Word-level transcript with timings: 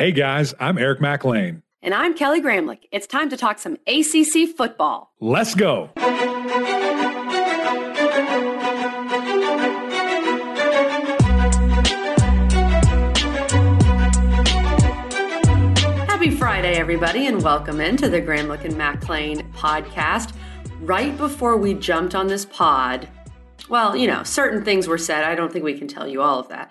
Hey 0.00 0.12
guys, 0.12 0.54
I'm 0.58 0.78
Eric 0.78 1.02
McLean. 1.02 1.62
And 1.82 1.92
I'm 1.92 2.14
Kelly 2.14 2.40
Gramlich. 2.40 2.88
It's 2.90 3.06
time 3.06 3.28
to 3.28 3.36
talk 3.36 3.58
some 3.58 3.76
ACC 3.86 4.48
football. 4.56 5.12
Let's 5.20 5.54
go. 5.54 5.90
Happy 16.06 16.30
Friday, 16.30 16.76
everybody, 16.76 17.26
and 17.26 17.42
welcome 17.42 17.82
into 17.82 18.08
the 18.08 18.22
Gramlich 18.22 18.64
and 18.64 18.78
McLean 18.78 19.52
podcast. 19.52 20.32
Right 20.80 21.14
before 21.18 21.58
we 21.58 21.74
jumped 21.74 22.14
on 22.14 22.26
this 22.26 22.46
pod, 22.46 23.06
well, 23.68 23.94
you 23.94 24.06
know, 24.06 24.22
certain 24.22 24.64
things 24.64 24.88
were 24.88 24.96
said. 24.96 25.24
I 25.24 25.34
don't 25.34 25.52
think 25.52 25.66
we 25.66 25.76
can 25.76 25.88
tell 25.88 26.08
you 26.08 26.22
all 26.22 26.38
of 26.38 26.48
that. 26.48 26.70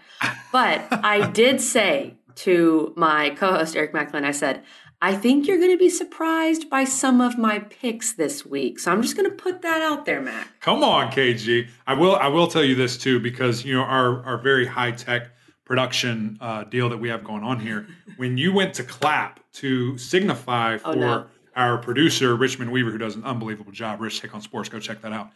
But 0.52 0.82
I 0.92 1.30
did 1.30 1.62
say 1.62 2.16
to 2.44 2.94
my 2.96 3.32
co 3.32 3.54
host, 3.54 3.76
Eric 3.76 3.94
McLean, 3.94 4.26
I 4.26 4.32
said, 4.32 4.64
I 5.02 5.16
think 5.16 5.48
you're 5.48 5.58
going 5.58 5.72
to 5.72 5.78
be 5.78 5.90
surprised 5.90 6.70
by 6.70 6.84
some 6.84 7.22
of 7.22 7.38
my 7.38 7.60
picks 7.60 8.14
this 8.14 8.46
week. 8.46 8.80
So 8.80 8.92
I'm 8.92 9.02
just 9.02 9.16
going 9.16 9.30
to 9.30 9.36
put 9.36 9.62
that 9.62 9.82
out 9.82 10.06
there, 10.06 10.20
Mac. 10.22 10.60
Come 10.60 10.84
on, 10.84 11.10
KG. 11.12 11.70
I 11.88 11.94
will. 11.94 12.16
I 12.18 12.28
will 12.28 12.48
tell 12.48 12.64
you 12.64 12.76
this 12.76 12.98
too, 12.98 13.20
because 13.20 13.64
you 13.64 13.74
know 13.76 13.84
our 13.84 14.24
our 14.26 14.38
very 14.38 14.66
high 14.66 14.92
tech 14.92 15.30
production 15.66 16.38
uh, 16.42 16.64
deal 16.66 16.90
that 16.90 16.98
we 16.98 17.10
have 17.10 17.24
going 17.24 17.44
on 17.44 17.60
here. 17.60 17.88
when 18.18 18.38
you 18.38 18.52
went 18.52 18.74
to 18.74 18.84
clap 18.84 19.40
to 19.54 19.98
signify 20.00 20.78
for 20.78 20.90
Oh, 20.90 20.94
no. 20.96 21.26
our 21.56 21.78
producer 21.78 22.36
Richmond 22.36 22.72
Weaver, 22.72 22.90
who 22.92 22.98
does 22.98 23.16
an 23.16 23.24
unbelievable 23.24 23.72
job, 23.72 24.02
Rich 24.02 24.20
Hick 24.22 24.34
on 24.34 24.42
Sports, 24.42 24.68
go 24.68 24.80
check 24.80 25.02
that 25.02 25.14
out. 25.14 25.30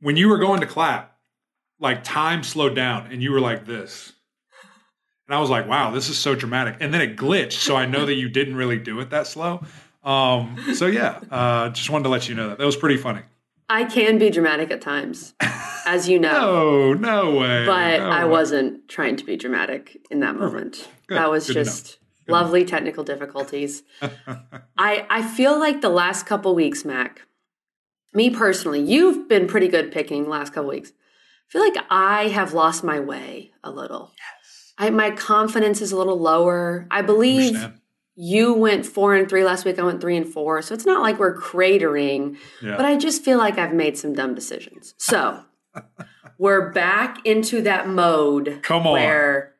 When 0.00 0.16
you 0.16 0.28
were 0.28 0.38
going 0.38 0.60
to 0.60 0.66
clap, 0.66 1.16
like 1.80 2.04
time 2.04 2.42
slowed 2.42 2.74
down, 2.76 3.10
and 3.10 3.22
you 3.22 3.32
were 3.32 3.40
like 3.40 3.64
this. 3.66 4.12
And 5.28 5.34
I 5.34 5.40
was 5.40 5.50
like, 5.50 5.68
wow, 5.68 5.90
this 5.90 6.08
is 6.08 6.18
so 6.18 6.34
dramatic. 6.34 6.76
And 6.80 6.92
then 6.92 7.00
it 7.00 7.16
glitched. 7.16 7.52
So 7.52 7.76
I 7.76 7.86
know 7.86 8.04
that 8.06 8.14
you 8.14 8.28
didn't 8.28 8.56
really 8.56 8.78
do 8.78 9.00
it 9.00 9.10
that 9.10 9.26
slow. 9.26 9.62
Um, 10.04 10.56
so 10.74 10.86
yeah, 10.86 11.20
uh, 11.30 11.68
just 11.70 11.88
wanted 11.90 12.04
to 12.04 12.08
let 12.10 12.28
you 12.28 12.34
know 12.34 12.48
that. 12.48 12.58
That 12.58 12.66
was 12.66 12.76
pretty 12.76 12.96
funny. 12.96 13.20
I 13.68 13.84
can 13.84 14.18
be 14.18 14.28
dramatic 14.28 14.70
at 14.70 14.80
times, 14.82 15.32
as 15.86 16.08
you 16.08 16.18
know. 16.18 16.92
No, 16.92 16.92
no 16.94 17.30
way. 17.38 17.64
but 17.64 17.98
no 17.98 18.08
I 18.10 18.24
way. 18.24 18.30
wasn't 18.30 18.88
trying 18.88 19.16
to 19.16 19.24
be 19.24 19.36
dramatic 19.36 20.04
in 20.10 20.20
that 20.20 20.36
moment. 20.36 20.88
That 21.08 21.30
was 21.30 21.46
Good 21.46 21.54
just 21.54 21.98
lovely 22.28 22.64
technical 22.64 23.04
difficulties. 23.04 23.82
I 24.76 25.06
I 25.08 25.22
feel 25.22 25.58
like 25.58 25.80
the 25.80 25.88
last 25.88 26.26
couple 26.26 26.54
weeks, 26.54 26.84
Mac, 26.84 27.22
me 28.12 28.28
personally, 28.28 28.80
you've 28.82 29.28
been 29.28 29.46
pretty 29.46 29.68
good 29.68 29.90
picking 29.92 30.28
last 30.28 30.52
couple 30.52 30.70
weeks. 30.70 30.90
I 30.90 31.52
feel 31.52 31.62
like 31.62 31.76
I 31.88 32.28
have 32.28 32.52
lost 32.52 32.82
my 32.84 32.98
way 33.00 33.52
a 33.62 33.70
little. 33.70 34.12
Yes. 34.18 34.41
I, 34.82 34.90
my 34.90 35.10
confidence 35.12 35.80
is 35.80 35.92
a 35.92 35.96
little 35.96 36.18
lower. 36.18 36.86
I 36.90 37.02
believe 37.02 37.48
Understand. 37.54 37.80
you 38.16 38.52
went 38.54 38.84
four 38.86 39.14
and 39.14 39.28
three 39.28 39.44
last 39.44 39.64
week. 39.64 39.78
I 39.78 39.82
went 39.82 40.00
three 40.00 40.16
and 40.16 40.26
four. 40.26 40.60
So 40.62 40.74
it's 40.74 40.84
not 40.86 41.02
like 41.02 41.18
we're 41.18 41.36
cratering, 41.38 42.36
Yeah. 42.60 42.76
but 42.76 42.84
I 42.84 42.96
just 42.96 43.24
feel 43.24 43.38
like 43.38 43.58
I've 43.58 43.72
made 43.74 43.96
some 43.96 44.12
dumb 44.12 44.34
decisions. 44.34 44.94
So 44.98 45.44
we're 46.38 46.70
back 46.72 47.24
into 47.24 47.62
that 47.62 47.88
mode 47.88 48.60
Come 48.62 48.86
on. 48.86 48.94
where 48.94 49.54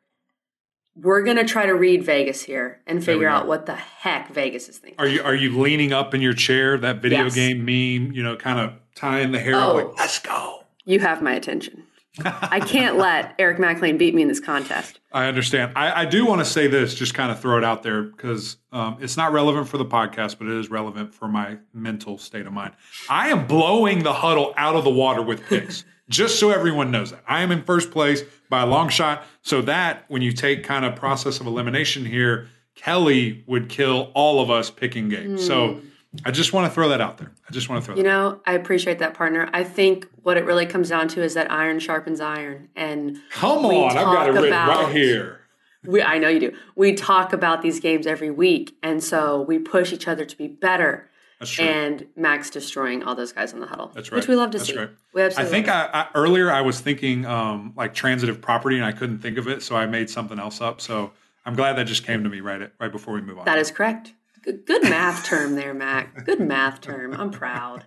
we're 0.95 1.23
going 1.23 1.37
to 1.37 1.45
try 1.45 1.65
to 1.65 1.73
read 1.73 2.03
Vegas 2.03 2.43
here 2.43 2.81
and 2.85 3.03
figure 3.03 3.27
out 3.27 3.47
what 3.47 3.65
the 3.65 3.73
heck 3.75 4.29
Vegas 4.31 4.69
is 4.69 4.77
thinking. 4.77 4.99
Are 4.99 5.07
you 5.07 5.23
are 5.23 5.33
you 5.33 5.59
leaning 5.59 5.91
up 5.91 6.13
in 6.13 6.21
your 6.21 6.33
chair? 6.33 6.77
That 6.77 7.01
video 7.01 7.23
Yes. 7.23 7.33
game 7.35 7.59
meme, 7.65 8.11
you 8.13 8.21
know, 8.21 8.35
kind 8.35 8.59
of 8.59 8.73
tying 8.93 9.31
the 9.31 9.39
hair 9.39 9.55
Oh. 9.55 9.73
like, 9.75 9.97
let's 9.97 10.19
go. 10.19 10.59
You 10.85 10.99
have 10.99 11.21
my 11.21 11.33
attention. 11.33 11.83
I 12.23 12.59
can't 12.59 12.97
let 12.97 13.33
Eric 13.39 13.57
McLean 13.57 13.97
beat 13.97 14.13
me 14.13 14.21
in 14.21 14.27
this 14.27 14.39
contest. 14.39 14.99
I 15.11 15.25
understand. 15.25 15.73
I, 15.75 16.01
I 16.01 16.05
do 16.05 16.25
want 16.25 16.41
to 16.41 16.45
say 16.45 16.67
this, 16.67 16.93
just 16.93 17.13
kind 17.13 17.31
of 17.31 17.39
throw 17.39 17.57
it 17.57 17.63
out 17.63 17.81
there 17.81 18.03
because 18.03 18.57
um, 18.71 18.97
it's 19.01 19.17
not 19.17 19.33
relevant 19.33 19.67
for 19.67 19.77
the 19.77 19.85
podcast, 19.85 20.37
but 20.37 20.47
it 20.47 20.57
is 20.59 20.69
relevant 20.69 21.13
for 21.13 21.27
my 21.27 21.57
mental 21.73 22.17
state 22.17 22.45
of 22.45 22.53
mind. 22.53 22.73
I 23.09 23.29
am 23.29 23.47
blowing 23.47 24.03
the 24.03 24.13
huddle 24.13 24.53
out 24.57 24.75
of 24.75 24.83
the 24.83 24.91
water 24.91 25.23
with 25.23 25.43
picks, 25.47 25.85
just 26.07 26.39
so 26.39 26.51
everyone 26.51 26.91
knows 26.91 27.11
that. 27.11 27.23
I 27.27 27.41
am 27.41 27.51
in 27.51 27.63
first 27.63 27.89
place 27.89 28.21
by 28.47 28.61
a 28.61 28.67
long 28.67 28.89
shot. 28.89 29.25
So 29.41 29.63
that 29.63 30.05
when 30.07 30.21
you 30.21 30.33
take 30.33 30.63
kind 30.63 30.85
of 30.85 30.95
process 30.95 31.39
of 31.39 31.47
elimination 31.47 32.05
here, 32.05 32.47
Kelly 32.75 33.43
would 33.47 33.69
kill 33.69 34.11
all 34.13 34.39
of 34.39 34.51
us 34.51 34.69
picking 34.69 35.09
games. 35.09 35.45
So 35.45 35.81
I 36.25 36.31
just 36.31 36.53
want 36.53 36.67
to 36.67 36.73
throw 36.73 36.89
that 36.89 37.01
out 37.01 37.17
there. 37.17 37.31
I 37.49 37.51
just 37.51 37.69
want 37.69 37.81
to 37.81 37.85
throw 37.85 37.95
You 37.95 38.03
know, 38.03 38.39
I 38.45 38.53
appreciate 38.53 38.99
that, 38.99 39.13
partner. 39.15 39.49
I 39.53 39.63
think 39.63 40.07
what 40.21 40.37
it 40.37 40.45
really 40.45 40.65
comes 40.65 40.89
down 40.89 41.07
to 41.09 41.23
is 41.23 41.33
that 41.33 41.51
iron 41.51 41.79
sharpens 41.79 42.21
iron. 42.21 42.69
And 42.75 43.17
Come 43.31 43.65
on, 43.65 43.89
I've 43.97 44.05
got 44.05 44.27
it 44.29 44.31
written 44.33 44.47
about- 44.49 44.83
right 44.85 44.95
here. 44.95 45.39
we, 45.85 46.01
I 46.01 46.17
know 46.19 46.27
you 46.29 46.39
do. 46.39 46.53
We 46.75 46.93
talk 46.93 47.33
about 47.33 47.61
these 47.61 47.79
games 47.79 48.05
every 48.07 48.29
week. 48.31 48.77
And 48.83 49.03
so 49.03 49.41
we 49.41 49.57
push 49.59 49.91
each 49.91 50.07
other 50.07 50.23
to 50.23 50.37
be 50.37 50.47
better. 50.47 51.09
That's 51.39 51.51
true. 51.51 51.65
And 51.65 52.07
Max 52.15 52.49
destroying 52.49 53.03
all 53.03 53.15
those 53.15 53.33
guys 53.33 53.51
in 53.51 53.59
the 53.59 53.65
huddle. 53.67 53.91
That's 53.93 54.11
right. 54.11 54.17
Which 54.19 54.27
we 54.29 54.35
love 54.35 54.51
to 54.51 54.59
That's 54.59 54.69
see. 54.69 54.77
right. 54.77 54.89
We 55.13 55.21
I 55.23 55.25
absolutely 55.25 55.51
think 55.51 55.67
I, 55.67 55.89
I 55.93 56.07
earlier 56.15 56.49
I 56.51 56.61
was 56.61 56.79
thinking 56.79 57.25
um, 57.25 57.73
like 57.75 57.93
transitive 57.93 58.39
property 58.39 58.77
and 58.77 58.85
I 58.85 58.93
couldn't 58.93 59.19
think 59.19 59.37
of 59.37 59.47
it, 59.49 59.61
so 59.61 59.75
I 59.75 59.85
made 59.87 60.09
something 60.09 60.39
else 60.39 60.61
up. 60.61 60.79
So 60.79 61.11
I'm 61.45 61.55
glad 61.55 61.73
that 61.73 61.85
just 61.85 62.05
came 62.05 62.23
to 62.23 62.29
me 62.29 62.39
right 62.39 62.61
at, 62.61 62.71
right 62.79 62.91
before 62.91 63.13
we 63.13 63.21
move 63.21 63.39
on. 63.39 63.45
That 63.45 63.57
is 63.57 63.71
correct. 63.71 64.13
Good, 64.43 64.65
good 64.65 64.83
math 64.83 65.25
term 65.25 65.55
there, 65.55 65.73
Mac. 65.73 66.25
Good 66.25 66.41
math 66.41 66.81
term. 66.81 67.13
I'm 67.13 67.31
proud. 67.31 67.85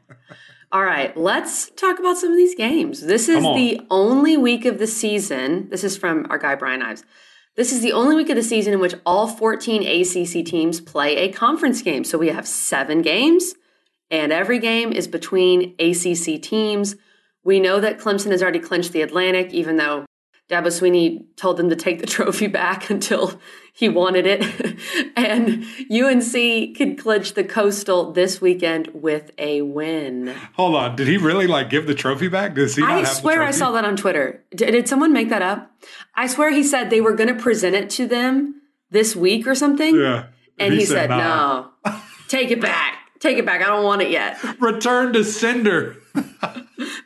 All 0.72 0.82
right, 0.82 1.16
let's 1.16 1.70
talk 1.70 1.98
about 1.98 2.16
some 2.16 2.30
of 2.30 2.36
these 2.36 2.54
games. 2.54 3.02
This 3.02 3.28
is 3.28 3.44
on. 3.44 3.54
the 3.56 3.80
only 3.90 4.36
week 4.36 4.64
of 4.64 4.78
the 4.78 4.86
season. 4.86 5.68
This 5.68 5.84
is 5.84 5.96
from 5.96 6.26
our 6.30 6.38
guy 6.38 6.54
Brian 6.54 6.82
Ives. 6.82 7.04
This 7.56 7.72
is 7.72 7.82
the 7.82 7.92
only 7.92 8.16
week 8.16 8.30
of 8.30 8.36
the 8.36 8.42
season 8.42 8.72
in 8.72 8.80
which 8.80 8.94
all 9.04 9.28
14 9.28 9.82
ACC 9.82 10.44
teams 10.44 10.80
play 10.80 11.16
a 11.16 11.32
conference 11.32 11.82
game. 11.82 12.04
So 12.04 12.18
we 12.18 12.28
have 12.28 12.48
seven 12.48 13.00
games, 13.02 13.54
and 14.10 14.32
every 14.32 14.58
game 14.58 14.92
is 14.92 15.06
between 15.06 15.74
ACC 15.78 16.42
teams. 16.42 16.96
We 17.44 17.60
know 17.60 17.80
that 17.80 17.98
Clemson 17.98 18.30
has 18.30 18.42
already 18.42 18.58
clinched 18.60 18.92
the 18.92 19.02
Atlantic, 19.02 19.52
even 19.52 19.76
though 19.76 20.06
Dabo 20.48 20.66
Swinney 20.66 21.24
told 21.34 21.56
them 21.56 21.70
to 21.70 21.76
take 21.76 22.00
the 22.00 22.06
trophy 22.06 22.46
back 22.46 22.88
until 22.90 23.40
he 23.72 23.88
wanted 23.88 24.26
it. 24.26 24.42
and 25.16 25.64
UNC 25.90 26.76
could 26.76 26.98
clinch 26.98 27.34
the 27.34 27.44
Coastal 27.44 28.12
this 28.12 28.40
weekend 28.40 28.88
with 28.94 29.32
a 29.38 29.62
win. 29.62 30.34
Hold 30.54 30.76
on, 30.76 30.96
did 30.96 31.08
he 31.08 31.16
really 31.16 31.46
like 31.46 31.68
give 31.68 31.86
the 31.86 31.94
trophy 31.94 32.28
back? 32.28 32.54
Does 32.54 32.76
he? 32.76 32.82
Not 32.82 32.90
I 32.92 33.04
swear 33.04 33.42
I 33.42 33.50
saw 33.50 33.72
that 33.72 33.84
on 33.84 33.96
Twitter. 33.96 34.42
Did, 34.54 34.70
did 34.72 34.88
someone 34.88 35.12
make 35.12 35.30
that 35.30 35.42
up? 35.42 35.70
I 36.14 36.26
swear 36.26 36.50
he 36.50 36.62
said 36.62 36.90
they 36.90 37.00
were 37.00 37.14
going 37.14 37.34
to 37.34 37.40
present 37.40 37.74
it 37.74 37.90
to 37.90 38.06
them 38.06 38.62
this 38.90 39.16
week 39.16 39.46
or 39.46 39.54
something. 39.54 39.94
Yeah, 39.94 40.26
And 40.58 40.72
he, 40.72 40.84
said, 40.84 41.10
nah. 41.10 41.66
no, 41.84 42.00
take 42.28 42.50
it 42.50 42.60
back. 42.60 42.94
Take 43.18 43.38
it 43.38 43.46
back. 43.46 43.62
I 43.62 43.66
don't 43.66 43.84
want 43.84 44.02
it 44.02 44.10
yet. 44.10 44.38
Return 44.60 45.12
to 45.14 45.24
sender. 45.24 45.96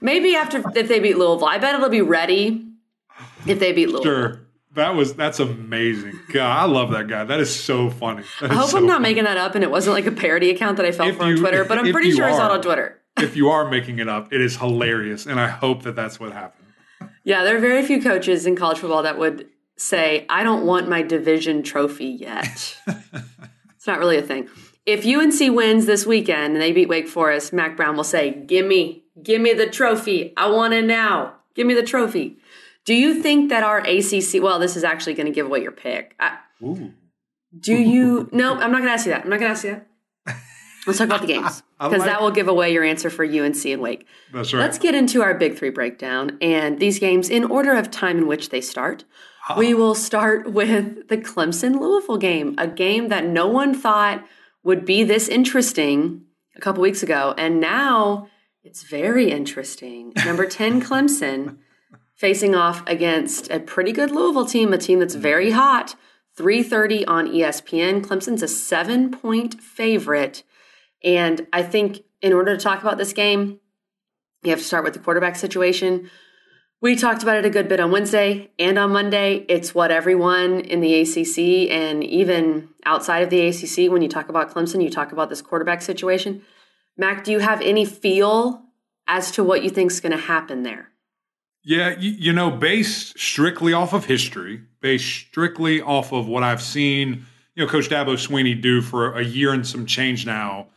Maybe 0.01 0.35
after 0.35 0.63
if 0.75 0.89
they 0.89 0.99
beat 0.99 1.17
Louisville. 1.17 1.47
I 1.47 1.59
bet 1.59 1.75
it'll 1.75 1.89
be 1.89 2.03
ready 2.03 2.70
if 3.47 3.59
they 3.59 3.73
beat 3.73 3.87
Louisville. 3.89 4.03
Sure. 4.03 4.41
That 4.75 4.95
was 4.95 5.15
that's 5.15 5.41
amazing. 5.41 6.19
God, 6.33 6.47
I 6.57 6.65
love 6.65 6.93
that 6.93 7.09
guy. 7.09 7.25
That 7.25 7.41
is 7.41 7.53
so 7.55 7.91
funny. 7.91 8.23
I 8.41 8.55
hope 8.55 8.71
so 8.71 8.79
I'm 8.79 8.87
not 8.87 8.95
funny. 8.95 9.03
making 9.11 9.25
that 9.25 9.37
up 9.37 9.55
and 9.57 9.65
it 9.65 9.71
wasn't 9.71 9.95
like 9.95 10.07
a 10.07 10.13
parody 10.13 10.51
account 10.51 10.77
that 10.77 10.87
I 10.87 10.93
fell 10.93 11.09
If 11.09 11.17
for 11.17 11.25
on 11.25 11.31
you- 11.31 11.39
Twitter, 11.39 11.65
but 11.65 11.79
I'm 11.79 11.91
pretty 11.93 12.13
sure 12.13 12.25
I 12.25 12.33
saw 12.33 12.47
it 12.47 12.53
on 12.53 12.63
Twitter. 12.63 13.01
if 13.19 13.35
you 13.37 13.49
are 13.49 13.69
making 13.69 13.99
it 13.99 14.09
up, 14.09 14.33
it 14.33 14.41
is 14.41 14.57
hilarious, 14.59 15.27
and 15.27 15.41
I 15.41 15.49
hope 15.49 15.83
that 15.83 15.97
that's 15.97 16.21
what 16.21 16.33
happened. 16.33 16.67
Yeah, 17.25 17.43
there 17.45 17.57
are 17.57 17.61
very 17.61 17.85
few 17.85 18.01
coaches 18.01 18.47
in 18.47 18.55
college 18.57 18.79
football 18.79 19.03
that 19.03 19.19
would 19.19 19.49
say, 19.77 20.25
I 20.29 20.43
don't 20.45 20.65
want 20.65 20.89
my 20.89 21.03
division 21.03 21.63
trophy 21.65 22.07
yet. 22.07 22.77
it's 22.87 23.87
not 23.87 23.99
really 23.99 24.19
a 24.19 24.23
thing. 24.23 24.49
If 24.87 25.05
UNC 25.05 25.55
wins 25.55 25.87
this 25.87 26.07
weekend 26.07 26.55
and 26.55 26.63
they 26.63 26.73
beat 26.73 26.89
Wake 26.89 27.09
Forest, 27.09 27.53
Mack 27.53 27.77
Brown 27.77 27.97
will 27.97 28.05
say, 28.05 28.31
Gimme, 28.47 29.03
give 29.23 29.41
me 29.41 29.53
the 29.53 29.67
trophy. 29.67 30.33
I 30.37 30.49
want 30.51 30.75
it 30.75 30.85
now. 30.85 31.35
Give 31.55 31.67
me 31.67 31.75
the 31.75 31.83
trophy. 31.83 32.37
Do 32.87 32.95
you 32.95 33.23
think 33.23 33.51
that 33.51 33.63
our 33.63 33.79
ACC, 33.79 34.43
well, 34.43 34.59
this 34.59 34.77
is 34.77 34.85
actually 34.85 35.15
going 35.15 35.27
to 35.27 35.33
give 35.33 35.47
away 35.47 35.63
your 35.63 35.73
pick. 35.73 36.17
I, 36.19 36.39
do 37.59 37.75
you, 37.75 38.29
no, 38.33 38.55
I'm 38.55 38.73
not 38.73 38.79
going 38.79 38.85
to 38.85 38.91
ask 38.91 39.07
you 39.07 39.13
that. 39.13 39.25
I'm 39.25 39.31
not 39.31 39.41
going 39.41 39.49
to 39.49 39.53
ask 39.53 39.65
you 39.65 39.71
that. 39.73 39.87
Let's 40.87 40.99
talk 40.99 41.07
about 41.07 41.21
the 41.21 41.27
games 41.27 41.63
because 41.79 41.99
like- 41.99 42.05
that 42.09 42.23
will 42.23 42.31
give 42.31 42.49
away 42.49 42.73
your 42.73 42.85
answer 42.85 43.11
for 43.11 43.25
UNC 43.25 43.65
and 43.67 43.83
Wake. 43.83 44.07
That's 44.33 44.53
right. 44.53 44.61
Let's 44.61 44.79
get 44.79 44.95
into 44.95 45.23
our 45.23 45.35
big 45.35 45.59
three 45.59 45.71
breakdown 45.71 46.39
and 46.41 46.81
these 46.81 46.99
games 46.99 47.29
in 47.29 47.45
order 47.45 47.75
of 47.75 47.91
time 47.91 48.19
in 48.19 48.27
which 48.27 48.49
they 48.49 48.61
start. 48.61 49.05
We 49.57 49.75
will 49.75 49.95
start 49.95 50.51
with 50.53 51.09
the 51.09 51.19
Clemson 51.19 51.79
Louisville 51.81 52.19
game, 52.19 52.55
a 52.57 52.67
game 52.67 53.09
that 53.09 53.27
no 53.27 53.47
one 53.47 53.75
thought 53.75 54.25
would 54.63 54.85
be 54.85 55.05
this 55.05 55.29
interesting 55.29 56.23
a 56.57 56.61
couple 56.61 56.83
weeks 56.83 57.03
ago. 57.03 57.35
And 57.37 57.61
now 57.61 58.29
it's 58.63 58.83
very 58.83 59.31
interesting. 59.31 60.13
Number 60.25 60.47
10, 60.47 60.81
Clemson, 60.87 61.59
facing 62.21 62.55
off 62.55 62.87
against 62.87 63.51
a 63.51 63.59
pretty 63.59 63.93
good 63.93 64.11
Louisville 64.11 64.45
team, 64.45 64.75
a 64.75 64.79
team 64.79 64.99
that's 64.99 65.15
very 65.15 65.47
mm-hmm. 65.47 65.59
hot. 65.59 65.97
3:30 66.39 67.05
on 67.09 67.27
ESPN. 67.27 68.03
Clemson's 68.03 68.43
a 68.43 68.47
7-point 68.47 69.61
favorite. 69.61 70.43
And 71.03 71.47
I 71.53 71.63
think 71.63 72.03
in 72.21 72.35
order 72.35 72.55
to 72.55 72.63
talk 72.63 72.83
about 72.83 72.99
this 72.99 73.15
game, 73.15 73.59
you 74.43 74.51
have 74.51 74.59
to 74.59 74.65
start 74.65 74.85
with 74.85 74.93
the 74.93 75.01
quarterback 75.01 75.37
situation. 75.37 76.11
We 76.83 76.95
talked 76.95 77.23
about 77.23 77.39
it 77.39 77.45
a 77.47 77.51
good 77.51 77.69
bit 77.69 77.81
on 77.81 77.91
Wednesday 77.91 78.51
and 78.59 78.79
on 78.79 78.93
Monday. 78.93 79.47
It's 79.49 79.75
what 79.75 79.91
everyone 79.91 80.61
in 80.61 80.81
the 80.81 81.01
ACC 81.01 81.71
and 81.71 82.05
even 82.05 82.69
outside 82.85 83.23
of 83.23 83.31
the 83.31 83.47
ACC, 83.49 83.91
when 83.91 84.03
you 84.03 84.09
talk 84.09 84.29
about 84.29 84.53
Clemson, 84.53 84.83
you 84.83 84.91
talk 84.91 85.13
about 85.13 85.31
this 85.31 85.43
quarterback 85.43 85.83
situation. 85.83 86.43
Mac, 86.97 87.25
do 87.25 87.33
you 87.33 87.39
have 87.39 87.61
any 87.63 87.85
feel 87.85 88.63
as 89.07 89.31
to 89.33 89.45
what 89.45 89.63
you 89.63 89.71
think 89.71 89.91
is 89.91 90.01
going 90.01 90.13
to 90.13 90.19
happen 90.19 90.63
there? 90.63 90.91
Yeah, 91.63 91.99
you, 91.99 92.11
you, 92.11 92.33
know, 92.33 92.51
based 92.51 93.19
strictly 93.19 93.73
off 93.73 93.93
of 93.93 94.07
history, 94.07 94.63
based 94.81 95.05
strictly 95.05 95.83
off 95.83 96.13
of 96.13 96.27
what 96.27 96.43
I've 96.43 96.63
seen, 96.63 97.27
you 97.55 97.65
know, 97.65 97.71
Coach 97.71 97.89
Dabo 97.89 98.15
Swinney 98.15 98.61
do 98.61 98.81
for 98.81 99.19
a 99.19 99.23
year 99.23 99.53
and 99.53 99.67
some 99.67 99.85
change 99.85 100.25
now, 100.25 100.69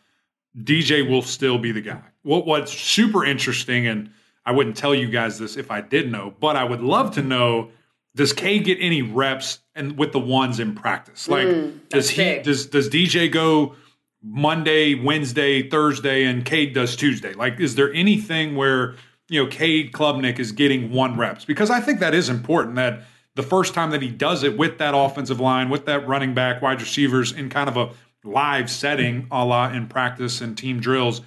DJ 0.58 1.10
will 1.10 1.22
still 1.22 1.58
be 1.58 1.72
the 1.72 1.82
guy. 1.82 2.02
What 2.24 2.46
What's 2.46 2.72
super 2.74 3.24
interesting 3.26 3.88
and 3.88 4.12
I 4.46 4.52
wouldn't 4.52 4.76
tell 4.76 4.94
you 4.94 5.08
guys 5.08 5.40
this 5.40 5.58
if 5.58 5.72
I 5.72 5.82
did 5.82 6.12
know, 6.12 6.34
but 6.40 6.56
I 6.56 6.64
would 6.64 6.82
love 6.82 7.16
to 7.16 7.22
know 7.22 7.72
does 8.16 8.34
K 8.34 8.60
get 8.60 8.78
any 8.80 9.02
reps 9.02 9.60
and 9.74 9.98
with 9.98 10.12
the 10.12 10.20
ones 10.20 10.60
in 10.60 10.76
practice? 10.76 11.28
Like 11.28 11.48
mm, 11.48 11.90
does 11.90 12.10
he 12.10 12.24
big. 12.24 12.44
does 12.44 12.68
does 12.68 12.90
DJ 12.90 13.32
go 13.32 13.76
Monday, 14.22 14.96
Wednesday, 14.96 15.68
Thursday 15.68 16.26
and 16.26 16.46
Cade 16.46 16.74
does 16.74 16.96
Tuesday? 16.96 17.34
Like 17.34 17.60
is 17.60 17.76
there 17.76 17.92
anything 17.94 18.56
where 18.56 18.96
you 19.30 19.44
know 19.44 19.50
Cade 19.50 19.92
Klubnik 19.92 20.40
is 20.40 20.52
getting 20.52 20.92
one 20.92 21.18
reps? 21.18 21.46
Because 21.46 21.70
I 21.70 21.80
think 21.80 22.00
that 22.00 22.14
is 22.14 22.30
important 22.30 22.76
that 22.76 23.02
the 23.36 23.44
first 23.44 23.74
time 23.74 23.92
that 23.92 24.02
he 24.02 24.10
does 24.10 24.44
it 24.44 24.58
with 24.58 24.78
that 24.78 24.94
offensive 24.96 25.40
line, 25.40 25.70
with 25.70 25.86
that 25.86 26.08
running 26.08 26.34
back, 26.34 26.62
wide 26.62 26.82
receivers 26.82 27.32
in 27.32 27.50
kind 27.50 27.68
of 27.70 27.78
a 27.78 27.90
live 28.24 28.70
setting 28.70 29.28
a 29.32 29.44
la 29.44 29.70
in 29.70 29.88
practice 29.88 30.42
and 30.42 30.58
team 30.58 30.80
drills 30.80 31.22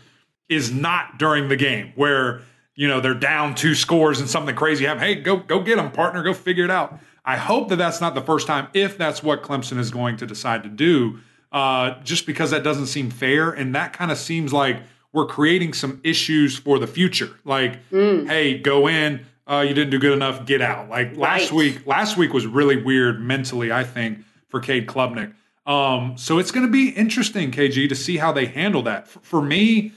is 0.48 0.72
not 0.72 1.18
during 1.18 1.48
the 1.48 1.56
game 1.56 1.92
where 1.94 2.40
you 2.74 2.86
know 2.86 3.00
they're 3.00 3.14
down 3.14 3.54
two 3.54 3.74
scores 3.74 4.20
and 4.20 4.28
something 4.28 4.54
crazy 4.54 4.84
happen. 4.84 5.02
Hey, 5.02 5.16
go 5.16 5.36
go 5.36 5.60
get 5.62 5.76
them, 5.76 5.90
partner. 5.90 6.22
Go 6.22 6.32
figure 6.32 6.64
it 6.64 6.70
out. 6.70 6.98
I 7.24 7.36
hope 7.36 7.68
that 7.70 7.76
that's 7.76 8.00
not 8.00 8.14
the 8.14 8.20
first 8.20 8.46
time. 8.46 8.68
If 8.72 8.96
that's 8.96 9.22
what 9.22 9.42
Clemson 9.42 9.78
is 9.78 9.90
going 9.90 10.16
to 10.18 10.26
decide 10.26 10.62
to 10.62 10.68
do, 10.68 11.18
uh, 11.50 12.00
just 12.02 12.24
because 12.24 12.52
that 12.52 12.62
doesn't 12.62 12.86
seem 12.86 13.10
fair, 13.10 13.50
and 13.50 13.74
that 13.74 13.92
kind 13.92 14.12
of 14.12 14.18
seems 14.18 14.52
like 14.52 14.80
we're 15.12 15.26
creating 15.26 15.72
some 15.72 16.00
issues 16.04 16.56
for 16.56 16.78
the 16.78 16.86
future. 16.86 17.30
Like, 17.44 17.88
mm. 17.90 18.28
hey, 18.28 18.58
go 18.58 18.88
in. 18.88 19.24
Uh, 19.46 19.64
you 19.66 19.74
didn't 19.74 19.90
do 19.90 19.98
good 19.98 20.12
enough. 20.12 20.44
Get 20.44 20.60
out. 20.60 20.88
Like 20.88 21.08
right. 21.08 21.16
last 21.16 21.52
week. 21.52 21.86
Last 21.86 22.16
week 22.16 22.32
was 22.32 22.46
really 22.46 22.82
weird 22.82 23.20
mentally. 23.20 23.72
I 23.72 23.84
think 23.84 24.18
for 24.48 24.60
Cade 24.60 24.86
Klubnik. 24.86 25.32
Um, 25.66 26.16
so 26.16 26.38
it's 26.38 26.50
going 26.50 26.66
to 26.66 26.72
be 26.72 26.90
interesting, 26.90 27.50
KG, 27.50 27.88
to 27.88 27.94
see 27.94 28.16
how 28.16 28.32
they 28.32 28.46
handle 28.46 28.82
that. 28.82 29.08
For, 29.08 29.20
for 29.20 29.42
me, 29.42 29.92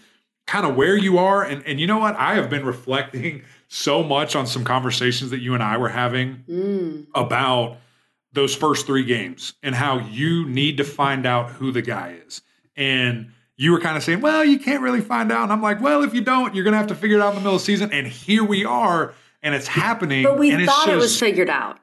kind 0.48 0.66
of 0.66 0.76
where 0.76 0.98
you 0.98 1.20
are. 1.20 1.44
And, 1.44 1.64
and 1.66 1.80
you 1.80 1.88
know 1.88 2.00
what? 2.00 2.16
I 2.16 2.36
have 2.36 2.50
been 2.50 2.66
reflecting 2.66 3.44
so 3.68 4.04
much 4.04 4.36
on 4.36 4.48
some 4.48 4.64
conversations 4.64 5.30
that 5.32 5.40
you 5.40 5.54
and 5.54 5.62
I 5.62 5.78
were 5.78 5.90
having 5.90 6.44
mm. 6.50 7.08
about 7.14 7.78
those 8.34 8.56
first 8.56 8.86
three 8.86 9.04
games 9.04 9.54
and 9.64 9.76
how 9.76 10.00
you 10.00 10.48
need 10.48 10.78
to 10.78 10.84
find 10.84 11.26
out 11.26 11.52
who 11.52 11.72
the 11.72 11.82
guy 11.82 12.16
is. 12.26 12.42
And 12.76 13.32
you 13.60 13.74
were 13.74 13.80
kind 13.82 13.98
of 13.98 14.04
saying, 14.04 14.22
well, 14.22 14.46
you 14.46 14.58
can't 14.58 14.82
really 14.82 15.02
find 15.02 15.34
out. 15.34 15.44
And 15.44 15.52
I'm 15.52 15.62
like, 15.62 15.82
well, 15.82 16.02
if 16.02 16.14
you 16.14 16.22
don't, 16.22 16.56
you're 16.56 16.64
going 16.64 16.72
to 16.72 16.78
have 16.78 16.88
to 16.88 16.96
figure 16.96 17.18
it 17.18 17.22
out 17.22 17.32
in 17.32 17.36
the 17.36 17.42
middle 17.42 17.56
of 17.56 17.62
the 17.62 17.66
season. 17.66 17.92
And 17.92 18.08
here 18.08 18.42
we 18.42 18.64
are, 18.64 19.14
and 19.44 19.54
it's 19.54 19.68
happening. 19.68 20.24
But 20.24 20.40
we 20.40 20.52
thought 20.66 20.86
just, 20.86 20.88
it 20.88 20.96
was 20.96 21.20
figured 21.20 21.50
out. 21.50 21.78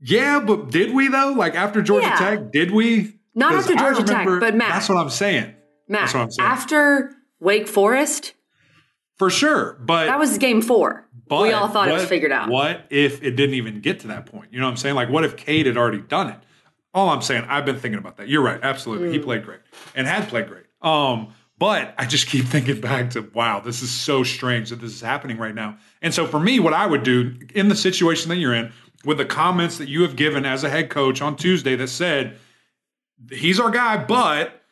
Yeah, 0.00 0.38
but 0.38 0.70
did 0.70 0.92
we 0.92 1.08
though? 1.08 1.32
Like 1.32 1.54
after 1.54 1.80
Georgia 1.80 2.08
yeah. 2.08 2.16
Tech, 2.16 2.52
did 2.52 2.72
we? 2.72 3.14
Not 3.34 3.54
after 3.54 3.74
Georgia 3.74 4.02
remember, 4.02 4.38
Tech, 4.38 4.52
but 4.52 4.54
Matt. 4.54 4.68
That's 4.68 4.88
what 4.90 4.98
I'm 4.98 5.08
saying. 5.08 5.54
Matt, 5.88 6.02
that's 6.02 6.14
what 6.14 6.20
I'm 6.20 6.30
saying. 6.30 6.48
after 6.48 7.14
Wake 7.40 7.68
Forest? 7.68 8.34
For 9.16 9.30
sure. 9.30 9.78
But 9.80 10.06
that 10.06 10.18
was 10.18 10.36
game 10.36 10.60
four. 10.60 11.08
But 11.26 11.42
we 11.42 11.52
all 11.52 11.68
thought 11.68 11.88
what, 11.88 11.88
it 11.88 11.92
was 11.94 12.04
figured 12.04 12.32
out. 12.32 12.50
What 12.50 12.84
if 12.90 13.22
it 13.22 13.32
didn't 13.32 13.54
even 13.54 13.80
get 13.80 14.00
to 14.00 14.08
that 14.08 14.26
point? 14.26 14.52
You 14.52 14.60
know 14.60 14.66
what 14.66 14.72
I'm 14.72 14.76
saying? 14.76 14.94
Like, 14.94 15.08
what 15.08 15.24
if 15.24 15.36
Cade 15.36 15.66
had 15.66 15.78
already 15.78 16.00
done 16.00 16.28
it? 16.28 16.38
All 16.92 17.08
I'm 17.08 17.22
saying, 17.22 17.44
I've 17.48 17.64
been 17.64 17.78
thinking 17.78 17.98
about 17.98 18.18
that. 18.18 18.28
You're 18.28 18.42
right. 18.42 18.60
Absolutely. 18.62 19.08
Mm. 19.08 19.12
He 19.12 19.18
played 19.18 19.44
great 19.44 19.60
and 19.94 20.06
had 20.06 20.28
played 20.28 20.48
great. 20.48 20.64
Um, 20.82 21.34
but 21.58 21.94
I 21.98 22.06
just 22.06 22.28
keep 22.28 22.44
thinking 22.46 22.80
back 22.80 23.10
to, 23.10 23.22
wow, 23.34 23.60
this 23.60 23.82
is 23.82 23.90
so 23.90 24.22
strange 24.22 24.70
that 24.70 24.80
this 24.80 24.92
is 24.92 25.00
happening 25.00 25.38
right 25.38 25.54
now. 25.54 25.78
And 26.02 26.14
so 26.14 26.26
for 26.26 26.40
me, 26.40 26.60
what 26.60 26.74
I 26.74 26.86
would 26.86 27.02
do 27.02 27.34
in 27.54 27.68
the 27.68 27.76
situation 27.76 28.28
that 28.30 28.36
you're 28.36 28.54
in, 28.54 28.72
with 29.04 29.18
the 29.18 29.24
comments 29.24 29.78
that 29.78 29.88
you 29.88 30.02
have 30.02 30.16
given 30.16 30.44
as 30.44 30.64
a 30.64 30.68
head 30.68 30.90
coach 30.90 31.22
on 31.22 31.36
Tuesday 31.36 31.76
that 31.76 31.88
said, 31.88 32.36
he's 33.30 33.60
our 33.60 33.70
guy, 33.70 34.04
but 34.04 34.62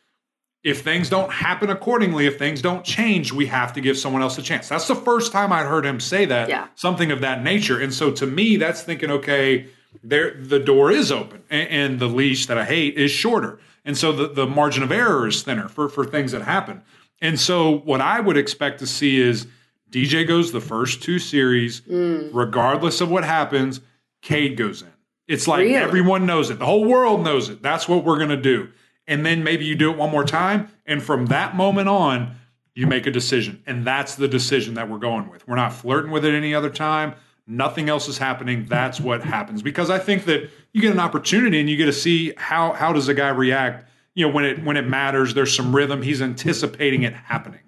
if 0.64 0.82
things 0.82 1.08
don't 1.08 1.32
happen 1.32 1.70
accordingly, 1.70 2.26
if 2.26 2.38
things 2.38 2.60
don't 2.60 2.84
change, 2.84 3.32
we 3.32 3.46
have 3.46 3.72
to 3.74 3.80
give 3.80 3.96
someone 3.96 4.22
else 4.22 4.36
a 4.36 4.42
chance. 4.42 4.68
That's 4.68 4.88
the 4.88 4.96
first 4.96 5.30
time 5.30 5.52
I'd 5.52 5.66
heard 5.66 5.86
him 5.86 6.00
say 6.00 6.24
that, 6.24 6.48
yeah. 6.48 6.66
something 6.74 7.12
of 7.12 7.20
that 7.20 7.44
nature. 7.44 7.80
And 7.80 7.94
so 7.94 8.10
to 8.10 8.26
me, 8.26 8.56
that's 8.56 8.82
thinking, 8.82 9.10
okay, 9.12 9.68
there 10.02 10.34
the 10.42 10.58
door 10.58 10.90
is 10.90 11.12
open 11.12 11.42
and, 11.50 11.68
and, 11.68 12.00
the 12.00 12.06
leash 12.06 12.46
that 12.46 12.58
I 12.58 12.64
hate 12.64 12.96
is 12.96 13.10
shorter. 13.10 13.60
And 13.86 13.96
so 13.96 14.12
the, 14.12 14.28
the 14.28 14.46
margin 14.46 14.82
of 14.82 14.92
error 14.92 15.26
is 15.26 15.42
thinner 15.42 15.68
for, 15.68 15.88
for 15.88 16.04
things 16.04 16.32
that 16.32 16.42
happen. 16.42 16.82
And 17.22 17.40
so 17.40 17.78
what 17.78 18.02
I 18.02 18.20
would 18.20 18.36
expect 18.36 18.80
to 18.80 18.86
see 18.86 19.18
is 19.18 19.46
DJ 19.90 20.28
goes 20.28 20.52
the 20.52 20.60
first 20.60 21.02
two 21.02 21.18
series, 21.18 21.80
mm. 21.80 22.28
regardless 22.34 23.00
of 23.00 23.10
what 23.10 23.24
happens, 23.24 23.80
Cade 24.20 24.58
goes 24.58 24.82
in. 24.82 24.92
It's 25.26 25.48
like 25.48 25.60
really? 25.60 25.76
everyone 25.76 26.26
knows 26.26 26.50
it. 26.50 26.58
The 26.58 26.66
whole 26.66 26.84
world 26.84 27.24
knows 27.24 27.48
it. 27.48 27.62
That's 27.62 27.88
what 27.88 28.04
we're 28.04 28.18
going 28.18 28.28
to 28.28 28.36
do 28.36 28.68
and 29.06 29.24
then 29.24 29.44
maybe 29.44 29.64
you 29.64 29.74
do 29.74 29.90
it 29.90 29.96
one 29.96 30.10
more 30.10 30.24
time 30.24 30.68
and 30.86 31.02
from 31.02 31.26
that 31.26 31.56
moment 31.56 31.88
on 31.88 32.36
you 32.74 32.86
make 32.86 33.06
a 33.06 33.10
decision 33.10 33.62
and 33.66 33.86
that's 33.86 34.16
the 34.16 34.28
decision 34.28 34.74
that 34.74 34.88
we're 34.88 34.98
going 34.98 35.28
with 35.28 35.46
we're 35.46 35.56
not 35.56 35.72
flirting 35.72 36.10
with 36.10 36.24
it 36.24 36.34
any 36.34 36.54
other 36.54 36.70
time 36.70 37.14
nothing 37.46 37.88
else 37.88 38.08
is 38.08 38.18
happening. 38.18 38.66
That's 38.66 39.00
what 39.00 39.22
happens. 39.22 39.62
Because 39.62 39.90
i 39.90 39.98
think 39.98 40.24
that 40.24 40.50
you 40.72 40.80
get 40.80 40.92
an 40.92 41.00
opportunity 41.00 41.60
and 41.60 41.70
you 41.70 41.76
get 41.76 41.86
to 41.86 41.92
see 41.92 42.32
how 42.36 42.72
how 42.72 42.92
does 42.92 43.08
a 43.08 43.14
guy 43.14 43.28
react 43.28 43.88
you 44.14 44.26
know 44.26 44.32
when 44.32 44.44
it 44.44 44.64
when 44.64 44.76
it 44.76 44.86
matters 44.86 45.34
there's 45.34 45.54
some 45.54 45.74
rhythm. 45.74 46.02
He's 46.02 46.22
anticipating 46.22 47.02
it 47.02 47.14
happening. 47.14 47.60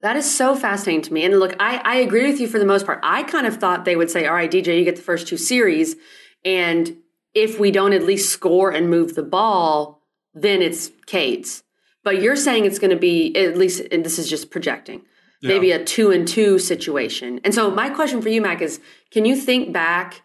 That 0.00 0.16
is 0.16 0.32
so 0.32 0.54
fascinating 0.54 1.02
to 1.02 1.12
me. 1.12 1.24
And 1.24 1.38
look 1.38 1.54
i 1.60 1.78
i 1.84 1.96
agree 1.96 2.30
with 2.30 2.40
you 2.40 2.48
for 2.48 2.58
the 2.58 2.66
most 2.66 2.86
part. 2.86 3.00
I 3.02 3.22
kind 3.22 3.46
of 3.46 3.56
thought 3.56 3.84
they 3.84 3.96
would 3.96 4.10
say 4.10 4.26
all 4.26 4.34
right 4.34 4.50
dj 4.50 4.78
you 4.78 4.84
get 4.84 4.96
the 4.96 5.02
first 5.02 5.28
two 5.28 5.36
series. 5.36 5.96
And 6.44 6.96
if 7.34 7.60
we 7.60 7.70
don't 7.70 7.92
at 7.92 8.04
least 8.04 8.30
score 8.30 8.70
and 8.70 8.88
move 8.88 9.14
the 9.14 9.22
ball 9.22 9.98
then 10.34 10.62
it's 10.62 10.90
Cade's. 11.06 11.62
But 12.04 12.22
you're 12.22 12.36
saying 12.36 12.64
it's 12.64 12.78
going 12.78 12.90
to 12.90 12.96
be 12.96 13.34
at 13.36 13.56
least, 13.56 13.82
and 13.90 14.04
this 14.04 14.18
is 14.18 14.28
just 14.28 14.50
projecting, 14.50 15.02
yeah. 15.40 15.48
maybe 15.48 15.72
a 15.72 15.84
two 15.84 16.10
and 16.10 16.26
two 16.26 16.58
situation. 16.58 17.40
And 17.44 17.54
so 17.54 17.70
my 17.70 17.90
question 17.90 18.22
for 18.22 18.28
you, 18.28 18.40
Mac, 18.40 18.62
is: 18.62 18.80
Can 19.10 19.24
you 19.24 19.36
think 19.36 19.72
back 19.72 20.22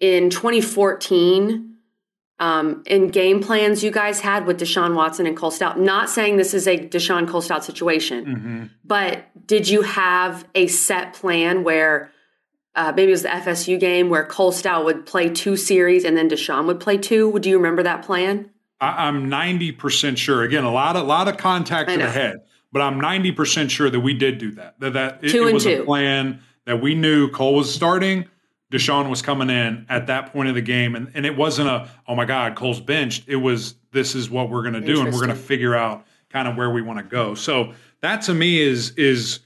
in 0.00 0.30
2014? 0.30 1.70
Um, 2.40 2.82
in 2.86 3.08
game 3.08 3.40
plans 3.40 3.84
you 3.84 3.92
guys 3.92 4.20
had 4.20 4.44
with 4.44 4.58
Deshaun 4.58 4.96
Watson 4.96 5.24
and 5.24 5.36
Cole 5.36 5.52
Stoudt. 5.52 5.78
Not 5.78 6.10
saying 6.10 6.36
this 6.36 6.52
is 6.52 6.66
a 6.66 6.76
Deshaun 6.76 7.28
Cole 7.28 7.40
Stoudt 7.40 7.62
situation, 7.62 8.26
mm-hmm. 8.26 8.64
but 8.84 9.24
did 9.46 9.68
you 9.68 9.82
have 9.82 10.44
a 10.52 10.66
set 10.66 11.14
plan 11.14 11.62
where 11.62 12.10
uh, 12.74 12.92
maybe 12.94 13.10
it 13.10 13.12
was 13.12 13.22
the 13.22 13.28
FSU 13.28 13.78
game 13.78 14.10
where 14.10 14.24
Cole 14.24 14.52
Stoudt 14.52 14.84
would 14.84 15.06
play 15.06 15.30
two 15.30 15.56
series 15.56 16.04
and 16.04 16.16
then 16.16 16.28
Deshaun 16.28 16.66
would 16.66 16.80
play 16.80 16.98
two? 16.98 17.38
Do 17.38 17.48
you 17.48 17.56
remember 17.56 17.84
that 17.84 18.04
plan? 18.04 18.50
I, 18.80 19.08
am 19.08 19.30
90% 19.30 20.16
sure. 20.16 20.42
Again, 20.42 20.64
a 20.64 20.72
lot 20.72 20.96
of 20.96 21.06
lot 21.06 21.28
of 21.28 21.36
contact 21.36 21.90
to 21.90 21.96
the 21.96 22.10
head, 22.10 22.38
but 22.74 22.82
I'm 22.82 23.00
90% 23.00 23.70
sure 23.70 23.88
that 23.88 24.00
we 24.00 24.14
did 24.14 24.38
do 24.38 24.50
that. 24.56 24.80
That 24.80 24.94
that 24.94 25.20
it, 25.22 25.32
it 25.32 25.52
was 25.52 25.62
two. 25.62 25.82
a 25.82 25.84
plan 25.84 26.42
that 26.64 26.82
we 26.82 26.96
knew 26.96 27.30
Cole 27.30 27.54
was 27.54 27.72
starting, 27.72 28.24
Deshaun 28.72 29.08
was 29.08 29.22
coming 29.22 29.48
in 29.48 29.86
at 29.88 30.08
that 30.08 30.32
point 30.32 30.48
of 30.48 30.56
the 30.56 30.60
game, 30.60 30.96
and, 30.96 31.08
and 31.14 31.24
it 31.24 31.36
wasn't 31.36 31.68
a 31.68 31.88
oh 32.08 32.16
my 32.16 32.24
God, 32.24 32.56
Cole's 32.56 32.80
benched. 32.80 33.28
It 33.28 33.36
was 33.36 33.76
this 33.92 34.16
is 34.16 34.28
what 34.28 34.50
we're 34.50 34.62
going 34.62 34.74
to 34.74 34.80
do, 34.80 35.00
and 35.00 35.12
we're 35.12 35.24
going 35.24 35.28
to 35.28 35.36
figure 35.36 35.76
out 35.76 36.04
kind 36.30 36.48
of 36.48 36.56
where 36.56 36.68
we 36.68 36.82
want 36.82 36.98
to 36.98 37.04
go. 37.04 37.36
So 37.36 37.74
that 38.00 38.22
to 38.22 38.34
me 38.34 38.60
is 38.60 38.90
is 38.96 39.38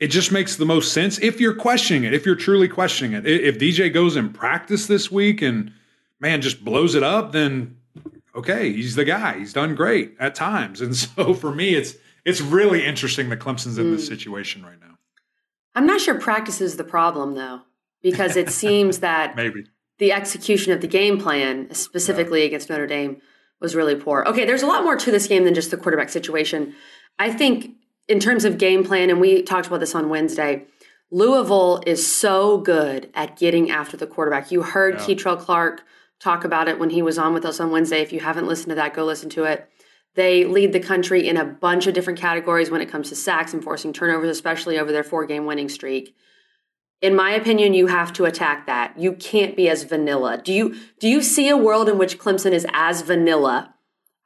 it 0.00 0.08
just 0.08 0.32
makes 0.32 0.56
the 0.56 0.66
most 0.66 0.92
sense 0.92 1.20
if 1.20 1.40
you're 1.40 1.54
questioning 1.54 2.02
it, 2.02 2.14
if 2.14 2.26
you're 2.26 2.34
truly 2.34 2.66
questioning 2.66 3.12
it. 3.12 3.26
If 3.26 3.60
DJ 3.60 3.94
goes 3.94 4.16
in 4.16 4.32
practice 4.32 4.88
this 4.88 5.08
week 5.08 5.40
and 5.40 5.72
man 6.18 6.42
just 6.42 6.64
blows 6.64 6.96
it 6.96 7.04
up, 7.04 7.30
then 7.30 7.76
okay, 8.34 8.72
he's 8.72 8.96
the 8.96 9.04
guy. 9.04 9.38
He's 9.38 9.52
done 9.52 9.76
great 9.76 10.16
at 10.18 10.34
times. 10.34 10.80
And 10.80 10.96
so 10.96 11.32
for 11.44 11.54
me, 11.54 11.76
it's 11.76 11.94
it's 12.30 12.40
really 12.40 12.86
interesting 12.86 13.28
that 13.28 13.40
Clemson's 13.40 13.76
in 13.76 13.86
mm. 13.86 13.96
this 13.96 14.08
hmm. 14.08 14.14
situation 14.14 14.64
right 14.64 14.80
now. 14.80 14.96
I'm 15.74 15.86
not 15.86 16.00
sure 16.00 16.18
practice 16.18 16.60
is 16.60 16.76
the 16.76 16.84
problem 16.84 17.34
though, 17.34 17.60
because 18.02 18.36
it 18.36 18.50
seems 18.50 18.98
that 19.00 19.36
maybe 19.36 19.64
the 19.98 20.12
execution 20.12 20.72
of 20.72 20.80
the 20.80 20.86
game 20.86 21.20
plan, 21.20 21.72
specifically 21.74 22.40
yeah. 22.40 22.46
against 22.46 22.70
Notre 22.70 22.86
Dame, 22.86 23.20
was 23.60 23.76
really 23.76 23.94
poor. 23.94 24.24
Okay, 24.26 24.46
there's 24.46 24.62
a 24.62 24.66
lot 24.66 24.82
more 24.82 24.96
to 24.96 25.10
this 25.10 25.26
game 25.26 25.44
than 25.44 25.54
just 25.54 25.70
the 25.70 25.76
quarterback 25.76 26.08
situation. 26.08 26.74
I 27.18 27.30
think 27.30 27.72
in 28.08 28.18
terms 28.18 28.44
of 28.44 28.58
game 28.58 28.84
plan, 28.84 29.10
and 29.10 29.20
we 29.20 29.42
talked 29.42 29.66
about 29.66 29.80
this 29.80 29.94
on 29.94 30.08
Wednesday. 30.08 30.66
Louisville 31.12 31.82
is 31.86 32.06
so 32.06 32.58
good 32.58 33.10
at 33.14 33.36
getting 33.36 33.68
after 33.70 33.96
the 33.96 34.06
quarterback. 34.06 34.52
You 34.52 34.62
heard 34.62 34.94
yeah. 34.94 35.00
Kei'Trel 35.00 35.38
Clark 35.38 35.82
talk 36.20 36.44
about 36.44 36.68
it 36.68 36.78
when 36.78 36.90
he 36.90 37.02
was 37.02 37.18
on 37.18 37.34
with 37.34 37.44
us 37.44 37.58
on 37.58 37.72
Wednesday. 37.72 38.00
If 38.00 38.12
you 38.12 38.20
haven't 38.20 38.46
listened 38.46 38.70
to 38.70 38.74
that, 38.76 38.94
go 38.94 39.04
listen 39.04 39.28
to 39.30 39.44
it. 39.44 39.68
They 40.14 40.44
lead 40.44 40.72
the 40.72 40.80
country 40.80 41.28
in 41.28 41.36
a 41.36 41.44
bunch 41.44 41.86
of 41.86 41.94
different 41.94 42.18
categories 42.18 42.70
when 42.70 42.80
it 42.80 42.90
comes 42.90 43.08
to 43.10 43.16
sacks 43.16 43.52
and 43.54 43.62
forcing 43.62 43.92
turnovers, 43.92 44.28
especially 44.30 44.78
over 44.78 44.90
their 44.92 45.04
four 45.04 45.24
game 45.24 45.46
winning 45.46 45.68
streak. 45.68 46.14
in 47.02 47.14
my 47.16 47.30
opinion, 47.30 47.72
you 47.72 47.86
have 47.86 48.12
to 48.12 48.24
attack 48.26 48.66
that. 48.66 48.98
You 48.98 49.12
can't 49.14 49.56
be 49.56 49.68
as 49.70 49.84
vanilla. 49.84 50.38
Do 50.42 50.52
you 50.52 50.74
do 50.98 51.08
you 51.08 51.22
see 51.22 51.48
a 51.48 51.56
world 51.56 51.88
in 51.88 51.96
which 51.96 52.18
Clemson 52.18 52.52
is 52.52 52.66
as 52.72 53.00
vanilla 53.02 53.74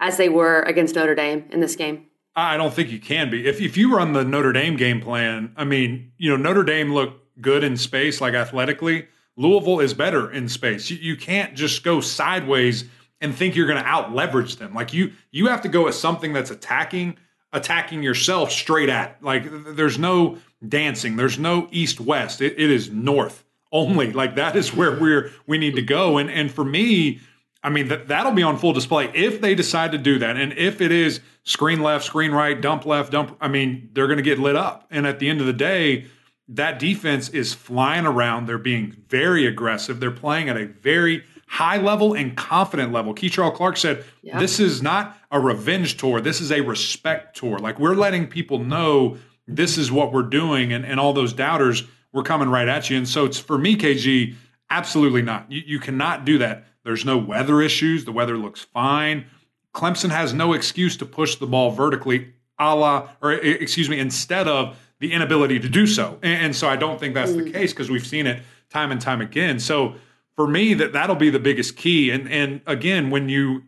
as 0.00 0.16
they 0.16 0.28
were 0.28 0.62
against 0.62 0.96
Notre 0.96 1.14
Dame 1.14 1.44
in 1.50 1.60
this 1.60 1.76
game? 1.76 2.06
I 2.34 2.56
don't 2.56 2.74
think 2.74 2.90
you 2.90 2.98
can 2.98 3.30
be. 3.30 3.46
If 3.46 3.60
if 3.60 3.76
you 3.76 3.94
run 3.94 4.12
the 4.12 4.24
Notre 4.24 4.52
Dame 4.52 4.76
game 4.76 5.00
plan, 5.00 5.52
I 5.56 5.64
mean, 5.64 6.12
you 6.18 6.30
know, 6.30 6.36
Notre 6.36 6.64
Dame 6.64 6.92
looked 6.92 7.40
good 7.40 7.62
in 7.62 7.76
space, 7.76 8.20
like 8.20 8.34
athletically. 8.34 9.06
Louisville 9.36 9.80
is 9.80 9.94
better 9.94 10.30
in 10.30 10.48
space. 10.48 10.90
You, 10.90 10.96
you 10.96 11.16
can't 11.16 11.54
just 11.54 11.82
go 11.84 12.00
sideways 12.00 12.84
and 13.24 13.34
think 13.34 13.56
you're 13.56 13.66
going 13.66 13.82
to 13.82 13.88
out 13.88 14.14
leverage 14.14 14.56
them. 14.56 14.74
Like 14.74 14.92
you 14.92 15.12
you 15.32 15.46
have 15.46 15.62
to 15.62 15.68
go 15.68 15.88
at 15.88 15.94
something 15.94 16.32
that's 16.32 16.50
attacking 16.50 17.16
attacking 17.52 18.02
yourself 18.02 18.52
straight 18.52 18.90
at. 18.90 19.20
Like 19.22 19.46
there's 19.74 19.98
no 19.98 20.38
dancing. 20.66 21.16
There's 21.16 21.38
no 21.38 21.66
east 21.72 22.00
west. 22.00 22.42
It, 22.42 22.52
it 22.58 22.70
is 22.70 22.90
north 22.90 23.44
only. 23.72 24.12
Like 24.12 24.36
that 24.36 24.54
is 24.56 24.74
where 24.74 25.00
we're 25.00 25.30
we 25.46 25.56
need 25.56 25.74
to 25.76 25.82
go. 25.82 26.18
And 26.18 26.30
and 26.30 26.50
for 26.50 26.64
me, 26.64 27.20
I 27.62 27.70
mean 27.70 27.88
that 27.88 28.08
that'll 28.08 28.32
be 28.32 28.42
on 28.42 28.58
full 28.58 28.74
display 28.74 29.10
if 29.14 29.40
they 29.40 29.54
decide 29.54 29.92
to 29.92 29.98
do 29.98 30.18
that. 30.18 30.36
And 30.36 30.52
if 30.52 30.82
it 30.82 30.92
is 30.92 31.20
screen 31.44 31.80
left, 31.80 32.04
screen 32.04 32.30
right, 32.30 32.60
dump 32.60 32.84
left, 32.84 33.10
dump. 33.10 33.38
I 33.40 33.48
mean 33.48 33.88
they're 33.94 34.06
going 34.06 34.18
to 34.18 34.22
get 34.22 34.38
lit 34.38 34.54
up. 34.54 34.86
And 34.90 35.06
at 35.06 35.18
the 35.18 35.28
end 35.28 35.40
of 35.40 35.46
the 35.46 35.52
day. 35.52 36.06
That 36.46 36.78
defense 36.78 37.30
is 37.30 37.54
flying 37.54 38.04
around. 38.04 38.44
They're 38.44 38.58
being 38.58 38.94
very 39.08 39.46
aggressive. 39.46 39.98
They're 39.98 40.10
playing 40.10 40.50
at 40.50 40.58
a 40.58 40.66
very 40.66 41.24
high 41.46 41.76
level 41.76 42.14
and 42.14 42.36
confident 42.36 42.92
level. 42.92 43.14
Kei'Trel 43.14 43.54
Clark 43.54 43.76
said, 43.76 44.04
yeah. 44.22 44.38
This 44.38 44.60
is 44.60 44.82
not 44.82 45.16
a 45.30 45.38
revenge 45.38 45.96
tour. 45.96 46.20
This 46.20 46.40
is 46.40 46.50
a 46.50 46.60
respect 46.60 47.36
tour. 47.36 47.58
Like 47.58 47.78
we're 47.78 47.94
letting 47.94 48.26
people 48.26 48.58
know 48.58 49.18
this 49.46 49.76
is 49.76 49.92
what 49.92 50.12
we're 50.12 50.22
doing, 50.22 50.72
and, 50.72 50.84
and 50.84 50.98
all 50.98 51.12
those 51.12 51.32
doubters 51.32 51.84
were 52.12 52.22
coming 52.22 52.48
right 52.48 52.68
at 52.68 52.88
you. 52.88 52.96
And 52.96 53.08
so 53.08 53.24
it's 53.24 53.38
for 53.38 53.58
me, 53.58 53.76
KG, 53.76 54.34
absolutely 54.70 55.22
not. 55.22 55.50
You, 55.50 55.62
you 55.66 55.78
cannot 55.78 56.24
do 56.24 56.38
that. 56.38 56.64
There's 56.84 57.04
no 57.04 57.18
weather 57.18 57.60
issues. 57.60 58.04
The 58.04 58.12
weather 58.12 58.38
looks 58.38 58.62
fine. 58.62 59.26
Clemson 59.74 60.10
has 60.10 60.32
no 60.32 60.52
excuse 60.52 60.96
to 60.98 61.06
push 61.06 61.36
the 61.36 61.46
ball 61.46 61.72
vertically, 61.72 62.32
a 62.58 62.74
la, 62.74 63.08
or 63.20 63.32
excuse 63.32 63.88
me, 63.88 63.98
instead 63.98 64.46
of 64.46 64.76
the 65.00 65.12
inability 65.12 65.58
to 65.58 65.68
do 65.68 65.86
so. 65.86 66.18
And, 66.22 66.46
and 66.46 66.56
so 66.56 66.68
I 66.68 66.76
don't 66.76 66.98
think 67.00 67.14
that's 67.14 67.32
mm. 67.32 67.44
the 67.44 67.50
case 67.50 67.72
because 67.72 67.90
we've 67.90 68.06
seen 68.06 68.26
it 68.26 68.42
time 68.70 68.92
and 68.92 69.00
time 69.00 69.20
again. 69.20 69.58
So 69.58 69.96
for 70.36 70.46
me, 70.46 70.74
that 70.74 70.92
that'll 70.92 71.16
be 71.16 71.30
the 71.30 71.38
biggest 71.38 71.76
key. 71.76 72.10
And 72.10 72.28
and 72.30 72.60
again, 72.66 73.10
when 73.10 73.28
you 73.28 73.64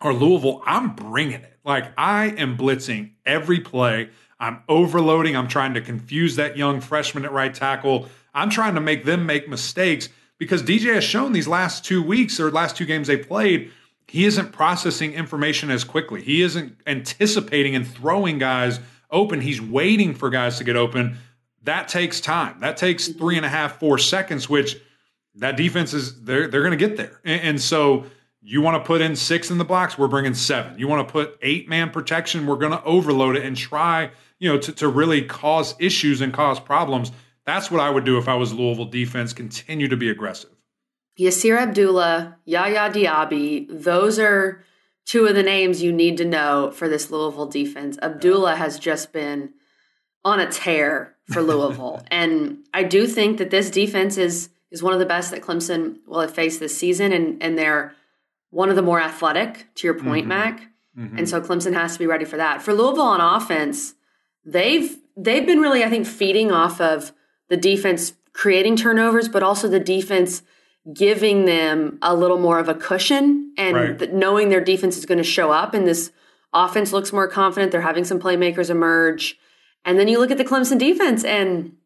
are 0.00 0.12
Louisville, 0.12 0.62
I'm 0.66 0.94
bringing 0.94 1.42
it. 1.42 1.58
Like 1.64 1.92
I 1.96 2.26
am 2.26 2.56
blitzing 2.56 3.12
every 3.24 3.60
play. 3.60 4.10
I'm 4.38 4.62
overloading. 4.68 5.36
I'm 5.36 5.48
trying 5.48 5.74
to 5.74 5.80
confuse 5.80 6.36
that 6.36 6.56
young 6.56 6.80
freshman 6.80 7.24
at 7.24 7.32
right 7.32 7.54
tackle. 7.54 8.08
I'm 8.32 8.48
trying 8.48 8.74
to 8.76 8.80
make 8.80 9.04
them 9.04 9.26
make 9.26 9.48
mistakes 9.48 10.08
because 10.38 10.62
DJ 10.62 10.94
has 10.94 11.04
shown 11.04 11.32
these 11.32 11.46
last 11.46 11.84
two 11.84 12.02
weeks 12.02 12.40
or 12.40 12.50
last 12.50 12.76
two 12.76 12.86
games 12.86 13.06
they 13.06 13.18
played, 13.18 13.70
he 14.08 14.24
isn't 14.24 14.52
processing 14.52 15.12
information 15.12 15.70
as 15.70 15.84
quickly. 15.84 16.22
He 16.22 16.42
isn't 16.42 16.80
anticipating 16.86 17.76
and 17.76 17.86
throwing 17.86 18.38
guys 18.38 18.80
open. 19.10 19.42
He's 19.42 19.60
waiting 19.60 20.14
for 20.14 20.30
guys 20.30 20.56
to 20.58 20.64
get 20.64 20.76
open. 20.76 21.18
That 21.62 21.88
takes 21.88 22.20
time. 22.20 22.58
That 22.60 22.78
takes 22.78 23.08
three 23.08 23.36
and 23.36 23.44
a 23.44 23.50
half, 23.50 23.78
four 23.78 23.98
seconds, 23.98 24.48
which 24.48 24.76
that 25.40 25.56
defense 25.56 25.92
is 25.92 26.22
they're 26.22 26.48
they're 26.48 26.62
going 26.62 26.78
to 26.78 26.88
get 26.88 26.96
there. 26.96 27.20
And, 27.24 27.42
and 27.42 27.60
so 27.60 28.06
you 28.40 28.62
want 28.62 28.82
to 28.82 28.86
put 28.86 29.02
in 29.02 29.16
six 29.16 29.50
in 29.50 29.58
the 29.58 29.64
box, 29.64 29.98
we're 29.98 30.08
bringing 30.08 30.32
seven. 30.32 30.78
You 30.78 30.88
want 30.88 31.06
to 31.06 31.12
put 31.12 31.38
eight 31.42 31.68
man 31.68 31.90
protection, 31.90 32.46
we're 32.46 32.56
going 32.56 32.72
to 32.72 32.82
overload 32.84 33.36
it 33.36 33.44
and 33.44 33.56
try 33.56 34.10
you 34.40 34.48
know, 34.48 34.58
to, 34.58 34.72
to 34.72 34.88
really 34.88 35.22
cause 35.22 35.76
issues 35.78 36.20
and 36.20 36.32
cause 36.32 36.58
problems. 36.58 37.12
That's 37.44 37.70
what 37.70 37.80
I 37.80 37.90
would 37.90 38.04
do 38.04 38.18
if 38.18 38.28
I 38.28 38.34
was 38.34 38.52
Louisville 38.52 38.86
defense. 38.86 39.32
Continue 39.32 39.86
to 39.88 39.96
be 39.96 40.10
aggressive. 40.10 40.50
Yasir 41.18 41.58
Abdullah, 41.58 42.38
Yaya 42.44 42.90
Diaby, 42.90 43.66
those 43.68 44.18
are 44.18 44.64
two 45.04 45.26
of 45.26 45.34
the 45.34 45.42
names 45.42 45.82
you 45.82 45.92
need 45.92 46.16
to 46.16 46.24
know 46.24 46.70
for 46.70 46.88
this 46.88 47.10
Louisville 47.10 47.46
defense. 47.46 47.98
Abdullah 48.00 48.56
has 48.56 48.78
just 48.78 49.12
been 49.12 49.52
on 50.24 50.40
a 50.40 50.50
tear 50.50 51.16
for 51.26 51.42
Louisville. 51.42 52.02
and 52.10 52.58
I 52.72 52.84
do 52.84 53.06
think 53.06 53.38
that 53.38 53.50
this 53.50 53.70
defense 53.70 54.16
is 54.16 54.48
is 54.70 54.82
one 54.82 54.92
of 54.92 54.98
the 54.98 55.06
best 55.06 55.30
that 55.30 55.42
Clemson 55.42 55.98
will 56.06 56.20
have 56.20 56.34
faced 56.34 56.60
this 56.60 56.76
season 56.76 57.12
and 57.12 57.42
and 57.42 57.58
they're 57.58 57.94
one 58.50 58.68
of 58.68 58.76
the 58.76 58.82
more 58.82 59.00
athletic, 59.00 59.72
to 59.76 59.86
your 59.86 59.94
point, 59.94 60.22
mm-hmm. 60.22 60.28
Mac. 60.28 60.60
Mm-hmm. 60.98 61.18
And 61.18 61.28
so 61.28 61.40
Clemson 61.40 61.72
has 61.72 61.92
to 61.94 61.98
be 61.98 62.06
ready 62.06 62.24
for 62.24 62.36
that. 62.36 62.62
For 62.62 62.74
Louisville 62.74 63.02
on 63.02 63.20
offense, 63.20 63.94
they've 64.44 64.96
they've 65.16 65.46
been 65.46 65.60
really, 65.60 65.84
I 65.84 65.88
think, 65.88 66.06
feeding 66.06 66.50
off 66.50 66.80
of 66.80 67.12
the 67.48 67.56
defense 67.56 68.14
creating 68.32 68.76
turnovers, 68.76 69.28
but 69.28 69.42
also 69.42 69.68
the 69.68 69.80
defense 69.80 70.42
giving 70.92 71.44
them 71.44 71.98
a 72.00 72.14
little 72.14 72.38
more 72.38 72.58
of 72.58 72.68
a 72.68 72.74
cushion 72.74 73.52
and 73.56 74.00
right. 74.00 74.12
knowing 74.12 74.48
their 74.48 74.64
defense 74.64 74.96
is 74.96 75.04
going 75.04 75.18
to 75.18 75.24
show 75.24 75.50
up 75.52 75.74
and 75.74 75.86
this 75.86 76.10
offense 76.52 76.92
looks 76.92 77.12
more 77.12 77.28
confident. 77.28 77.70
They're 77.70 77.80
having 77.80 78.04
some 78.04 78.18
playmakers 78.18 78.70
emerge. 78.70 79.38
And 79.84 79.98
then 79.98 80.08
you 80.08 80.18
look 80.18 80.30
at 80.30 80.38
the 80.38 80.44
Clemson 80.44 80.78
defense, 80.78 81.24
and 81.24 81.76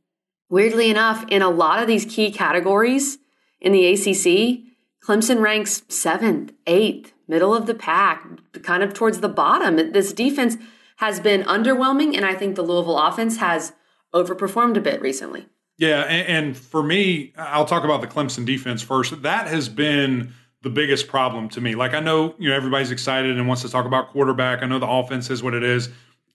weirdly 0.49 0.91
enough, 0.91 1.25
in 1.29 1.43
a 1.43 1.51
lot 1.51 1.81
of 1.81 1.87
these 1.87 2.05
key 2.05 2.31
categories 2.31 3.19
in 3.61 3.73
the 3.73 3.87
ACC, 3.87 4.63
Clemson 5.05 5.41
ranks 5.41 5.83
seventh, 5.89 6.53
eighth, 6.67 7.13
middle 7.29 7.55
of 7.55 7.67
the 7.67 7.75
pack, 7.75 8.27
kind 8.63 8.83
of 8.83 8.95
towards 8.95 9.21
the 9.21 9.29
bottom. 9.29 9.93
This 9.93 10.13
defense 10.13 10.57
has 10.97 11.21
been 11.21 11.43
underwhelming, 11.43 12.17
and 12.17 12.25
I 12.25 12.35
think 12.35 12.57
the 12.57 12.63
Louisville 12.63 12.99
offense 12.99 13.39
has 13.39 13.73
overperformed 14.15 14.77
a 14.77 14.81
bit 14.81 15.01
recently. 15.01 15.47
Yeah, 15.77 16.03
and, 16.03 16.47
and, 16.47 16.57
for 16.57 16.83
me, 16.83 17.33
I'll 17.37 17.65
talk 17.65 17.83
about 17.83 18.01
the 18.01 18.07
Clemson 18.07 18.47
defense 18.47 18.81
first. 18.81 19.23
That 19.23 19.49
has 19.49 19.69
been 19.69 20.33
the 20.63 20.71
biggest 20.71 21.09
problem 21.09 21.49
to 21.51 21.61
me. 21.61 21.75
Like 21.75 21.95
I 21.95 22.01
know, 22.01 22.35
you 22.39 22.49
know, 22.49 22.55
everybody's 22.55 22.91
excited 22.91 23.37
and 23.37 23.49
wants 23.49 23.63
to 23.63 23.69
talk 23.69 23.85
about 23.85 24.09
quarterback. 24.09 24.63
I 24.63 24.67
know 24.67 24.79
the 24.79 24.89
offense 24.89 25.31
is 25.31 25.43
what 25.43 25.53
it 25.53 25.65
is. 25.65 25.91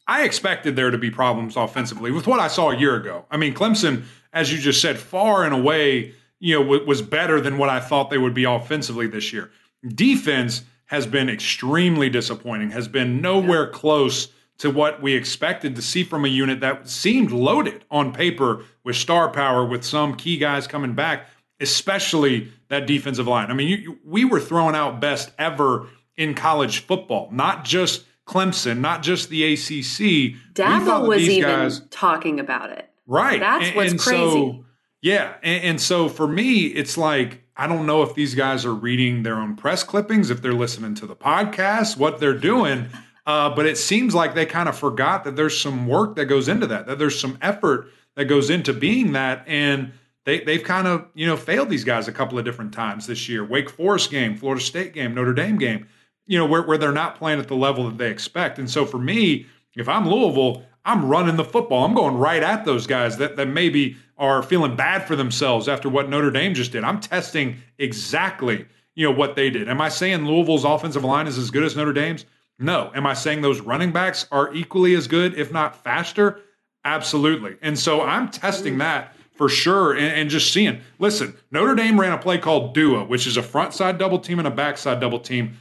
I 0.10 0.24
expected 0.24 0.75
there 0.75 0.89
to 0.89 0.98
be 0.98 1.12
problems 1.12 1.56
offensively 1.56 2.10
with 2.10 2.25
what 2.25 2.39
I 2.39 2.48
saw 2.48 2.72
a 2.72 2.75
year 2.75 2.96
ago. 2.96 3.25
I 3.30 3.38
mean, 3.38 3.54
Clemson, 3.54 4.06
as 4.34 4.51
you 4.51 4.58
just 4.58 4.82
said, 4.82 4.98
far 4.98 5.44
and 5.44 5.54
away, 5.54 6.16
you 6.39 6.56
know, 6.56 6.80
was 6.84 7.04
better 7.04 7.39
than 7.39 7.60
what 7.60 7.70
I 7.70 7.80
thought 7.80 8.10
they 8.10 8.18
would 8.18 8.34
be 8.34 8.44
offensively 8.44 9.06
this 9.06 9.32
year. 9.32 9.51
Defense 9.88 10.63
has 10.86 11.06
been 11.06 11.30
extremely 11.30 12.10
disappointing. 12.10 12.72
Has 12.72 12.88
been 12.88 13.22
nowhere 13.22 13.68
close 13.68 14.30
to 14.58 14.72
what 14.72 15.00
we 15.00 15.13
expected 15.13 15.75
to 15.75 15.82
see 15.84 16.04
from 16.04 16.25
a 16.25 16.28
unit 16.28 16.60
that 16.62 16.89
seemed 16.89 17.30
loaded 17.30 17.86
on 17.92 18.12
paper 18.12 18.63
with 18.84 18.96
star 18.96 19.30
power, 19.30 19.63
with 19.63 19.86
some 19.86 20.16
key 20.16 20.38
guys 20.38 20.66
coming 20.66 20.96
back, 20.96 21.28
especially 21.60 22.51
that 22.70 22.88
defensive 22.88 23.28
line. 23.28 23.51
I 23.51 23.54
mean, 23.54 23.68
you, 23.68 24.00
we 24.04 24.25
were 24.25 24.39
throwing 24.39 24.74
out 24.74 25.00
best 25.00 25.32
ever 25.38 25.86
in 26.18 26.34
college 26.34 26.80
football, 26.80 27.30
not 27.32 27.63
just 27.63 28.06
Clemson, 28.30 28.80
not 28.80 29.02
just 29.02 29.30
the 29.30 29.54
ACC. 29.54 30.36
Dabo 30.54 31.08
was 31.08 31.28
even 31.28 31.50
guys, 31.50 31.82
talking 31.90 32.40
about 32.40 32.70
it. 32.70 32.88
Right. 33.08 33.40
That's 33.40 33.68
and, 33.68 33.76
what's 33.76 33.92
and 33.92 34.00
crazy. 34.00 34.20
So, 34.20 34.66
yeah. 35.02 35.34
And, 35.42 35.64
and 35.64 35.82
so 35.82 36.08
for 36.08 36.28
me, 36.28 36.68
it's 36.68 36.96
like, 36.96 37.44
I 37.58 37.66
don't 37.66 37.88
know 37.88 38.04
if 38.04 38.14
these 38.14 38.36
guys 38.36 38.66
are 38.66 38.74
reading 38.74 39.24
their 39.24 39.38
own 39.38 39.56
press 39.56 39.84
clippings, 39.84 40.30
if 40.30 40.44
they're 40.44 40.54
listening 40.54 40.94
to 40.96 41.08
the 41.08 41.16
podcast, 41.16 41.98
what 41.98 42.20
they're 42.20 42.38
doing. 42.38 42.86
Uh, 43.26 43.50
but 43.50 43.66
it 43.66 43.80
seems 43.80 44.14
like 44.14 44.36
they 44.36 44.46
kind 44.46 44.70
of 44.70 44.78
forgot 44.78 45.24
that 45.24 45.36
there's 45.36 45.60
some 45.60 45.88
work 45.88 46.16
that 46.16 46.26
goes 46.26 46.48
into 46.48 46.68
that, 46.68 46.86
that 46.86 47.00
there's 47.00 47.20
some 47.20 47.36
effort 47.42 47.92
that 48.16 48.26
goes 48.26 48.52
into 48.52 48.74
being 48.74 49.14
that. 49.14 49.44
And 49.48 49.92
they, 50.26 50.42
they've 50.42 50.64
kind 50.64 50.88
of, 50.88 51.08
you 51.16 51.26
know, 51.26 51.36
failed 51.36 51.70
these 51.70 51.84
guys 51.84 52.08
a 52.08 52.12
couple 52.12 52.38
of 52.38 52.46
different 52.46 52.74
times 52.76 53.08
this 53.08 53.28
year. 53.28 53.44
Wake 53.44 53.72
Forest 53.72 54.12
game, 54.12 54.36
Florida 54.38 54.62
State 54.62 54.94
game, 54.94 55.16
Notre 55.16 55.34
Dame 55.34 55.58
game, 55.58 55.88
you 56.30 56.38
know, 56.38 56.46
where, 56.46 56.62
where 56.62 56.78
they're 56.78 56.92
not 56.92 57.16
playing 57.16 57.40
at 57.40 57.48
the 57.48 57.56
level 57.56 57.86
that 57.86 57.98
they 57.98 58.12
expect. 58.12 58.60
And 58.60 58.70
so 58.70 58.86
for 58.86 59.00
me, 59.00 59.48
if 59.76 59.90
I'm 59.90 60.08
Louisville, 60.08 60.64
I'm 60.86 61.06
running 61.06 61.38
the 61.38 61.44
football. 61.44 61.84
I'm 61.84 61.96
going 61.96 62.18
right 62.18 62.44
at 62.44 62.66
those 62.66 62.86
guys 62.86 63.18
that, 63.18 63.36
that 63.36 63.48
maybe 63.48 63.98
are 64.16 64.44
feeling 64.44 64.76
bad 64.76 65.08
for 65.08 65.16
themselves 65.16 65.68
after 65.68 65.90
what 65.90 66.08
Notre 66.08 66.30
Dame 66.30 66.54
just 66.54 66.72
did. 66.72 66.84
I'm 66.84 67.00
testing 67.00 67.58
exactly, 67.80 68.68
you 68.94 69.08
know, 69.08 69.12
what 69.12 69.36
they 69.36 69.50
did. 69.50 69.68
Am 69.68 69.82
I 69.82 69.90
saying 69.90 70.28
Louisville's 70.28 70.66
offensive 70.66 71.04
line 71.04 71.26
is 71.26 71.40
as 71.40 71.50
good 71.50 71.64
as 71.64 71.76
Notre 71.76 71.94
Dame's? 71.94 72.26
No. 72.60 72.92
Am 72.94 73.08
I 73.08 73.16
saying 73.16 73.42
those 73.42 73.60
running 73.60 73.92
backs 73.92 74.28
are 74.32 74.54
equally 74.54 74.94
as 74.94 75.08
good, 75.08 75.34
if 75.34 75.52
not 75.52 75.84
faster? 75.84 76.42
Absolutely. 76.86 77.58
And 77.64 77.78
so 77.78 78.04
I'm 78.04 78.30
testing 78.30 78.76
mm. 78.76 78.80
that 78.80 79.16
for 79.32 79.50
sure 79.50 79.94
and, 79.94 80.14
and, 80.14 80.30
just 80.30 80.54
seeing. 80.54 80.82
Listen, 81.00 81.36
Notre 81.50 81.74
Dame 81.74 82.00
ran 82.00 82.12
a 82.12 82.20
play 82.20 82.38
called 82.38 82.76
Duo, 82.76 83.04
which 83.06 83.26
is 83.26 83.36
a 83.38 83.42
front 83.42 83.74
side 83.74 83.98
double 83.98 84.20
team 84.20 84.38
and 84.38 84.48
a 84.48 84.52
backside 84.52 85.00
double 85.00 85.20
team 85.20 85.58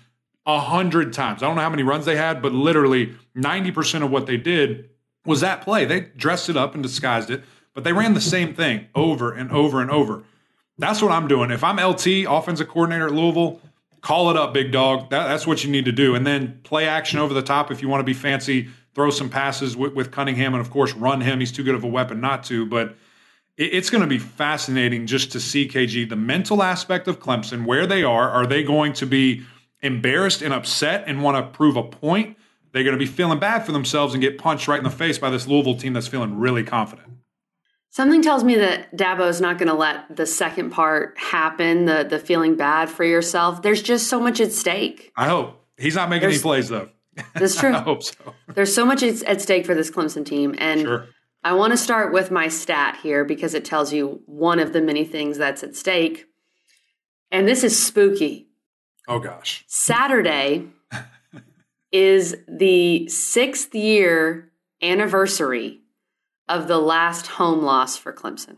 a 0.48 0.58
hundred 0.58 1.12
times. 1.12 1.42
I 1.42 1.46
don't 1.46 1.54
know 1.54 1.62
how 1.62 1.70
many 1.70 1.84
runs 1.84 2.04
they 2.04 2.16
had, 2.16 2.42
but 2.42 2.52
literally 2.52 3.14
90% 3.36 4.02
of 4.02 4.10
what 4.10 4.26
they 4.26 4.36
did 4.36 4.90
was 5.24 5.42
that 5.42 5.62
play. 5.62 5.84
They 5.84 6.00
dressed 6.00 6.48
it 6.48 6.56
up 6.56 6.74
and 6.74 6.82
disguised 6.82 7.30
it, 7.30 7.44
but 7.74 7.84
they 7.84 7.92
ran 7.92 8.14
the 8.14 8.20
same 8.20 8.52
thing 8.52 8.88
over 8.96 9.32
and 9.32 9.52
over 9.52 9.80
and 9.80 9.90
over. 9.90 10.24
That's 10.78 11.00
what 11.00 11.12
I'm 11.12 11.28
doing. 11.28 11.52
If 11.52 11.62
I'm 11.62 11.76
LT, 11.76 12.26
offensive 12.28 12.68
coordinator 12.68 13.06
at 13.06 13.12
Louisville, 13.12 13.60
Call 14.00 14.30
it 14.30 14.36
up, 14.36 14.54
big 14.54 14.70
dog. 14.70 15.10
That, 15.10 15.26
that's 15.26 15.46
what 15.46 15.64
you 15.64 15.70
need 15.70 15.84
to 15.86 15.92
do. 15.92 16.14
And 16.14 16.26
then 16.26 16.60
play 16.62 16.86
action 16.86 17.18
over 17.18 17.34
the 17.34 17.42
top 17.42 17.70
if 17.70 17.82
you 17.82 17.88
want 17.88 18.00
to 18.00 18.04
be 18.04 18.14
fancy. 18.14 18.68
Throw 18.94 19.10
some 19.10 19.28
passes 19.28 19.76
with, 19.76 19.92
with 19.94 20.10
Cunningham 20.10 20.54
and, 20.54 20.60
of 20.60 20.70
course, 20.70 20.92
run 20.94 21.20
him. 21.20 21.40
He's 21.40 21.52
too 21.52 21.64
good 21.64 21.74
of 21.74 21.84
a 21.84 21.88
weapon 21.88 22.20
not 22.20 22.44
to. 22.44 22.64
But 22.66 22.96
it's 23.56 23.90
going 23.90 24.02
to 24.02 24.08
be 24.08 24.18
fascinating 24.18 25.06
just 25.06 25.32
to 25.32 25.40
see 25.40 25.68
KG 25.68 26.08
the 26.08 26.16
mental 26.16 26.62
aspect 26.62 27.08
of 27.08 27.18
Clemson, 27.18 27.66
where 27.66 27.86
they 27.86 28.04
are. 28.04 28.30
Are 28.30 28.46
they 28.46 28.62
going 28.62 28.92
to 28.94 29.06
be 29.06 29.42
embarrassed 29.80 30.42
and 30.42 30.52
upset 30.52 31.04
and 31.06 31.22
want 31.22 31.36
to 31.36 31.56
prove 31.56 31.76
a 31.76 31.82
point? 31.82 32.36
They're 32.72 32.84
going 32.84 32.94
to 32.94 32.98
be 32.98 33.06
feeling 33.06 33.38
bad 33.38 33.64
for 33.64 33.72
themselves 33.72 34.14
and 34.14 34.20
get 34.20 34.38
punched 34.38 34.68
right 34.68 34.78
in 34.78 34.84
the 34.84 34.90
face 34.90 35.18
by 35.18 35.30
this 35.30 35.46
Louisville 35.46 35.76
team 35.76 35.94
that's 35.94 36.06
feeling 36.06 36.38
really 36.38 36.62
confident. 36.62 37.08
Something 37.90 38.22
tells 38.22 38.44
me 38.44 38.56
that 38.56 38.94
Dabo's 38.94 39.40
not 39.40 39.58
going 39.58 39.68
to 39.68 39.74
let 39.74 40.14
the 40.14 40.26
second 40.26 40.70
part 40.70 41.18
happen, 41.18 41.86
the 41.86 42.06
the 42.08 42.18
feeling 42.18 42.54
bad 42.54 42.90
for 42.90 43.04
yourself. 43.04 43.62
There's 43.62 43.82
just 43.82 44.08
so 44.08 44.20
much 44.20 44.40
at 44.40 44.52
stake. 44.52 45.10
I 45.16 45.26
hope. 45.28 45.64
He's 45.78 45.94
not 45.94 46.10
making 46.10 46.28
There's, 46.28 46.34
any 46.34 46.42
plays 46.42 46.68
though. 46.68 46.90
That's 47.34 47.56
true. 47.60 47.74
I 47.74 47.80
hope 47.80 48.02
so. 48.02 48.34
There's 48.54 48.74
so 48.74 48.84
much 48.84 49.02
at 49.02 49.40
stake 49.40 49.64
for 49.64 49.74
this 49.74 49.90
Clemson 49.90 50.24
team 50.24 50.54
and 50.58 50.82
sure. 50.82 51.06
I 51.44 51.52
want 51.52 51.72
to 51.72 51.76
start 51.76 52.12
with 52.12 52.30
my 52.30 52.48
stat 52.48 52.98
here 53.02 53.24
because 53.24 53.54
it 53.54 53.64
tells 53.64 53.92
you 53.92 54.20
one 54.26 54.58
of 54.58 54.72
the 54.72 54.82
many 54.82 55.04
things 55.04 55.38
that's 55.38 55.62
at 55.62 55.76
stake. 55.76 56.26
And 57.30 57.46
this 57.46 57.62
is 57.62 57.80
spooky. 57.80 58.47
Oh 59.08 59.18
gosh. 59.18 59.64
Saturday 59.66 60.66
is 61.90 62.36
the 62.46 63.08
6th 63.10 63.74
year 63.74 64.50
anniversary 64.82 65.80
of 66.48 66.68
the 66.68 66.78
last 66.78 67.26
home 67.26 67.62
loss 67.62 67.96
for 67.96 68.12
Clemson. 68.12 68.56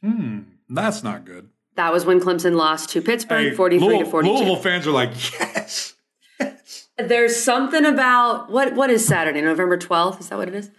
Hmm, 0.00 0.40
that's 0.68 1.02
not 1.02 1.24
good. 1.24 1.48
That 1.76 1.92
was 1.92 2.04
when 2.04 2.20
Clemson 2.20 2.56
lost 2.56 2.90
to 2.90 3.02
Pittsburgh, 3.02 3.50
hey, 3.50 3.54
43 3.54 3.86
Louisville, 3.86 4.04
to 4.04 4.10
42. 4.10 4.34
Louisville 4.34 4.56
fans 4.56 4.86
are 4.86 4.92
like, 4.92 5.10
yes, 5.40 5.94
yes. 6.38 6.88
There's 6.98 7.36
something 7.36 7.84
about 7.84 8.50
what 8.50 8.74
what 8.74 8.90
is 8.90 9.04
Saturday, 9.04 9.40
November 9.40 9.76
12th? 9.76 10.20
Is 10.20 10.28
that 10.28 10.38
what 10.38 10.48
it 10.48 10.54
is? 10.54 10.70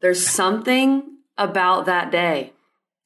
There's 0.00 0.24
something 0.24 1.02
about 1.36 1.86
that 1.86 2.12
day. 2.12 2.52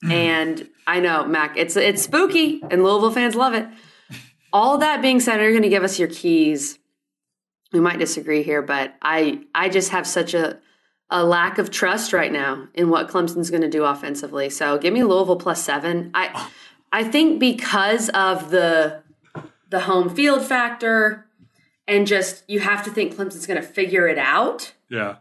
Mm. 0.05 0.13
And 0.13 0.69
I 0.87 1.01
know, 1.01 1.25
Mac, 1.27 1.57
it's 1.57 1.77
it's 1.77 2.03
spooky 2.03 2.63
and 2.71 2.85
Louisville 2.85 3.11
fans 3.11 3.35
love 3.35 3.55
it. 3.55 3.67
All 4.53 4.79
that 4.79 5.03
being 5.03 5.21
said, 5.21 5.41
are 5.41 5.43
you're 5.43 5.53
going 5.53 5.63
to 5.63 5.69
give 5.69 5.85
us 5.85 5.99
your 5.99 6.09
keys. 6.09 6.79
We 7.73 7.81
might 7.81 7.99
disagree 7.99 8.43
here, 8.43 8.63
but 8.63 8.95
I 9.03 9.41
I 9.55 9.69
just 9.69 9.91
have 9.91 10.07
such 10.07 10.35
a 10.35 10.59
a 11.11 11.25
lack 11.25 11.59
of 11.59 11.71
trust 11.71 12.13
right 12.13 12.33
now 12.33 12.69
in 12.75 12.91
what 12.91 13.09
Clemson's 13.09 13.51
going 13.51 13.63
to 13.63 13.69
do 13.69 13.85
offensively. 13.85 14.51
So 14.51 14.79
give 14.79 14.93
me 14.93 15.03
Louisville 15.03 15.37
plus 15.37 15.63
seven. 15.63 16.11
I 16.15 16.51
I 16.93 17.05
think 17.05 17.41
because 17.41 18.09
of 18.11 18.51
the 18.51 19.03
the 19.71 19.81
home 19.81 20.09
field 20.09 20.45
factor 20.45 21.27
and 21.87 22.07
just 22.07 22.45
you 22.49 22.61
have 22.61 22.85
to 22.85 22.91
think 22.91 23.15
Clemson's 23.15 23.47
going 23.47 23.61
to 23.61 23.67
figure 23.67 24.09
it 24.09 24.19
out. 24.19 24.73
Yeah. 24.91 25.17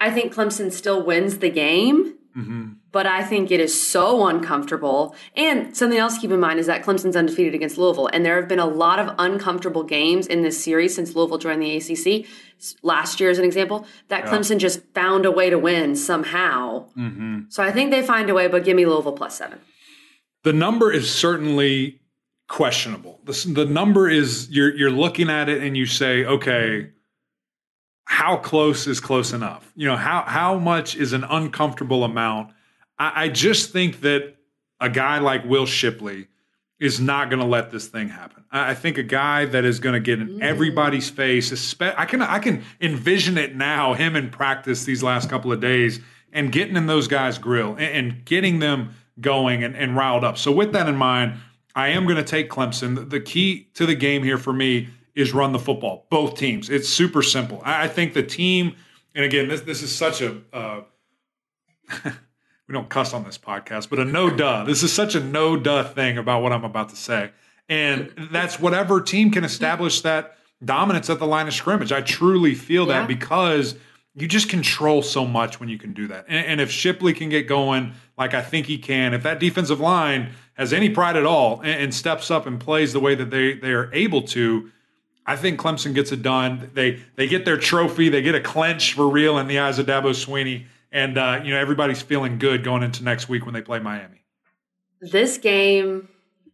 I 0.00 0.10
think 0.10 0.32
Clemson 0.32 0.72
still 0.72 1.04
wins 1.04 1.38
the 1.38 1.50
game. 1.50 2.14
Mm-hmm. 2.36 2.72
But 2.90 3.06
I 3.06 3.22
think 3.22 3.50
it 3.50 3.60
is 3.60 3.78
so 3.78 4.26
uncomfortable. 4.26 5.14
And 5.36 5.76
something 5.76 5.98
else 5.98 6.14
to 6.14 6.20
keep 6.20 6.30
in 6.30 6.40
mind 6.40 6.58
is 6.58 6.66
that 6.66 6.82
Clemson's 6.82 7.16
undefeated 7.16 7.54
against 7.54 7.76
Louisville. 7.76 8.08
And 8.08 8.24
there 8.24 8.36
have 8.36 8.48
been 8.48 8.58
a 8.58 8.66
lot 8.66 8.98
of 8.98 9.14
uncomfortable 9.18 9.82
games 9.82 10.26
in 10.26 10.42
this 10.42 10.62
series 10.62 10.94
since 10.94 11.14
Louisville 11.14 11.38
joined 11.38 11.62
the 11.62 11.76
ACC. 11.76 12.26
Last 12.82 13.20
year, 13.20 13.30
as 13.30 13.38
an 13.38 13.44
example, 13.44 13.86
that 14.08 14.24
yeah. 14.24 14.30
Clemson 14.30 14.58
just 14.58 14.80
found 14.94 15.26
a 15.26 15.30
way 15.30 15.50
to 15.50 15.58
win 15.58 15.96
somehow. 15.96 16.86
Mm-hmm. 16.96 17.40
So 17.50 17.62
I 17.62 17.72
think 17.72 17.90
they 17.90 18.02
find 18.02 18.30
a 18.30 18.34
way, 18.34 18.48
but 18.48 18.64
give 18.64 18.76
me 18.76 18.86
Louisville 18.86 19.12
plus 19.12 19.36
seven. 19.36 19.60
The 20.44 20.52
number 20.52 20.90
is 20.90 21.12
certainly 21.12 22.00
questionable. 22.48 23.20
The, 23.24 23.52
the 23.54 23.64
number 23.66 24.08
is 24.08 24.48
you're 24.50 24.74
you're 24.74 24.90
looking 24.90 25.30
at 25.30 25.48
it 25.48 25.62
and 25.62 25.76
you 25.76 25.86
say, 25.86 26.24
okay, 26.24 26.90
how 28.06 28.38
close 28.38 28.86
is 28.86 29.00
close 29.00 29.32
enough? 29.32 29.70
You 29.76 29.86
know, 29.86 29.96
how 29.96 30.24
how 30.26 30.58
much 30.58 30.96
is 30.96 31.12
an 31.12 31.24
uncomfortable 31.24 32.04
amount? 32.04 32.52
I, 32.98 33.24
I 33.24 33.28
just 33.28 33.72
think 33.72 34.00
that 34.00 34.36
a 34.80 34.88
guy 34.88 35.18
like 35.18 35.44
Will 35.44 35.66
Shipley 35.66 36.28
is 36.78 37.00
not 37.00 37.28
going 37.28 37.40
to 37.40 37.46
let 37.46 37.70
this 37.70 37.88
thing 37.88 38.08
happen. 38.08 38.44
I, 38.50 38.70
I 38.70 38.74
think 38.74 38.98
a 38.98 39.02
guy 39.02 39.44
that 39.46 39.64
is 39.64 39.80
going 39.80 39.94
to 39.94 40.00
get 40.00 40.20
in 40.20 40.38
mm. 40.38 40.42
everybody's 40.42 41.10
face. 41.10 41.74
I 41.80 42.04
can 42.04 42.22
I 42.22 42.38
can 42.38 42.62
envision 42.80 43.38
it 43.38 43.56
now. 43.56 43.94
Him 43.94 44.16
in 44.16 44.30
practice 44.30 44.84
these 44.84 45.02
last 45.02 45.28
couple 45.28 45.52
of 45.52 45.60
days 45.60 46.00
and 46.32 46.52
getting 46.52 46.76
in 46.76 46.86
those 46.86 47.08
guys' 47.08 47.38
grill 47.38 47.72
and, 47.72 47.80
and 47.80 48.24
getting 48.24 48.58
them 48.58 48.90
going 49.20 49.64
and, 49.64 49.76
and 49.76 49.96
riled 49.96 50.24
up. 50.24 50.38
So 50.38 50.52
with 50.52 50.72
that 50.72 50.88
in 50.88 50.96
mind, 50.96 51.34
I 51.74 51.88
am 51.88 52.04
going 52.04 52.16
to 52.16 52.24
take 52.24 52.50
Clemson. 52.50 53.10
The 53.10 53.20
key 53.20 53.68
to 53.74 53.86
the 53.86 53.94
game 53.94 54.22
here 54.22 54.38
for 54.38 54.52
me 54.52 54.88
is 55.14 55.32
run 55.32 55.52
the 55.52 55.58
football. 55.58 56.06
Both 56.10 56.36
teams. 56.36 56.70
It's 56.70 56.88
super 56.88 57.22
simple. 57.22 57.60
I, 57.64 57.88
think 57.88 58.14
the 58.14 58.22
team, 58.22 58.76
and 59.14 59.24
again, 59.24 59.48
this 59.48 59.62
this 59.62 59.82
is 59.82 59.94
such 59.94 60.20
a 60.20 60.40
uh, 60.52 60.82
we 62.68 62.74
don't 62.74 62.88
cuss 62.88 63.14
on 63.14 63.24
this 63.24 63.38
podcast, 63.38 63.88
but 63.88 63.98
a 63.98 64.04
no 64.04 64.30
duh. 64.30 64.64
This 64.66 64.82
is 64.82 64.92
such 64.92 65.14
a 65.14 65.20
no 65.20 65.56
duh 65.56 65.84
thing 65.84 66.18
about 66.18 66.42
what 66.42 66.52
I'm 66.52 66.64
about 66.64 66.90
to 66.90 66.96
say, 66.96 67.30
and 67.68 68.12
that's 68.30 68.60
whatever 68.60 69.00
team 69.00 69.30
can 69.30 69.42
establish 69.42 70.02
that 70.02 70.36
dominance 70.64 71.08
at 71.08 71.18
the 71.18 71.26
line 71.26 71.48
of 71.48 71.54
scrimmage. 71.54 71.92
I 71.92 72.02
truly 72.02 72.54
feel 72.54 72.86
yeah. 72.86 73.00
that 73.00 73.08
because 73.08 73.74
you 74.14 74.26
just 74.26 74.48
control 74.48 75.02
so 75.02 75.24
much 75.24 75.60
when 75.60 75.68
you 75.68 75.78
can 75.78 75.92
do 75.92 76.08
that. 76.08 76.24
And, 76.28 76.46
and, 76.46 76.60
if 76.60 76.70
Shipley 76.70 77.12
can 77.12 77.28
get 77.28 77.46
going, 77.46 77.92
like 78.16 78.34
I 78.34 78.42
think 78.42 78.66
he 78.66 78.76
can, 78.76 79.14
if 79.14 79.22
that 79.22 79.38
defensive 79.38 79.78
line 79.78 80.30
has 80.54 80.72
any 80.72 80.90
pride 80.90 81.16
at 81.16 81.24
all 81.24 81.60
and, 81.60 81.82
and 81.82 81.94
steps 81.94 82.30
up 82.30 82.46
and 82.46 82.58
plays 82.58 82.92
the 82.92 83.00
way 83.00 83.14
that 83.14 83.30
they 83.30 83.54
they 83.54 83.72
are 83.72 83.92
able 83.94 84.22
to, 84.22 84.70
I 85.24 85.36
think 85.36 85.60
Clemson 85.60 85.94
gets 85.94 86.10
it 86.10 86.22
done. 86.22 86.70
They 86.74 87.00
they 87.14 87.28
get 87.28 87.44
their 87.44 87.58
trophy. 87.58 88.08
They 88.08 88.22
get 88.22 88.34
a 88.34 88.40
clench 88.40 88.94
for 88.94 89.08
real 89.08 89.38
in 89.38 89.46
the 89.46 89.58
eyes 89.58 89.78
of 89.78 89.86
Dabo 89.86 90.10
Swinney, 90.10 90.66
and 90.92 91.18
uh, 91.18 91.40
you 91.42 91.52
know 91.52 91.60
everybody's 91.60 92.02
feeling 92.02 92.38
good 92.38 92.64
going 92.64 92.82
into 92.82 93.04
next 93.04 93.28
week 93.28 93.44
when 93.44 93.54
they 93.54 93.62
play 93.62 93.78
Miami. 93.78 94.24
This 95.00 95.38
game 95.38 96.08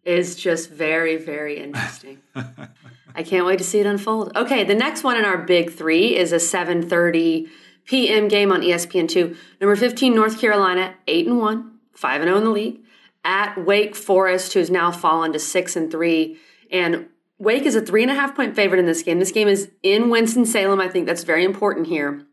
is 0.05 0.37
just 0.37 0.71
very 0.71 1.17
very 1.17 1.59
interesting. 1.59 2.21
I 3.17 3.23
can't 3.23 3.47
wait 3.47 3.59
to 3.59 3.65
see 3.65 3.79
it 3.79 3.87
unfold. 3.87 4.37
Okay, 4.37 4.65
the 4.65 4.75
next 4.75 5.05
one 5.05 5.17
in 5.17 5.25
our 5.25 5.39
big 5.39 5.73
three 5.73 6.17
is 6.17 6.33
a 6.33 6.37
7:30 6.37 7.49
p.m. 7.85 8.29
game 8.29 8.51
on 8.51 8.63
ESPN2. 8.63 9.37
Number 9.61 9.77
15 9.77 10.15
North 10.15 10.41
Carolina, 10.41 10.95
eight 11.07 11.27
and 11.27 11.39
one, 11.39 11.79
five 11.93 12.21
and 12.21 12.29
zero 12.29 12.37
oh 12.37 12.39
in 12.39 12.45
the 12.45 12.51
league, 12.51 12.81
at 13.25 13.57
Wake 13.65 13.95
Forest, 13.95 14.55
who's 14.55 14.71
now 14.71 14.91
fallen 14.91 15.33
to 15.33 15.39
six 15.39 15.77
and 15.77 15.91
three. 15.91 16.39
And 16.71 17.07
Wake 17.39 17.65
is 17.65 17.77
a 17.77 17.81
three 17.81 18.03
and 18.03 18.11
a 18.11 18.15
half 18.15 18.35
point 18.35 18.57
favorite 18.57 18.79
in 18.79 18.87
this 18.87 19.03
game. 19.03 19.19
This 19.19 19.33
game 19.33 19.49
is 19.49 19.71
in 19.83 20.11
Winston-Salem. 20.11 20.81
I 20.81 20.89
think 20.89 21.07
that's 21.07 21.25
very 21.25 21.45
important 21.45 21.87
here. 21.87 22.27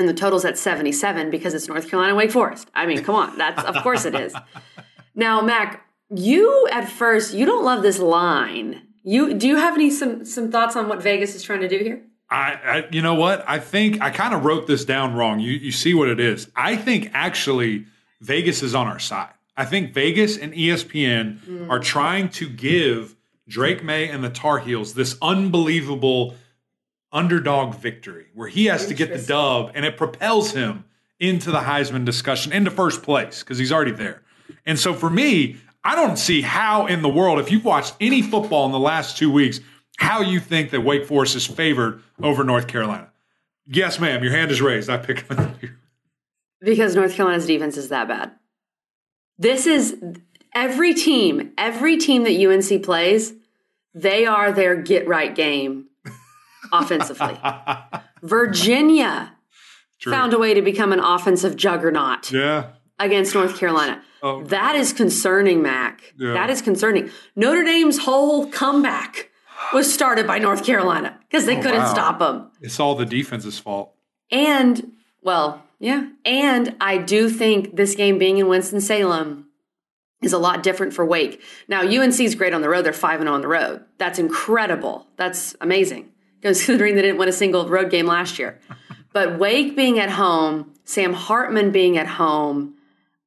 And 0.00 0.08
the 0.08 0.14
total's 0.14 0.46
at 0.46 0.56
77 0.56 1.30
because 1.30 1.52
it's 1.52 1.68
North 1.68 1.90
Carolina 1.90 2.14
Wake 2.14 2.30
Forest. 2.30 2.70
I 2.72 2.86
mean, 2.86 3.04
come 3.04 3.14
on. 3.14 3.36
That's 3.36 3.62
of 3.62 3.76
course 3.82 4.04
it 4.06 4.14
is. 4.14 4.34
Now, 5.12 5.42
Mac, 5.42 5.84
you 6.08 6.68
at 6.72 6.88
first 6.88 7.34
you 7.34 7.44
don't 7.44 7.64
love 7.64 7.82
this 7.82 7.98
line. 7.98 8.80
You 9.02 9.34
do 9.34 9.48
you 9.48 9.56
have 9.56 9.74
any 9.74 9.90
some 9.90 10.24
some 10.24 10.50
thoughts 10.50 10.76
on 10.76 10.88
what 10.88 11.02
Vegas 11.02 11.34
is 11.34 11.42
trying 11.42 11.60
to 11.60 11.68
do 11.68 11.78
here? 11.78 12.00
I, 12.30 12.52
I 12.64 12.88
you 12.90 13.02
know 13.02 13.16
what? 13.16 13.44
I 13.46 13.58
think 13.58 14.00
I 14.00 14.10
kind 14.10 14.32
of 14.32 14.44
wrote 14.44 14.66
this 14.66 14.84
down 14.84 15.14
wrong. 15.14 15.40
You 15.40 15.50
you 15.50 15.72
see 15.72 15.92
what 15.92 16.08
it 16.08 16.20
is. 16.20 16.48
I 16.54 16.76
think 16.76 17.10
actually 17.12 17.86
Vegas 18.20 18.62
is 18.62 18.74
on 18.74 18.86
our 18.86 19.00
side. 19.00 19.34
I 19.56 19.64
think 19.64 19.92
Vegas 19.92 20.38
and 20.38 20.54
ESPN 20.54 21.40
mm. 21.40 21.68
are 21.68 21.80
trying 21.80 22.30
to 22.30 22.48
give 22.48 23.16
Drake 23.48 23.82
Maye 23.82 24.08
and 24.08 24.22
the 24.24 24.30
Tar 24.30 24.60
Heels 24.60 24.94
this 24.94 25.18
unbelievable 25.20 26.36
underdog 27.12 27.74
victory 27.74 28.26
where 28.34 28.48
he 28.48 28.66
has 28.66 28.86
to 28.86 28.94
get 28.94 29.12
the 29.12 29.18
dub 29.18 29.72
and 29.74 29.84
it 29.84 29.96
propels 29.96 30.52
him 30.52 30.84
into 31.18 31.50
the 31.50 31.58
Heisman 31.58 32.04
discussion 32.04 32.52
into 32.52 32.70
first 32.70 33.02
place 33.02 33.40
because 33.40 33.58
he's 33.58 33.72
already 33.72 33.92
there. 33.92 34.22
And 34.64 34.78
so 34.78 34.94
for 34.94 35.10
me, 35.10 35.56
I 35.84 35.94
don't 35.94 36.18
see 36.18 36.42
how 36.42 36.86
in 36.86 37.02
the 37.02 37.08
world, 37.08 37.38
if 37.38 37.50
you've 37.50 37.64
watched 37.64 37.94
any 38.00 38.22
football 38.22 38.66
in 38.66 38.72
the 38.72 38.78
last 38.78 39.16
two 39.16 39.30
weeks, 39.30 39.60
how 39.98 40.22
you 40.22 40.40
think 40.40 40.70
that 40.70 40.80
Wake 40.82 41.06
Forest 41.06 41.36
is 41.36 41.46
favored 41.46 42.02
over 42.22 42.44
North 42.44 42.68
Carolina. 42.68 43.10
Yes, 43.66 44.00
ma'am, 44.00 44.22
your 44.22 44.32
hand 44.32 44.50
is 44.50 44.62
raised. 44.62 44.88
I 44.88 44.96
pick 44.96 45.28
with 45.28 45.62
you. 45.62 45.70
Because 46.60 46.96
North 46.96 47.14
Carolina's 47.14 47.46
defense 47.46 47.76
is 47.76 47.88
that 47.88 48.08
bad. 48.08 48.32
This 49.38 49.66
is 49.66 49.96
every 50.54 50.94
team, 50.94 51.52
every 51.56 51.96
team 51.96 52.24
that 52.24 52.34
UNC 52.34 52.82
plays 52.82 53.34
they 53.94 54.26
are 54.26 54.52
their 54.52 54.76
get 54.76 55.08
right 55.08 55.34
game 55.34 55.86
offensively. 56.72 57.38
Virginia 58.22 59.36
True. 59.98 60.12
found 60.12 60.32
a 60.32 60.38
way 60.38 60.54
to 60.54 60.62
become 60.62 60.92
an 60.92 61.00
offensive 61.00 61.56
juggernaut. 61.56 62.30
Yeah. 62.30 62.70
Against 62.98 63.34
North 63.34 63.58
Carolina. 63.58 64.02
Oh. 64.22 64.42
That 64.44 64.76
is 64.76 64.92
concerning, 64.92 65.62
Mac. 65.62 66.12
Yeah. 66.18 66.34
That 66.34 66.50
is 66.50 66.60
concerning. 66.60 67.10
Notre 67.34 67.64
Dame's 67.64 67.98
whole 67.98 68.46
comeback 68.48 69.30
was 69.72 69.92
started 69.92 70.26
by 70.26 70.38
North 70.38 70.64
Carolina 70.64 71.18
because 71.28 71.46
they 71.46 71.56
oh, 71.56 71.62
couldn't 71.62 71.80
wow. 71.80 71.92
stop 71.92 72.18
them. 72.18 72.50
It's 72.60 72.78
all 72.78 72.94
the 72.94 73.06
defense's 73.06 73.58
fault. 73.58 73.94
And, 74.30 74.92
well, 75.22 75.62
yeah. 75.78 76.08
And 76.24 76.76
I 76.80 76.98
do 76.98 77.30
think 77.30 77.76
this 77.76 77.94
game 77.94 78.18
being 78.18 78.38
in 78.38 78.48
Winston-Salem 78.48 79.46
is 80.22 80.32
a 80.32 80.38
lot 80.38 80.62
different 80.62 80.92
for 80.92 81.04
Wake. 81.04 81.42
Now, 81.68 81.80
UNC 81.80 82.20
is 82.20 82.34
great 82.34 82.52
on 82.52 82.60
the 82.60 82.68
road. 82.68 82.84
They're 82.84 82.92
5 82.92 83.20
0 83.20 83.32
on 83.32 83.40
the 83.40 83.48
road. 83.48 83.84
That's 83.98 84.18
incredible. 84.18 85.06
That's 85.16 85.56
amazing, 85.60 86.10
considering 86.42 86.94
they 86.94 87.02
didn't 87.02 87.18
win 87.18 87.28
a 87.28 87.32
single 87.32 87.68
road 87.68 87.90
game 87.90 88.06
last 88.06 88.38
year. 88.38 88.58
But 89.12 89.38
Wake 89.38 89.76
being 89.76 89.98
at 89.98 90.10
home, 90.10 90.72
Sam 90.84 91.12
Hartman 91.12 91.70
being 91.72 91.98
at 91.98 92.06
home, 92.06 92.74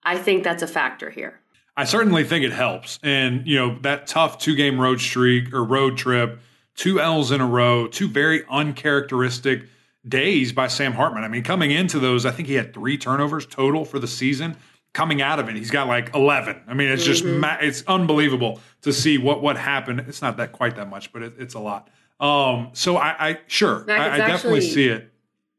I 0.03 0.17
think 0.17 0.43
that's 0.43 0.63
a 0.63 0.67
factor 0.67 1.09
here. 1.09 1.39
I 1.75 1.85
certainly 1.85 2.23
think 2.23 2.45
it 2.45 2.51
helps. 2.51 2.99
And, 3.01 3.47
you 3.47 3.57
know, 3.57 3.79
that 3.79 4.07
tough 4.07 4.37
two 4.37 4.55
game 4.55 4.79
road 4.79 5.01
streak 5.01 5.53
or 5.53 5.63
road 5.63 5.97
trip, 5.97 6.39
two 6.75 6.99
L's 6.99 7.31
in 7.31 7.41
a 7.41 7.47
row, 7.47 7.87
two 7.87 8.07
very 8.07 8.43
uncharacteristic 8.49 9.67
days 10.07 10.51
by 10.51 10.67
Sam 10.67 10.93
Hartman. 10.93 11.23
I 11.23 11.27
mean, 11.27 11.43
coming 11.43 11.71
into 11.71 11.99
those, 11.99 12.25
I 12.25 12.31
think 12.31 12.47
he 12.47 12.55
had 12.55 12.73
three 12.73 12.97
turnovers 12.97 13.45
total 13.45 13.85
for 13.85 13.99
the 13.99 14.07
season. 14.07 14.55
Coming 14.93 15.23
out 15.23 15.39
of 15.39 15.49
it, 15.49 15.55
he's 15.55 15.71
got 15.71 15.87
like 15.87 16.13
11. 16.13 16.61
I 16.67 16.73
mean, 16.75 16.89
it's 16.89 17.03
just, 17.03 17.23
mm-hmm. 17.23 17.39
ma- 17.39 17.57
it's 17.59 17.83
unbelievable 17.87 18.59
to 18.81 18.93
see 18.93 19.17
what, 19.17 19.41
what 19.41 19.57
happened. 19.57 20.01
It's 20.07 20.21
not 20.21 20.37
that 20.37 20.51
quite 20.51 20.75
that 20.75 20.89
much, 20.89 21.11
but 21.11 21.23
it, 21.23 21.33
it's 21.39 21.55
a 21.55 21.59
lot. 21.59 21.89
Um, 22.23 22.69
so 22.71 22.95
I, 22.95 23.29
I 23.29 23.39
sure, 23.47 23.83
Mac, 23.83 23.99
I, 23.99 24.13
I 24.13 24.17
definitely 24.17 24.61
see 24.61 24.87
it. 24.87 25.11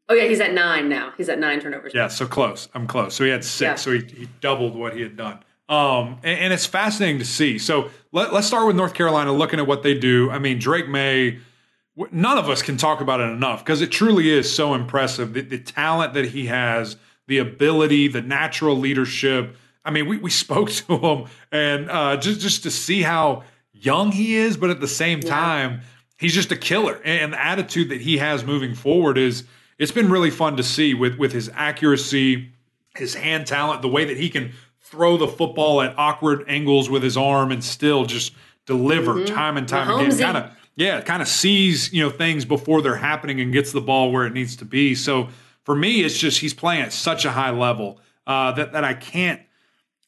Oh 0.09 0.14
yeah, 0.14 0.24
he's 0.24 0.40
at 0.40 0.55
nine 0.55 0.88
now. 0.88 1.12
He's 1.16 1.29
at 1.29 1.38
nine 1.38 1.61
turnovers. 1.61 1.92
Yeah, 1.94 2.09
so 2.09 2.27
close. 2.27 2.68
I'm 2.74 2.87
close. 2.87 3.14
So 3.14 3.24
he 3.24 3.31
had 3.31 3.44
six. 3.44 3.61
Yeah. 3.61 3.74
So 3.74 3.92
he, 3.92 3.98
he 4.14 4.29
doubled 4.40 4.74
what 4.74 4.94
he 4.94 5.03
had 5.03 5.14
done. 5.16 5.40
Um, 5.68 6.18
and, 6.22 6.40
and, 6.40 6.53
it's 6.53 6.66
fascinating 6.66 7.18
to 7.20 7.24
see. 7.24 7.59
So 7.59 7.90
let, 8.12 8.31
us 8.35 8.46
start 8.46 8.66
with 8.66 8.77
North 8.77 8.92
Carolina, 8.92 9.33
looking 9.33 9.59
at 9.59 9.66
what 9.66 9.83
they 9.83 9.98
do. 9.98 10.31
I 10.31 10.38
mean, 10.38 10.59
Drake 10.59 10.88
Maye. 10.88 11.38
none 12.11 12.37
of 12.37 12.50
us 12.50 12.61
can 12.61 12.77
talk 12.77 13.00
about 13.00 13.20
it 13.20 13.31
enough 13.31 13.64
because 13.64 13.81
it 13.81 13.90
truly 13.90 14.29
is 14.29 14.55
so 14.55 14.74
impressive. 14.74 15.33
The, 15.33 15.40
the, 15.40 15.59
talent 15.59 16.12
that 16.14 16.27
he 16.27 16.46
has, 16.46 16.98
the 17.29 17.38
ability, 17.38 18.09
the 18.09 18.20
natural 18.20 18.77
leadership. 18.77 19.57
I 19.87 19.90
mean, 19.90 20.07
we, 20.07 20.18
we 20.18 20.31
spoke 20.31 20.70
to 20.70 20.98
him 20.98 21.24
and 21.50 21.90
uh, 21.90 22.18
just, 22.18 22.40
just 22.40 22.62
to 22.64 22.70
see 22.70 23.00
how 23.00 23.44
young 23.72 24.12
he 24.12 24.35
is, 24.35 24.59
but 24.59 24.68
at 24.68 24.83
the 24.83 24.88
same 24.88 25.20
time, 25.20 25.72
yeah. 25.72 25.81
He's 26.25 26.35
just 26.35 26.51
a 26.51 26.57
killer. 26.57 27.01
And 27.05 27.35
the 27.35 27.45
attitude 27.45 27.91
that 27.91 28.01
he 28.01 28.17
has 28.17 28.45
moving 28.45 28.75
forward 28.75 29.19
is 29.19 29.45
it's 29.79 29.93
been 29.93 30.11
really 30.11 30.31
fun 30.31 30.57
to 30.57 30.63
see 30.63 30.95
with, 30.95 31.17
with 31.19 31.33
his 31.33 31.51
accuracy, 31.55 32.51
his 32.97 33.15
hand 33.15 33.47
talent, 33.47 33.83
the 33.83 33.89
way 33.89 34.07
that 34.07 34.17
he 34.17 34.31
can 34.31 34.53
throw 34.81 35.19
the 35.19 35.29
football 35.29 35.83
at 35.83 35.95
awkward 35.99 36.45
angles 36.49 36.89
with 36.89 37.03
his 37.03 37.19
arm 37.19 37.53
and 37.53 37.63
still 37.63 38.07
just 38.07 38.33
deliver 38.65 39.15
mm-hmm. 39.15 39.35
time 39.35 39.59
and 39.59 39.69
time 39.69 39.87
Mahomes 39.87 40.15
again. 40.15 40.33
Kind 40.33 40.37
of 40.39 40.51
yeah, 40.77 41.01
kind 41.03 41.21
of 41.21 41.29
sees 41.29 41.93
you 41.93 42.03
know 42.03 42.11
things 42.11 42.47
before 42.47 42.81
they're 42.81 42.97
happening 42.97 43.41
and 43.41 43.53
gets 43.53 43.73
the 43.73 43.81
ball 43.83 44.11
where 44.11 44.27
it 44.27 44.33
needs 44.33 44.57
to 44.57 44.65
be. 44.65 44.95
So 44.95 45.29
for 45.65 45.75
me, 45.75 46.03
it's 46.03 46.17
just 46.17 46.41
he's 46.41 46.55
playing 46.55 46.83
at 46.83 46.93
such 46.93 47.27
a 47.27 47.31
high 47.31 47.51
level 47.51 48.01
uh, 48.27 48.53
that 48.53 48.73
that 48.73 48.83
I 48.83 48.95
can't 48.95 49.43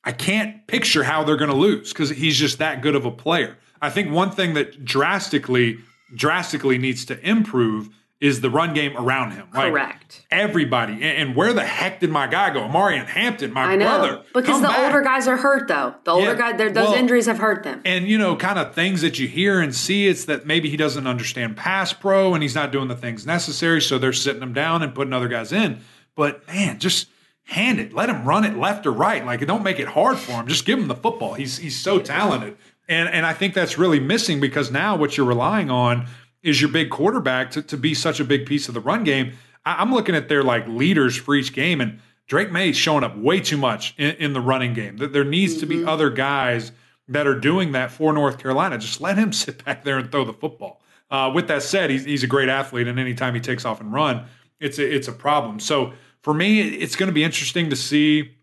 I 0.03 0.13
can't 0.13 0.67
picture 0.67 1.05
how 1.05 1.25
they're 1.25 1.37
going 1.37 1.51
to 1.51 1.57
lose 1.57 1.93
because 1.93 2.09
he's 2.09 2.39
just 2.39 2.59
that 2.59 2.81
good 2.81 2.95
of 2.95 3.05
a 3.05 3.11
player. 3.11 3.59
I 3.83 3.91
think 3.91 4.11
one 4.11 4.31
thing 4.31 4.55
that 4.55 4.85
drastically 4.85 5.79
drastically 6.15 6.79
needs 6.79 7.05
to 7.07 7.29
improve 7.29 7.91
is 8.19 8.41
the 8.41 8.49
run 8.49 8.73
game 8.73 8.97
around 8.97 9.33
him. 9.33 9.47
Like 9.53 9.73
Correct. 9.73 10.25
Everybody. 10.31 11.03
And, 11.03 11.37
where 11.37 11.53
the 11.53 11.65
heck 11.65 12.01
did 12.01 12.11
my 12.11 12.27
guy 12.27 12.53
go? 12.53 12.61
Omarion 12.61 13.05
Hampton, 13.07 13.53
my 13.53 13.65
I 13.65 13.77
know. 13.77 13.85
brother. 13.85 14.23
Because 14.33 14.63
the 14.63 14.69
back. 14.69 14.87
older 14.87 15.03
guys 15.03 15.29
are 15.29 15.37
hurt, 15.37 15.69
though. 15.69 15.95
The 16.05 16.13
older 16.13 16.33
yeah. 16.33 16.53
guys, 16.53 16.59
those 16.59 16.75
well, 16.75 16.95
injuries 16.95 17.27
have 17.27 17.39
hurt 17.39 17.63
them. 17.63 17.83
And, 17.85 18.09
you 18.09 18.17
know, 18.17 18.35
kind 18.35 18.59
of 18.59 18.75
things 18.75 19.03
that 19.03 19.19
you 19.19 19.29
hear 19.29 19.61
and 19.61 19.75
see, 19.75 20.09
it's 20.09 20.25
that 20.25 20.47
maybe 20.47 20.71
he 20.71 20.79
doesn't 20.79 21.07
understand 21.07 21.59
pass 21.59 21.93
pro 21.93 22.33
and 22.33 22.43
he's 22.43 22.55
not 22.55 22.73
doing 22.73 22.89
the 22.89 22.97
things 22.97 23.27
necessary. 23.27 23.83
So 23.83 23.99
they're 23.99 24.15
sitting 24.15 24.43
him 24.43 24.55
down 24.55 24.83
and 24.83 24.95
putting 24.95 25.13
other 25.13 25.29
guys 25.29 25.53
in. 25.53 25.81
But, 26.15 26.47
man, 26.47 26.79
just 26.79 27.09
hand 27.45 27.79
it. 27.79 27.93
Let 27.93 28.09
him 28.09 28.25
run 28.25 28.45
it 28.45 28.57
left 28.57 28.87
or 28.87 28.93
right. 28.93 29.27
Like, 29.27 29.47
don't 29.47 29.63
make 29.63 29.79
it 29.79 29.89
hard 29.89 30.17
for 30.17 30.33
him. 30.33 30.47
Just 30.47 30.65
give 30.65 30.79
him 30.79 30.89
the 30.89 30.95
football. 30.95 31.35
He's, 31.35 31.59
he's 31.59 31.79
so 31.79 31.99
talented. 31.99 32.57
And, 32.89 33.09
and 33.09 33.27
I 33.27 33.33
think 33.33 33.55
that's 33.55 33.79
really 33.79 34.01
missing 34.01 34.41
because 34.41 34.71
now 34.71 34.97
what 34.97 35.17
you're 35.17 35.27
relying 35.27 35.71
on– 35.71 36.07
is 36.47 36.61
your 36.61 36.71
big 36.71 36.91
quarterback 36.91 37.51
to, 37.51 37.61
to 37.61 37.77
be 37.77 37.93
such 37.93 38.21
a 38.21 38.25
big 38.25 38.47
piece 38.47 38.69
of 38.69 38.75
the 38.75 38.81
run 38.81 39.03
game. 39.03 39.33
I, 39.65 39.83
am 39.83 39.93
looking 39.93 40.15
at 40.15 40.29
their 40.29 40.45
like 40.45 40.67
leaders 40.69 41.17
for 41.17 41.35
each 41.35 41.53
game, 41.53 41.81
and 41.81 41.99
Drake 42.29 42.53
Maye's 42.53 42.77
showing 42.77 43.03
up 43.03 43.17
way 43.19 43.41
too 43.41 43.57
much 43.57 43.95
in, 43.99 44.15
in 44.17 44.33
the 44.33 44.41
running 44.41 44.73
game. 44.73 44.97
There 44.97 45.25
needs 45.25 45.55
mm-hmm. 45.55 45.61
to 45.61 45.67
be 45.67 45.77
mm-hmm. 45.79 45.89
other 45.89 46.09
guys 46.09 46.71
that 47.09 47.27
are 47.27 47.39
doing 47.39 47.73
that 47.73 47.91
for 47.91 48.13
North 48.13 48.39
Carolina. 48.39 48.79
Just 48.79 49.01
let 49.01 49.19
him 49.19 49.33
sit 49.33 49.65
back 49.65 49.83
there 49.83 49.99
and 49.99 50.11
throw 50.11 50.25
the 50.25 50.33
football. 50.33 50.81
Uh, 51.11 51.31
with 51.35 51.49
that 51.49 51.63
said, 51.63 51.91
he's, 51.91 52.05
he's 52.05 52.23
a 52.23 52.29
great 52.29 52.49
athlete, 52.49 52.87
and 52.87 52.99
anytime 52.99 53.35
he 53.35 53.41
takes 53.41 53.65
off 53.65 53.81
and 53.81 53.93
run, 53.93 54.25
it's 54.61 54.79
a, 54.79 54.95
it's 54.95 55.09
a 55.09 55.13
problem. 55.13 55.59
So 55.59 55.93
for 56.23 56.33
me, 56.33 56.61
it's 56.61 56.95
going 56.95 57.09
to 57.09 57.13
be 57.13 57.25
interesting 57.25 57.71
to 57.71 57.77
see, 57.77 58.37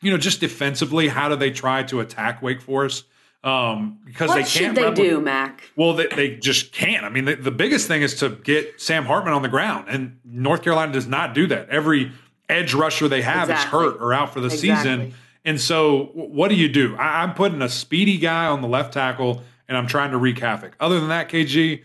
you 0.00 0.10
know, 0.10 0.18
just 0.18 0.40
defensively, 0.40 1.08
how 1.08 1.28
do 1.28 1.36
they 1.36 1.50
try 1.50 1.82
to 1.84 2.00
attack 2.00 2.40
Wake 2.40 2.62
Forest? 2.62 3.04
Um, 3.44 3.98
because 4.06 4.28
what 4.28 4.36
they 4.36 4.40
can't. 4.40 4.74
Should 4.74 4.74
they 4.74 4.90
do, 4.94 5.20
Mac? 5.20 5.70
Well, 5.76 5.92
they, 5.92 6.06
they 6.06 6.36
just 6.36 6.72
can't. 6.72 7.04
I 7.04 7.10
mean, 7.10 7.26
the, 7.26 7.36
the, 7.36 7.50
biggest 7.50 7.86
thing 7.86 8.00
is 8.00 8.14
to 8.20 8.30
get 8.30 8.80
Sam 8.80 9.04
Hartman 9.04 9.34
on 9.34 9.42
the 9.42 9.50
ground, 9.50 9.86
and 9.90 10.18
North 10.24 10.62
Carolina 10.62 10.94
does 10.94 11.06
not 11.06 11.34
do 11.34 11.46
that. 11.48 11.68
Every 11.68 12.10
edge 12.48 12.72
rusher 12.72 13.06
they 13.06 13.20
have 13.20 13.50
exactly. 13.50 13.66
is 13.66 13.92
hurt 13.92 14.00
or 14.00 14.14
out 14.14 14.32
for 14.32 14.40
the 14.40 14.46
exactly. 14.46 14.68
season. 14.68 15.14
And 15.44 15.60
so, 15.60 16.06
what 16.14 16.48
do 16.48 16.54
you 16.54 16.70
do? 16.70 16.96
I, 16.96 17.22
I'm 17.22 17.34
putting 17.34 17.60
a 17.60 17.68
speedy 17.68 18.16
guy 18.16 18.46
on 18.46 18.62
the 18.62 18.68
left 18.68 18.94
tackle, 18.94 19.42
and 19.68 19.76
I'm 19.76 19.86
trying 19.86 20.12
to 20.12 20.16
wreak 20.16 20.38
havoc. 20.38 20.74
Other 20.80 20.98
than 20.98 21.10
that, 21.10 21.28
KG, 21.28 21.84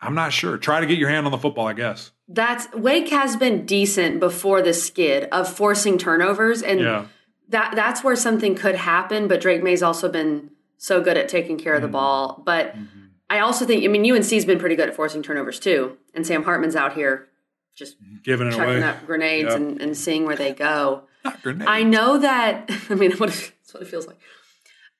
I'm 0.00 0.14
not 0.14 0.32
sure. 0.32 0.58
Try 0.58 0.78
to 0.78 0.86
get 0.86 0.96
your 0.96 1.08
hand 1.08 1.26
on 1.26 1.32
the 1.32 1.38
football, 1.38 1.66
I 1.66 1.72
guess. 1.72 2.12
That's 2.28 2.72
Wake 2.72 3.08
has 3.08 3.34
been 3.34 3.66
decent 3.66 4.20
before 4.20 4.62
the 4.62 4.72
skid 4.72 5.24
of 5.32 5.52
forcing 5.52 5.98
turnovers, 5.98 6.62
and 6.62 6.78
yeah. 6.78 7.06
that 7.48 7.72
that's 7.74 8.04
where 8.04 8.14
something 8.14 8.54
could 8.54 8.76
happen. 8.76 9.26
But 9.26 9.40
Drake 9.40 9.64
Maye's 9.64 9.82
also 9.82 10.08
been 10.08 10.50
so 10.80 11.02
good 11.02 11.18
at 11.18 11.28
taking 11.28 11.58
care 11.58 11.74
of 11.74 11.82
the 11.82 11.88
mm-hmm. 11.88 11.92
ball. 11.92 12.42
But 12.44 12.74
mm-hmm. 12.74 13.08
I 13.28 13.40
also 13.40 13.66
think, 13.66 13.84
I 13.84 13.88
mean, 13.88 14.10
UNC's 14.10 14.46
been 14.46 14.58
pretty 14.58 14.76
good 14.76 14.88
at 14.88 14.96
forcing 14.96 15.22
turnovers 15.22 15.60
too. 15.60 15.98
And 16.14 16.26
Sam 16.26 16.42
Hartman's 16.42 16.74
out 16.74 16.94
here 16.94 17.28
just 17.76 17.96
giving 18.24 18.48
it 18.48 18.52
chucking 18.52 18.78
away. 18.78 18.82
up 18.82 19.06
grenades 19.06 19.50
yep. 19.50 19.56
and, 19.56 19.80
and 19.80 19.96
seeing 19.96 20.24
where 20.24 20.36
they 20.36 20.54
go. 20.54 21.02
I 21.44 21.82
know 21.82 22.18
that, 22.18 22.70
I 22.90 22.94
mean, 22.94 23.12
what, 23.18 23.28
that's 23.28 23.74
what 23.74 23.82
it 23.82 23.88
feels 23.88 24.06
like. 24.06 24.16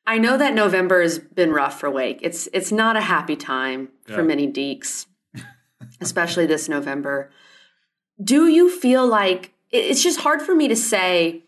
I 0.07 0.19
know 0.19 0.37
that 0.37 0.55
November 0.55 1.01
has 1.01 1.19
been 1.19 1.51
rough 1.51 1.81
for 1.81 1.90
Wake. 1.90 2.19
It's 2.23 2.49
it's 2.53 2.73
not 2.73 2.97
a 2.97 3.01
happy 3.01 3.37
time 3.37 3.90
yeah. 4.09 4.16
for 4.16 4.25
many 4.25 4.51
Deacs, 4.51 5.07
especially 6.01 6.47
this 6.47 6.69
November. 6.69 7.31
Do 8.23 8.49
you 8.49 8.71
feel 8.71 9.07
like 9.07 9.53
it's 9.71 10.03
just 10.03 10.21
hard 10.21 10.43
for 10.43 10.55
me 10.55 10.66
to 10.69 10.75
say 10.75 11.45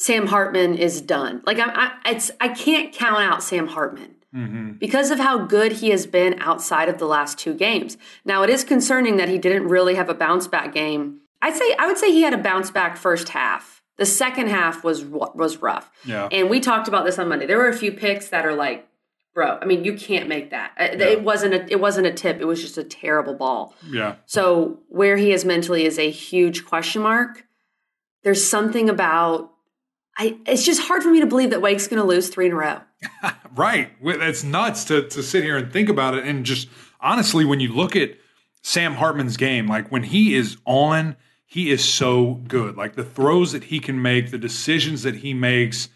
Sam 0.00 0.28
Hartman 0.28 0.78
is 0.78 1.02
done. 1.02 1.42
Like 1.44 1.58
I'm, 1.58 1.68
I, 1.74 1.92
it's 2.06 2.30
I 2.40 2.48
can't 2.48 2.90
count 2.90 3.22
out 3.22 3.42
Sam 3.42 3.66
Hartman 3.66 4.14
mm-hmm. 4.34 4.72
because 4.78 5.10
of 5.10 5.18
how 5.18 5.44
good 5.44 5.72
he 5.72 5.90
has 5.90 6.06
been 6.06 6.40
outside 6.40 6.88
of 6.88 6.96
the 6.96 7.04
last 7.04 7.36
two 7.36 7.52
games. 7.52 7.98
Now 8.24 8.42
it 8.42 8.48
is 8.48 8.64
concerning 8.64 9.18
that 9.18 9.28
he 9.28 9.36
didn't 9.36 9.68
really 9.68 9.96
have 9.96 10.08
a 10.08 10.14
bounce 10.14 10.48
back 10.48 10.72
game. 10.72 11.20
I'd 11.42 11.54
say 11.54 11.74
I 11.78 11.86
would 11.86 11.98
say 11.98 12.10
he 12.10 12.22
had 12.22 12.32
a 12.32 12.38
bounce 12.38 12.70
back 12.70 12.96
first 12.96 13.28
half. 13.28 13.82
The 13.98 14.06
second 14.06 14.48
half 14.48 14.82
was 14.82 15.04
was 15.04 15.58
rough. 15.58 15.90
Yeah. 16.06 16.30
And 16.32 16.48
we 16.48 16.60
talked 16.60 16.88
about 16.88 17.04
this 17.04 17.18
on 17.18 17.28
Monday. 17.28 17.44
There 17.44 17.58
were 17.58 17.68
a 17.68 17.76
few 17.76 17.92
picks 17.92 18.28
that 18.28 18.46
are 18.46 18.54
like, 18.54 18.88
bro. 19.34 19.58
I 19.60 19.66
mean, 19.66 19.84
you 19.84 19.92
can't 19.92 20.30
make 20.30 20.48
that. 20.48 20.72
Uh, 20.80 20.96
yeah. 20.96 21.04
It 21.08 21.24
wasn't 21.24 21.52
a 21.52 21.70
it 21.70 21.78
wasn't 21.78 22.06
a 22.06 22.12
tip. 22.12 22.40
It 22.40 22.46
was 22.46 22.62
just 22.62 22.78
a 22.78 22.84
terrible 22.84 23.34
ball. 23.34 23.74
Yeah. 23.86 24.14
So 24.24 24.80
where 24.88 25.18
he 25.18 25.30
is 25.32 25.44
mentally 25.44 25.84
is 25.84 25.98
a 25.98 26.10
huge 26.10 26.64
question 26.64 27.02
mark. 27.02 27.44
There's 28.22 28.48
something 28.48 28.88
about 28.88 29.52
I, 30.20 30.36
it's 30.44 30.66
just 30.66 30.82
hard 30.82 31.02
for 31.02 31.10
me 31.10 31.20
to 31.20 31.26
believe 31.26 31.48
that 31.48 31.62
Wake's 31.62 31.88
going 31.88 31.98
to 31.98 32.06
lose 32.06 32.28
three 32.28 32.44
in 32.44 32.52
a 32.52 32.54
row. 32.54 32.80
right. 33.56 33.90
It's 34.02 34.44
nuts 34.44 34.84
to, 34.84 35.08
to 35.08 35.22
sit 35.22 35.42
here 35.42 35.56
and 35.56 35.72
think 35.72 35.88
about 35.88 36.12
it. 36.12 36.26
And 36.26 36.44
just 36.44 36.68
honestly, 37.00 37.46
when 37.46 37.58
you 37.58 37.72
look 37.72 37.96
at 37.96 38.18
Sam 38.62 38.92
Hartman's 38.92 39.38
game, 39.38 39.66
like 39.66 39.90
when 39.90 40.02
he 40.02 40.34
is 40.34 40.58
on, 40.66 41.16
he 41.46 41.70
is 41.70 41.82
so 41.82 42.34
good. 42.34 42.76
Like 42.76 42.96
the 42.96 43.02
throws 43.02 43.52
that 43.52 43.64
he 43.64 43.80
can 43.80 44.02
make, 44.02 44.30
the 44.30 44.36
decisions 44.36 45.04
that 45.04 45.16
he 45.16 45.32
makes. 45.32 45.88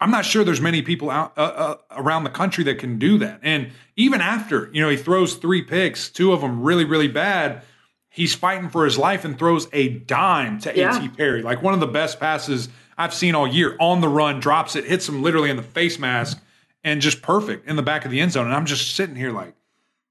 I'm 0.00 0.12
not 0.12 0.24
sure 0.24 0.44
there's 0.44 0.60
many 0.60 0.82
people 0.82 1.10
out 1.10 1.36
uh, 1.36 1.40
uh, 1.40 1.76
around 1.90 2.22
the 2.22 2.30
country 2.30 2.62
that 2.62 2.78
can 2.78 3.00
do 3.00 3.18
that. 3.18 3.40
And 3.42 3.72
even 3.96 4.20
after, 4.20 4.70
you 4.72 4.80
know, 4.80 4.90
he 4.90 4.96
throws 4.96 5.34
three 5.34 5.62
picks, 5.62 6.08
two 6.08 6.32
of 6.32 6.40
them 6.40 6.62
really, 6.62 6.84
really 6.84 7.08
bad. 7.08 7.62
He's 8.10 8.32
fighting 8.32 8.70
for 8.70 8.84
his 8.84 8.96
life 8.96 9.24
and 9.24 9.36
throws 9.36 9.66
a 9.72 9.88
dime 9.88 10.60
to 10.60 10.76
yeah. 10.76 10.96
A.T. 10.96 11.08
Perry, 11.16 11.42
like 11.42 11.62
one 11.62 11.74
of 11.74 11.80
the 11.80 11.88
best 11.88 12.20
passes 12.20 12.68
I've 13.02 13.12
seen 13.12 13.34
all 13.34 13.46
year 13.46 13.76
on 13.80 14.00
the 14.00 14.08
run, 14.08 14.38
drops 14.38 14.76
it, 14.76 14.84
hits 14.84 15.08
him 15.08 15.22
literally 15.22 15.50
in 15.50 15.56
the 15.56 15.62
face 15.62 15.98
mask, 15.98 16.40
and 16.84 17.00
just 17.00 17.20
perfect 17.20 17.68
in 17.68 17.76
the 17.76 17.82
back 17.82 18.04
of 18.04 18.10
the 18.10 18.20
end 18.20 18.32
zone. 18.32 18.46
And 18.46 18.54
I'm 18.54 18.66
just 18.66 18.94
sitting 18.94 19.16
here 19.16 19.32
like, 19.32 19.54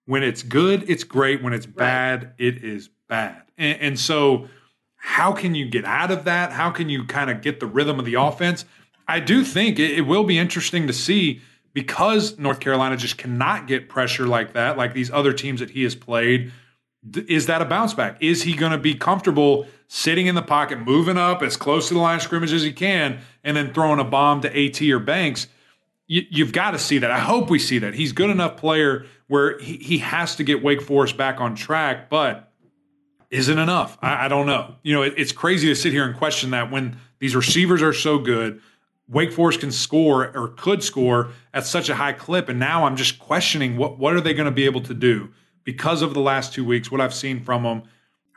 when 0.06 0.23
it's 0.23 0.43
good, 0.43 0.89
it's 0.89 1.06
great. 1.06 1.41
When 1.41 1.54
it's 1.54 1.65
bad, 1.65 2.23
right. 2.23 2.34
it 2.38 2.63
is 2.63 2.89
bad. 3.08 3.43
And, 3.58 3.82
and 3.82 3.99
so, 3.99 4.49
how 4.97 5.32
can 5.32 5.56
you 5.56 5.69
get 5.69 5.86
out 5.86 6.12
of 6.12 6.25
that? 6.25 6.51
How 6.51 6.69
can 6.69 6.89
you 6.89 7.06
kind 7.06 7.30
of 7.30 7.41
get 7.41 7.60
the 7.60 7.65
rhythm 7.65 7.97
of 7.97 8.06
the 8.06 8.15
offense? 8.15 8.65
I 9.08 9.19
do 9.19 9.43
think 9.43 9.80
it, 9.80 9.91
it 9.91 10.01
will 10.01 10.25
be 10.25 10.38
interesting 10.38 10.88
to 10.88 10.93
see 10.93 11.41
because 11.73 12.38
North 12.38 12.60
Carolina 12.60 12.97
just 12.97 13.17
cannot 13.17 13.67
get 13.67 13.88
pressure 13.88 14.27
like 14.27 14.54
that, 14.54 14.77
like 14.77 14.93
these 14.93 15.10
other 15.10 15.32
teams 15.32 15.62
that 15.62 15.69
he 15.69 15.84
has 15.84 15.95
played 15.95 16.51
is 17.15 17.47
that 17.47 17.61
a 17.61 17.65
bounce 17.65 17.93
back? 17.93 18.21
Is 18.21 18.43
he 18.43 18.53
going 18.53 18.71
to 18.71 18.77
be 18.77 18.93
comfortable 18.93 19.65
sitting 19.87 20.27
in 20.27 20.35
the 20.35 20.41
pocket, 20.41 20.79
moving 20.79 21.17
up 21.17 21.41
as 21.41 21.57
close 21.57 21.87
to 21.87 21.93
the 21.95 21.99
line 21.99 22.17
of 22.17 22.21
scrimmage 22.21 22.53
as 22.53 22.61
he 22.61 22.71
can, 22.71 23.19
and 23.43 23.57
then 23.57 23.73
throwing 23.73 23.99
a 23.99 24.03
bomb 24.03 24.41
to 24.41 24.65
AT 24.65 24.81
or 24.81 24.99
Banks? 24.99 25.47
You, 26.07 26.43
have 26.43 26.53
got 26.53 26.71
to 26.71 26.79
see 26.79 26.97
that. 26.97 27.09
I 27.09 27.19
hope 27.19 27.49
we 27.49 27.57
see 27.57 27.79
that. 27.79 27.93
He's 27.93 28.11
good 28.11 28.29
enough 28.29 28.57
player 28.57 29.05
where 29.27 29.57
he, 29.59 29.77
he 29.77 29.97
has 29.99 30.35
to 30.35 30.43
get 30.43 30.61
Wake 30.61 30.81
Forest 30.81 31.15
back 31.15 31.39
on 31.39 31.55
track, 31.55 32.09
but 32.09 32.51
isn't 33.29 33.57
enough. 33.57 33.97
I, 34.01 34.25
I 34.25 34.27
don't 34.27 34.45
know. 34.45 34.75
You 34.83 34.93
know, 34.93 35.03
it, 35.03 35.13
it's 35.15 35.31
crazy 35.31 35.69
to 35.69 35.75
sit 35.75 35.93
here 35.93 36.03
and 36.03 36.15
question 36.15 36.51
that 36.51 36.69
when 36.69 36.97
these 37.19 37.35
receivers 37.35 37.81
are 37.81 37.93
so 37.93 38.17
good. 38.19 38.61
Wake 39.07 39.31
Forest 39.31 39.61
can 39.61 39.71
score 39.71 40.35
or 40.37 40.49
could 40.49 40.83
score 40.83 41.29
at 41.53 41.65
such 41.65 41.89
a 41.89 41.95
high 41.95 42.13
clip, 42.13 42.49
and 42.49 42.59
now 42.59 42.85
I'm 42.85 42.95
just 42.95 43.19
questioning 43.19 43.77
what 43.77 43.97
what 43.97 44.13
are 44.13 44.21
they 44.21 44.33
going 44.33 44.45
to 44.45 44.51
be 44.51 44.65
able 44.65 44.81
to 44.81 44.93
do 44.93 45.31
because 45.63 46.02
of 46.02 46.13
the 46.13 46.19
last 46.21 46.54
two 46.54 46.65
weeks, 46.65 46.91
what 46.91 47.02
I've 47.02 47.13
seen 47.13 47.39
from 47.41 47.63
them. 47.63 47.84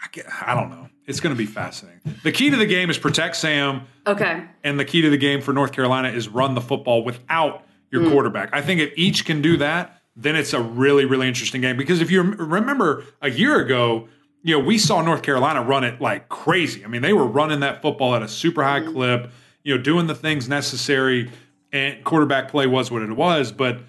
I, 0.03 0.07
get, 0.13 0.27
I 0.47 0.55
don't 0.55 0.71
know. 0.71 0.89
It's 1.07 1.21
going 1.21 1.35
to 1.35 1.39
be 1.39 1.47
fascinating. 1.47 2.01
The 2.23 2.33
key 2.33 2.51
to 2.51 2.57
the 2.57 2.67
game 2.67 2.91
is 2.91 2.99
protect 2.99 3.37
Sam, 3.37 3.83
Okay. 4.07 4.43
and 4.63 4.79
the 4.79 4.85
key 4.85 5.03
to 5.03 5.11
the 5.11 5.17
game 5.17 5.41
for 5.41 5.53
North 5.53 5.73
Carolina 5.73 6.09
is 6.09 6.29
run 6.29 6.55
the 6.55 6.61
football 6.61 7.05
without 7.05 7.65
your 7.91 8.03
Mm. 8.03 8.11
quarterback. 8.13 8.51
I 8.53 8.61
think 8.61 8.81
if 8.81 8.93
each 8.97 9.25
can 9.25 9.41
do 9.41 9.57
that, 9.59 10.03
then 10.17 10.37
it's 10.37 10.53
a 10.53 10.61
really, 10.61 11.05
really 11.05 11.27
interesting 11.29 11.61
game. 11.61 11.77
Because 11.77 12.01
if 12.01 12.11
you 12.11 12.23
remember 12.23 13.05
a 13.23 13.31
year 13.31 13.59
ago, 13.61 14.09
you 14.43 14.59
know, 14.59 14.65
we 14.65 14.77
saw 14.79 15.01
North 15.03 15.23
Carolina 15.23 15.63
run 15.63 15.85
it 15.85 16.01
like 16.01 16.29
crazy. 16.29 16.85
I 16.85 16.89
mean, 16.89 17.03
they 17.03 17.13
were 17.15 17.27
running 17.27 17.61
that 17.61 17.81
football 17.83 18.15
at 18.15 18.23
a 18.23 18.29
super 18.29 18.63
high 18.63 18.81
Mm. 18.81 18.93
clip, 18.93 19.33
you 19.63 19.75
know, 19.77 19.83
doing 19.83 20.07
the 20.07 20.15
things 20.15 20.49
necessary, 20.49 21.31
and 21.73 22.03
quarterback 22.05 22.49
play 22.49 22.67
was 22.67 22.91
what 22.91 23.03
it 23.03 23.11
was. 23.13 23.53
But 23.53 23.81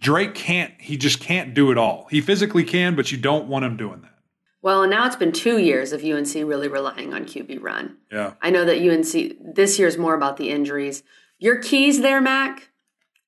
Drake 0.00 0.34
can't, 0.34 0.72
he 0.78 0.96
just 0.96 1.20
can't 1.20 1.54
do 1.54 1.70
it 1.70 1.78
all. 1.78 2.06
He 2.10 2.20
physically 2.20 2.64
can, 2.64 2.96
but 2.96 3.12
you 3.12 3.18
don't 3.18 3.46
want 3.46 3.64
him 3.64 3.76
doing 3.76 4.00
that. 4.02 4.14
Well, 4.62 4.82
and 4.82 4.90
now 4.90 5.06
it's 5.06 5.16
been 5.16 5.32
two 5.32 5.58
years 5.58 5.92
of 5.92 6.04
UNC 6.04 6.34
really 6.34 6.68
relying 6.68 7.14
on 7.14 7.24
QB 7.24 7.62
run. 7.62 7.96
Yeah. 8.10 8.34
I 8.42 8.50
know 8.50 8.64
that 8.64 8.78
UNC 8.78 9.54
this 9.54 9.78
year 9.78 9.88
is 9.88 9.96
more 9.96 10.14
about 10.14 10.36
the 10.36 10.50
injuries. 10.50 11.02
Your 11.38 11.58
keys 11.58 12.00
there, 12.00 12.20
Mac. 12.20 12.68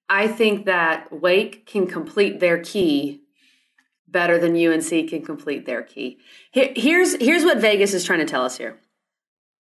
I 0.08 0.28
think 0.28 0.66
that 0.66 1.10
Wake 1.10 1.64
can 1.64 1.86
complete 1.86 2.40
their 2.40 2.62
key 2.62 3.22
better 4.06 4.38
than 4.38 4.54
UNC 4.54 5.08
can 5.08 5.24
complete 5.24 5.64
their 5.64 5.82
key. 5.82 6.18
Here's 6.52 7.14
here's 7.14 7.44
what 7.44 7.58
Vegas 7.58 7.94
is 7.94 8.04
trying 8.04 8.18
to 8.18 8.26
tell 8.26 8.44
us 8.44 8.58
here. 8.58 8.78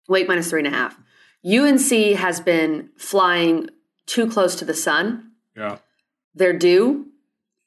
Wake 0.08 0.28
minus 0.28 0.50
three 0.50 0.60
and 0.64 0.68
a 0.68 0.78
half. 0.78 0.98
UNC 1.44 2.18
has 2.18 2.40
been 2.40 2.90
flying 2.98 3.70
too 4.06 4.30
close 4.30 4.56
to 4.56 4.66
the 4.66 4.74
sun. 4.76 5.32
Yeah. 5.56 5.80
They're 6.38 6.58
due. 6.58 7.08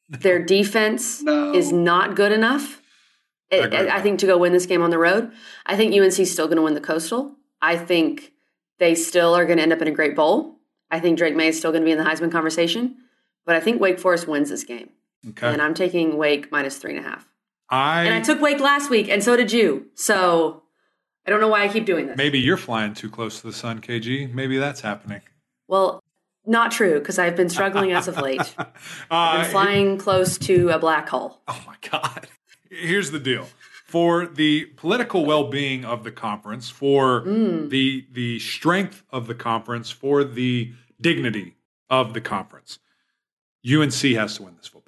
Their 0.09 0.43
defense 0.45 1.23
No. 1.23 1.53
is 1.55 1.73
not 1.73 2.17
good 2.17 2.33
enough. 2.33 2.81
I, 3.53 3.89
I, 3.91 4.01
think 4.01 4.21
to 4.21 4.27
go 4.27 4.39
win 4.39 4.53
this 4.53 4.67
game 4.67 4.81
on 4.83 4.91
the 4.91 4.99
road. 4.99 5.33
I 5.67 5.77
think 5.77 5.93
UNC 5.93 6.19
is 6.21 6.31
still 6.33 6.47
going 6.47 6.57
to 6.57 6.63
win 6.63 6.75
the 6.75 6.81
Coastal. 6.81 7.35
I 7.61 7.77
think 7.77 8.33
they 8.79 8.95
still 8.95 9.35
are 9.35 9.45
going 9.45 9.57
to 9.57 9.63
end 9.63 9.73
up 9.73 9.83
in 9.83 9.89
a 9.89 9.93
great 9.93 10.15
bowl. 10.15 10.57
I 10.91 11.01
think 11.01 11.19
Drake 11.19 11.35
Maye 11.35 11.49
is 11.49 11.59
still 11.59 11.73
going 11.73 11.83
to 11.83 11.85
be 11.85 11.91
in 11.91 11.99
the 11.99 12.05
Heisman 12.05 12.31
conversation. 12.31 12.97
But 13.45 13.57
I 13.57 13.61
think 13.61 13.81
Wake 13.81 13.99
Forest 13.99 14.29
wins 14.29 14.51
this 14.51 14.63
game. 14.63 14.91
Okay. 15.31 15.49
And 15.49 15.61
I'm 15.61 15.75
taking 15.75 16.17
Wake 16.17 16.51
minus 16.53 16.79
three 16.79 16.97
and 16.97 17.05
a 17.05 17.09
half. 17.09 17.29
I, 17.69 18.05
And 18.05 18.15
I 18.15 18.21
took 18.21 18.41
Wake 18.41 18.61
last 18.61 18.89
week, 18.89 19.09
and 19.09 19.23
so 19.23 19.37
did 19.37 19.51
you. 19.53 19.87
So 19.95 20.63
I 21.27 21.31
don't 21.31 21.41
know 21.41 21.49
why 21.49 21.65
I 21.65 21.69
keep 21.69 21.87
doing 21.87 22.07
this. 22.07 22.17
maybe 22.17 22.39
you're 22.39 22.57
flying 22.57 22.95
too 22.95 23.11
close 23.11 23.41
to 23.41 23.47
the 23.49 23.53
sun, 23.53 23.81
KG. 23.81 24.33
Maybe 24.33 24.59
that's 24.59 24.81
happening. 24.81 25.23
Well, 25.69 26.03
not 26.47 26.71
true, 26.73 26.99
because 26.99 27.19
I've 27.19 27.37
been 27.37 27.49
struggling 27.49 27.93
as 27.93 28.09
of 28.09 28.17
late. 28.19 28.55
Uh, 29.11 29.43
I'm 29.43 29.51
flying 29.51 29.99
close 29.99 30.39
to 30.39 30.71
a 30.71 30.79
black 30.79 31.09
hole. 31.09 31.41
Oh 31.49 31.63
my 31.67 31.75
God. 31.91 32.29
Here's 32.71 33.11
the 33.11 33.19
deal. 33.19 33.49
For 33.87 34.27
the 34.27 34.67
political 34.77 35.27
well-being 35.27 35.85
of 35.85 36.05
the 36.05 36.13
conference, 36.13 36.71
for 36.71 37.23
Mm. 37.23 37.71
the 37.71 38.07
the 38.13 38.39
strength 38.39 39.03
of 39.11 39.27
the 39.27 39.35
conference, 39.35 39.91
for 39.91 40.23
the 40.23 40.73
dignity 41.01 41.57
of 41.89 42.15
the 42.15 42.21
conference, 42.21 42.79
UNC 43.65 44.15
has 44.15 44.37
to 44.37 44.45
win 44.45 44.55
this 44.57 44.69
game. 44.69 44.80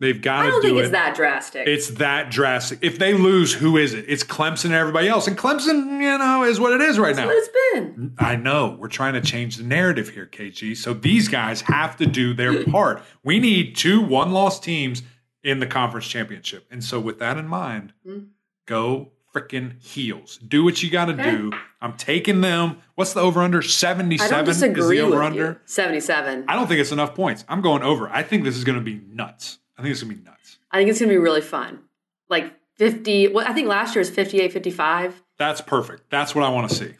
They've 0.00 0.20
got 0.20 0.42
to 0.42 0.50
don't 0.50 0.62
do 0.62 0.68
think 0.68 0.78
it. 0.78 0.82
it's 0.82 0.90
that 0.90 1.14
drastic. 1.14 1.68
It's 1.68 1.88
that 1.90 2.30
drastic. 2.30 2.80
If 2.82 2.98
they 2.98 3.14
lose, 3.14 3.52
who 3.54 3.76
is 3.76 3.94
it? 3.94 4.04
It's 4.08 4.24
Clemson 4.24 4.66
and 4.66 4.74
everybody 4.74 5.08
else. 5.08 5.28
And 5.28 5.38
Clemson, 5.38 6.00
you 6.02 6.18
know, 6.18 6.42
is 6.42 6.58
what 6.58 6.72
it 6.72 6.80
is 6.80 6.98
right 6.98 7.14
now. 7.14 7.26
what 7.26 7.36
it's 7.36 7.48
been. 7.72 8.14
I 8.18 8.36
know 8.36 8.76
we're 8.78 8.88
trying 8.88 9.14
to 9.14 9.20
change 9.20 9.56
the 9.56 9.62
narrative 9.62 10.08
here, 10.08 10.26
KG. 10.26 10.76
So 10.76 10.94
these 10.94 11.28
guys 11.28 11.60
have 11.62 11.96
to 11.98 12.06
do 12.06 12.34
their 12.34 12.64
part. 12.70 13.02
We 13.22 13.38
need 13.38 13.76
two 13.76 14.00
one 14.00 14.32
loss 14.32 14.58
teams 14.58 15.02
in 15.44 15.60
the 15.60 15.66
conference 15.66 16.08
championship. 16.08 16.66
And 16.70 16.82
so, 16.82 16.98
with 16.98 17.18
that 17.20 17.36
in 17.36 17.46
mind, 17.46 17.92
mm. 18.04 18.28
go 18.66 19.12
freaking 19.34 19.80
heels. 19.82 20.38
Do 20.38 20.64
what 20.64 20.82
you 20.82 20.90
got 20.90 21.06
to 21.06 21.12
Okay. 21.12 21.30
do. 21.30 21.52
I'm 21.80 21.94
taking 21.96 22.40
them. 22.40 22.78
What's 22.94 23.12
the 23.12 23.20
over 23.20 23.42
under? 23.42 23.58
I 23.58 23.66
77 23.66 24.44
don't 24.44 24.48
is 24.48 24.60
the 24.60 25.00
over 25.00 25.22
under. 25.22 25.60
77. 25.66 26.44
I 26.48 26.54
don't 26.54 26.66
think 26.66 26.80
it's 26.80 26.92
enough 26.92 27.14
points. 27.14 27.44
I'm 27.48 27.60
going 27.60 27.82
over. 27.82 28.08
I 28.08 28.22
think 28.22 28.44
this 28.44 28.56
is 28.56 28.64
going 28.64 28.78
to 28.78 28.84
be 28.84 29.00
nuts. 29.08 29.58
I 29.76 29.82
think 29.82 29.92
it's 29.92 30.02
going 30.02 30.14
to 30.14 30.22
be 30.22 30.24
nuts. 30.24 30.58
I 30.70 30.78
think 30.78 30.90
it's 30.90 30.98
going 30.98 31.08
to 31.08 31.14
be 31.14 31.18
really 31.18 31.40
fun. 31.40 31.80
Like 32.28 32.52
50, 32.76 33.28
well, 33.28 33.46
I 33.46 33.52
think 33.52 33.68
last 33.68 33.94
year 33.94 34.00
was 34.00 34.10
58, 34.10 34.52
55. 34.52 35.22
That's 35.38 35.60
perfect. 35.60 36.10
That's 36.10 36.34
what 36.34 36.44
I 36.44 36.48
want 36.48 36.70
to 36.70 36.74
see. 36.74 36.94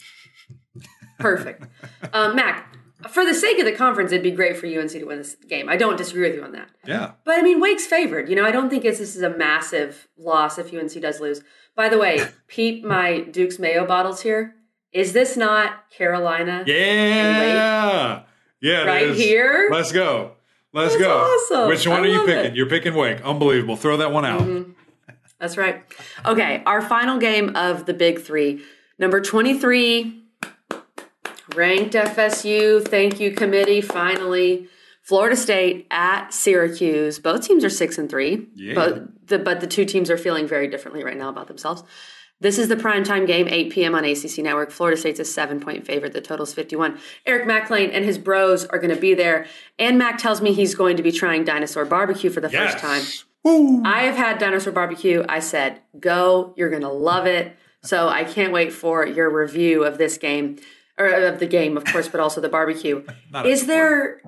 Perfect. 1.18 1.66
um, 2.12 2.36
Mac, 2.36 2.76
for 3.08 3.24
the 3.24 3.34
sake 3.34 3.58
of 3.58 3.64
the 3.64 3.72
conference, 3.72 4.12
it'd 4.12 4.22
be 4.22 4.30
great 4.30 4.56
for 4.56 4.66
UNC 4.66 4.90
to 4.90 5.04
win 5.04 5.18
this 5.18 5.36
game. 5.48 5.68
I 5.68 5.76
don't 5.76 5.96
disagree 5.96 6.28
with 6.28 6.36
you 6.36 6.42
on 6.42 6.52
that. 6.52 6.68
Yeah. 6.86 7.12
But 7.24 7.38
I 7.38 7.42
mean, 7.42 7.60
Wake's 7.60 7.86
favored. 7.86 8.28
You 8.28 8.36
know, 8.36 8.44
I 8.44 8.50
don't 8.50 8.70
think 8.70 8.84
it's, 8.84 8.98
this 8.98 9.14
is 9.14 9.22
a 9.22 9.30
massive 9.30 10.08
loss 10.16 10.58
if 10.58 10.72
UNC 10.72 10.92
does 11.00 11.20
lose. 11.20 11.42
By 11.76 11.88
the 11.88 11.98
way, 11.98 12.26
peep 12.46 12.84
my 12.84 13.20
Duke's 13.20 13.58
Mayo 13.58 13.86
bottles 13.86 14.22
here. 14.22 14.54
Is 14.92 15.12
this 15.12 15.36
not 15.36 15.90
Carolina? 15.90 16.64
Yeah. 16.66 18.22
Yeah. 18.60 18.84
Right 18.84 19.14
here? 19.14 19.68
Let's 19.70 19.92
go. 19.92 20.36
Let's 20.74 20.94
That's 20.94 21.04
go. 21.06 21.18
awesome. 21.18 21.68
Which 21.68 21.86
one 21.86 22.00
I 22.00 22.02
are 22.02 22.06
you 22.08 22.18
picking? 22.20 22.34
it. 22.34 22.46
Mm-hmm. 22.48 22.56
You're 22.56 22.68
picking 22.68 22.94
Wake. 22.94 23.22
Unbelievable. 23.22 23.76
Throw 23.76 23.96
that 23.98 24.12
one 24.12 24.24
out. 24.24 24.66
That's 25.38 25.56
right. 25.56 25.84
Okay, 26.26 26.62
our 26.66 26.82
final 26.82 27.18
game 27.18 27.54
of 27.54 27.86
the 27.86 27.94
big 27.94 28.20
three. 28.20 28.60
Number 28.98 29.20
23, 29.20 30.22
ranked 31.54 31.94
FSU. 31.94 32.86
Thank 32.86 33.20
you, 33.20 33.32
committee. 33.32 33.80
Finally. 33.80 34.68
Florida 35.02 35.36
State 35.36 35.86
at 35.90 36.32
Syracuse. 36.32 37.18
Both 37.18 37.46
teams 37.46 37.62
are 37.62 37.68
six 37.70 37.98
and 37.98 38.08
three. 38.08 38.48
Yeah. 38.54 38.74
But 38.74 39.28
the, 39.28 39.38
but 39.38 39.60
the 39.60 39.66
two 39.66 39.84
teams 39.84 40.10
are 40.10 40.16
feeling 40.16 40.48
very 40.48 40.66
differently 40.66 41.04
right 41.04 41.16
now 41.16 41.28
about 41.28 41.46
themselves. 41.46 41.82
This 42.40 42.58
is 42.58 42.68
the 42.68 42.76
primetime 42.76 43.26
game, 43.26 43.48
8 43.48 43.70
p.m. 43.72 43.94
on 43.94 44.04
ACC 44.04 44.38
Network. 44.38 44.70
Florida 44.70 44.96
State's 44.98 45.20
a 45.20 45.24
seven 45.24 45.60
point 45.60 45.86
favorite. 45.86 46.12
The 46.12 46.20
total's 46.20 46.52
51. 46.52 46.98
Eric 47.26 47.46
McLean 47.46 47.90
and 47.90 48.04
his 48.04 48.18
bros 48.18 48.64
are 48.66 48.78
going 48.78 48.94
to 48.94 49.00
be 49.00 49.14
there. 49.14 49.46
And 49.78 49.96
Mac 49.98 50.18
tells 50.18 50.40
me 50.42 50.52
he's 50.52 50.74
going 50.74 50.96
to 50.96 51.02
be 51.02 51.12
trying 51.12 51.44
dinosaur 51.44 51.84
barbecue 51.84 52.30
for 52.30 52.40
the 52.40 52.50
Yes. 52.50 52.72
first 52.74 52.84
time. 52.84 53.02
Woo. 53.44 53.82
I 53.84 54.02
have 54.02 54.16
had 54.16 54.38
dinosaur 54.38 54.72
barbecue. 54.72 55.24
I 55.28 55.38
said, 55.38 55.80
go, 55.98 56.52
you're 56.56 56.70
going 56.70 56.82
to 56.82 56.88
love 56.88 57.26
it. 57.26 57.56
So 57.82 58.08
I 58.08 58.24
can't 58.24 58.52
wait 58.52 58.72
for 58.72 59.06
your 59.06 59.30
review 59.30 59.84
of 59.84 59.98
this 59.98 60.16
game, 60.18 60.56
or 60.98 61.06
of 61.06 61.38
the 61.38 61.46
game, 61.46 61.76
of 61.76 61.84
course, 61.84 62.08
but 62.08 62.18
also 62.20 62.40
the 62.40 62.48
barbecue. 62.48 63.04
Is 63.44 63.66
there, 63.66 64.22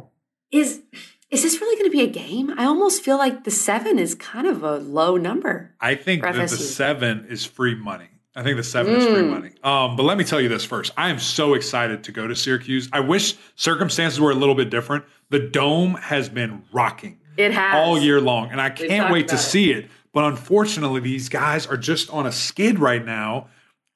is, 0.53 0.83
is 1.31 1.43
this 1.43 1.61
really 1.61 1.77
going 1.77 1.91
to 1.91 1.97
be 1.97 2.03
a 2.03 2.07
game? 2.07 2.53
I 2.59 2.65
almost 2.65 3.03
feel 3.03 3.19
like 3.19 3.45
the 3.45 3.51
seven 3.51 3.99
is 3.99 4.15
kind 4.15 4.47
of 4.47 4.63
a 4.63 4.77
low 4.79 5.17
number. 5.17 5.75
I 5.81 5.95
think 5.95 6.23
that 6.23 6.35
the 6.35 6.49
seven 6.49 7.27
is 7.29 7.45
free 7.45 7.75
money. 7.75 8.09
I 8.35 8.43
think 8.43 8.57
the 8.59 8.63
seven 8.65 8.95
is 8.95 9.05
Mm. 9.07 9.13
free 9.15 9.23
money. 9.29 9.51
Um, 9.65 9.97
but 9.97 10.03
let 10.05 10.19
me 10.19 10.25
tell 10.25 10.41
you 10.41 10.49
this 10.49 10.65
first. 10.65 10.93
I 10.97 11.09
am 11.09 11.19
so 11.19 11.55
excited 11.55 12.05
to 12.05 12.13
go 12.13 12.27
to 12.27 12.37
Syracuse. 12.37 12.89
I 12.93 13.01
wish 13.01 13.35
circumstances 13.57 14.21
were 14.21 14.31
a 14.31 14.35
little 14.35 14.55
bit 14.55 14.69
different. 14.71 15.05
The 15.31 15.39
dome 15.41 15.95
has 15.95 16.29
been 16.29 16.63
rocking 16.71 17.19
It 17.39 17.53
has. 17.53 17.75
all 17.75 17.99
year 17.99 18.21
long, 18.21 18.51
and 18.51 18.61
I 18.61 18.71
can't 18.71 19.11
wait 19.13 19.29
to 19.29 19.35
it. 19.37 19.39
see 19.39 19.73
it. 19.73 19.89
But 20.13 20.25
unfortunately, 20.25 21.01
these 21.01 21.29
guys 21.29 21.67
are 21.67 21.77
just 21.79 22.11
on 22.11 22.27
a 22.27 22.33
skid 22.33 22.79
right 22.79 23.05
now, 23.05 23.49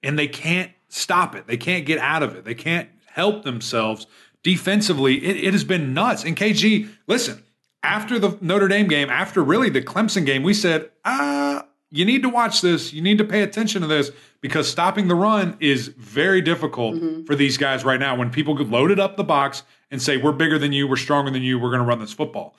and 0.03 0.19
they 0.19 0.27
can't 0.27 0.71
stop 0.89 1.35
it. 1.35 1.47
They 1.47 1.57
can't 1.59 1.85
get 1.87 1.99
out 1.99 2.23
of 2.23 2.35
it. 2.35 2.45
They 2.45 2.55
can't 2.55 2.89
help 3.07 3.45
themselves 3.45 4.07
defensively. 4.43 5.25
It, 5.25 5.45
it 5.45 5.53
has 5.53 5.65
been 5.65 5.93
nuts. 5.95 6.25
And 6.25 6.37
KG, 6.37 6.89
listen, 7.07 7.43
after 7.83 8.19
the 8.19 8.37
Notre 8.41 8.69
Dame 8.69 8.89
game, 8.89 9.11
after 9.11 9.43
really 9.43 9.71
the 9.71 9.83
Clemson 9.83 10.25
game, 10.27 10.43
we 10.43 10.55
said, 10.55 10.91
ah, 11.05 11.67
you 11.91 12.05
need 12.05 12.23
to 12.23 12.29
watch 12.29 12.61
this. 12.61 12.93
You 12.93 13.03
need 13.03 13.19
to 13.19 13.25
pay 13.25 13.43
attention 13.43 13.83
to 13.83 13.89
this 13.89 14.11
because 14.41 14.69
stopping 14.71 15.09
the 15.09 15.15
run 15.15 15.57
is 15.61 15.89
very 15.89 16.41
difficult 16.41 16.97
Mm-hmm. 16.97 17.25
for 17.25 17.35
these 17.35 17.57
guys 17.57 17.85
right 17.85 18.01
now. 18.01 18.15
When 18.17 18.31
people 18.31 18.55
loaded 18.57 18.99
up 19.01 19.17
the 19.17 19.25
box 19.25 19.63
and 19.91 20.01
say, 20.01 20.17
we're 20.17 20.33
bigger 20.33 20.59
than 20.59 20.73
you, 20.73 20.87
we're 20.89 20.97
stronger 20.97 21.31
than 21.31 21.43
you, 21.43 21.59
we're 21.59 21.71
going 21.71 21.81
to 21.81 21.87
run 21.87 21.99
this 21.99 22.13
football. 22.13 22.55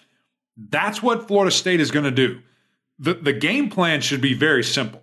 That's 0.70 1.02
what 1.02 1.28
Florida 1.28 1.52
State 1.52 1.80
is 1.80 1.92
going 1.92 2.06
to 2.06 2.12
do. 2.12 2.42
The, 3.00 3.14
the 3.16 3.34
game 3.34 3.70
plan 3.70 4.02
should 4.02 4.22
be 4.22 4.34
very 4.34 4.64
simple 4.64 5.02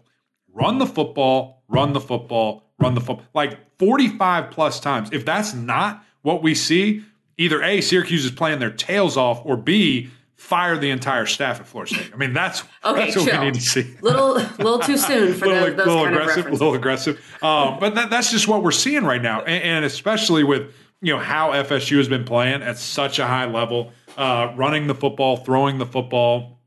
run 0.53 0.79
the 0.79 0.87
football, 0.87 1.63
run 1.69 1.93
the 1.93 2.01
football, 2.01 2.65
run 2.81 2.95
the 2.95 3.01
football, 3.01 3.25
like 3.33 3.59
45 3.79 4.51
plus 4.51 4.81
times. 4.81 5.09
If 5.13 5.25
that's 5.25 5.55
not 5.55 6.05
what 6.23 6.43
we 6.43 6.55
see, 6.55 7.03
either 7.37 7.63
A, 7.63 7.81
Syracuse 7.81 8.25
is 8.25 8.31
playing 8.31 8.59
their 8.59 8.71
tails 8.71 9.17
off, 9.17 9.43
or 9.45 9.57
B, 9.57 10.11
fire 10.37 10.79
the 10.79 10.91
entire 10.91 11.27
staff 11.27 11.61
at 11.61 11.67
Florida 11.67 11.95
State. 11.95 12.11
I 12.13 12.17
mean, 12.17 12.33
that's, 12.33 12.63
Okay, 12.85 13.07
that's 13.07 13.17
what 13.17 13.39
we 13.41 13.45
need 13.47 13.55
to 13.55 13.61
see. 13.61 13.97
Little, 14.01 14.35
little 14.35 14.79
too 14.79 14.97
soon 14.97 15.35
for 15.35 15.47
little, 15.47 15.67
those, 15.67 15.77
those 15.77 15.87
little 15.87 16.05
kind 16.05 16.15
of 16.17 16.21
aggressive, 16.23 16.37
references. 16.45 16.61
little 16.61 16.75
aggressive. 16.75 17.39
Um, 17.43 17.79
but 17.81 17.95
that, 17.97 18.11
that's 18.11 18.31
just 18.31 18.47
what 18.49 18.63
we're 18.63 18.71
seeing 18.71 19.05
right 19.05 19.23
now, 19.23 19.43
and, 19.43 19.63
and 19.63 19.85
especially 19.85 20.45
with 20.45 20.73
you 21.01 21.13
know 21.13 21.21
how 21.21 21.51
FSU 21.53 21.99
has 21.99 22.09
been 22.09 22.25
playing 22.25 22.63
at 22.63 22.79
such 22.79 23.19
a 23.19 23.27
high 23.27 23.47
level, 23.47 23.93
uh, 24.17 24.53
running 24.57 24.87
the 24.87 24.95
football, 24.95 25.37
throwing 25.37 25.79
the 25.79 25.87
football, 25.87 26.59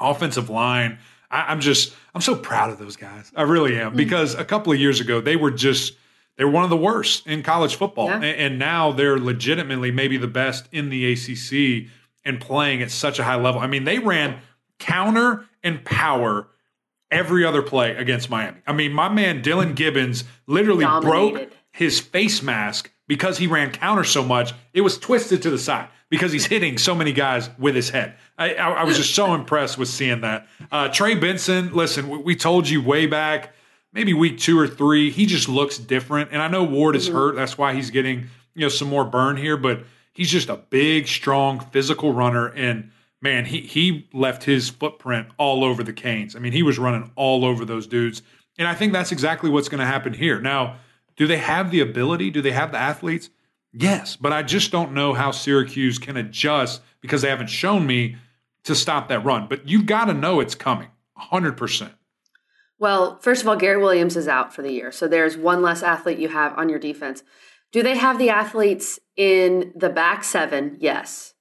offensive 0.00 0.48
line. 0.48 0.98
I, 1.30 1.42
I'm 1.52 1.60
just 1.60 1.94
I'm 2.14 2.20
so 2.20 2.34
proud 2.36 2.70
of 2.70 2.78
those 2.78 2.96
guys. 2.96 3.30
I 3.36 3.42
really 3.42 3.78
am 3.78 3.94
because 3.94 4.34
a 4.34 4.44
couple 4.44 4.72
of 4.72 4.78
years 4.80 5.00
ago 5.00 5.20
they 5.20 5.36
were 5.36 5.50
just 5.50 5.94
they 6.36 6.44
were 6.44 6.50
one 6.50 6.64
of 6.64 6.70
the 6.70 6.76
worst 6.76 7.26
in 7.26 7.42
college 7.42 7.76
football, 7.76 8.08
Yeah. 8.08 8.16
and, 8.16 8.24
and 8.24 8.58
now 8.58 8.92
they're 8.92 9.18
legitimately 9.18 9.90
maybe 9.90 10.16
the 10.16 10.26
best 10.28 10.68
in 10.72 10.88
the 10.90 11.12
ACC 11.12 11.88
and 12.24 12.40
playing 12.40 12.82
at 12.82 12.90
such 12.90 13.18
a 13.18 13.24
high 13.24 13.36
level. 13.36 13.60
I 13.60 13.66
mean, 13.66 13.84
they 13.84 13.98
ran 13.98 14.38
counter 14.78 15.46
and 15.62 15.84
power 15.84 16.48
every 17.10 17.44
other 17.44 17.62
play 17.62 17.94
against 17.96 18.28
Miami. 18.30 18.58
I 18.66 18.72
mean, 18.72 18.92
my 18.92 19.08
man 19.08 19.42
Dillan 19.42 19.74
Gibbons 19.76 20.24
literally 20.46 20.84
broke 21.00 21.50
his 21.70 22.00
face 22.00 22.42
mask 22.42 22.90
because 23.06 23.38
he 23.38 23.46
ran 23.46 23.70
counter 23.70 24.04
so 24.04 24.24
much. 24.24 24.52
It 24.72 24.80
was 24.80 24.98
twisted 24.98 25.42
to 25.42 25.50
the 25.50 25.58
side 25.58 25.88
because 26.08 26.32
he's 26.32 26.46
hitting 26.46 26.78
so 26.78 26.94
many 26.94 27.12
guys 27.12 27.50
with 27.58 27.74
his 27.74 27.90
head. 27.90 28.14
I, 28.38 28.54
I, 28.54 28.70
I 28.70 28.84
was 28.84 28.96
just 28.96 29.14
so 29.14 29.34
impressed 29.34 29.78
with 29.78 29.88
seeing 29.88 30.22
that. 30.22 30.46
Uh, 30.72 30.88
Trey 30.88 31.14
Benson, 31.14 31.72
listen, 31.72 32.08
we, 32.08 32.18
we 32.18 32.36
told 32.36 32.68
you 32.68 32.82
way 32.82 33.06
back, 33.06 33.53
maybe 33.94 34.12
week 34.12 34.38
two 34.38 34.58
or 34.58 34.66
three, 34.66 35.10
he 35.10 35.24
just 35.24 35.48
looks 35.48 35.78
different. 35.78 36.30
And 36.32 36.42
I 36.42 36.48
know 36.48 36.64
Ward 36.64 36.96
is 36.96 37.06
mm-hmm. 37.06 37.16
hurt. 37.16 37.36
That's 37.36 37.56
why 37.56 37.72
he's 37.74 37.90
getting 37.90 38.26
you 38.54 38.62
know 38.62 38.68
some 38.68 38.88
more 38.88 39.04
burn 39.04 39.36
here, 39.36 39.56
but 39.56 39.84
he's 40.12 40.30
just 40.30 40.48
a 40.48 40.56
big, 40.56 41.08
strong, 41.08 41.60
physical 41.60 42.12
runner. 42.12 42.48
And 42.48 42.90
man, 43.22 43.44
he 43.46 43.60
he 43.60 44.08
left 44.12 44.44
his 44.44 44.68
footprint 44.68 45.28
all 45.38 45.64
over 45.64 45.82
the 45.82 45.92
Canes. 45.92 46.36
I 46.36 46.40
mean, 46.40 46.52
he 46.52 46.62
was 46.62 46.78
running 46.78 47.10
all 47.16 47.44
over 47.44 47.64
those 47.64 47.86
dudes. 47.86 48.22
And 48.58 48.68
I 48.68 48.74
think 48.74 48.92
that's 48.92 49.12
exactly 49.12 49.50
what's 49.50 49.68
going 49.68 49.80
to 49.80 49.86
happen 49.86 50.12
here. 50.12 50.40
Now, 50.40 50.76
do 51.16 51.26
they 51.26 51.38
have 51.38 51.70
the 51.70 51.80
ability? 51.80 52.30
Do 52.30 52.40
they 52.40 52.52
have 52.52 52.70
the 52.70 52.78
athletes? 52.78 53.30
Yes, 53.72 54.14
but 54.14 54.32
I 54.32 54.44
just 54.44 54.70
don't 54.70 54.92
know 54.92 55.14
how 55.14 55.32
Syracuse 55.32 55.98
can 55.98 56.16
adjust 56.16 56.80
because 57.00 57.22
they 57.22 57.28
haven't 57.28 57.48
shown 57.48 57.84
me 57.84 58.16
to 58.62 58.74
stop 58.76 59.08
that 59.08 59.24
run. 59.24 59.48
But 59.48 59.68
you've 59.68 59.86
got 59.86 60.04
to 60.04 60.14
know 60.14 60.38
it's 60.38 60.54
coming 60.54 60.88
100%. 61.18 61.90
Well, 62.84 63.16
first 63.22 63.40
of 63.40 63.48
all, 63.48 63.56
Gary 63.56 63.78
Williams 63.78 64.14
is 64.14 64.28
out 64.28 64.52
for 64.54 64.60
the 64.60 64.70
year. 64.70 64.92
So 64.92 65.08
there's 65.08 65.38
one 65.38 65.62
less 65.62 65.82
athlete 65.82 66.18
you 66.18 66.28
have 66.28 66.52
on 66.58 66.68
your 66.68 66.78
defense. 66.78 67.22
Do 67.72 67.82
they 67.82 67.96
have 67.96 68.18
the 68.18 68.28
athletes 68.28 69.00
in 69.16 69.72
the 69.74 69.88
back 69.88 70.22
seven? 70.22 70.76
Yes. 70.80 71.32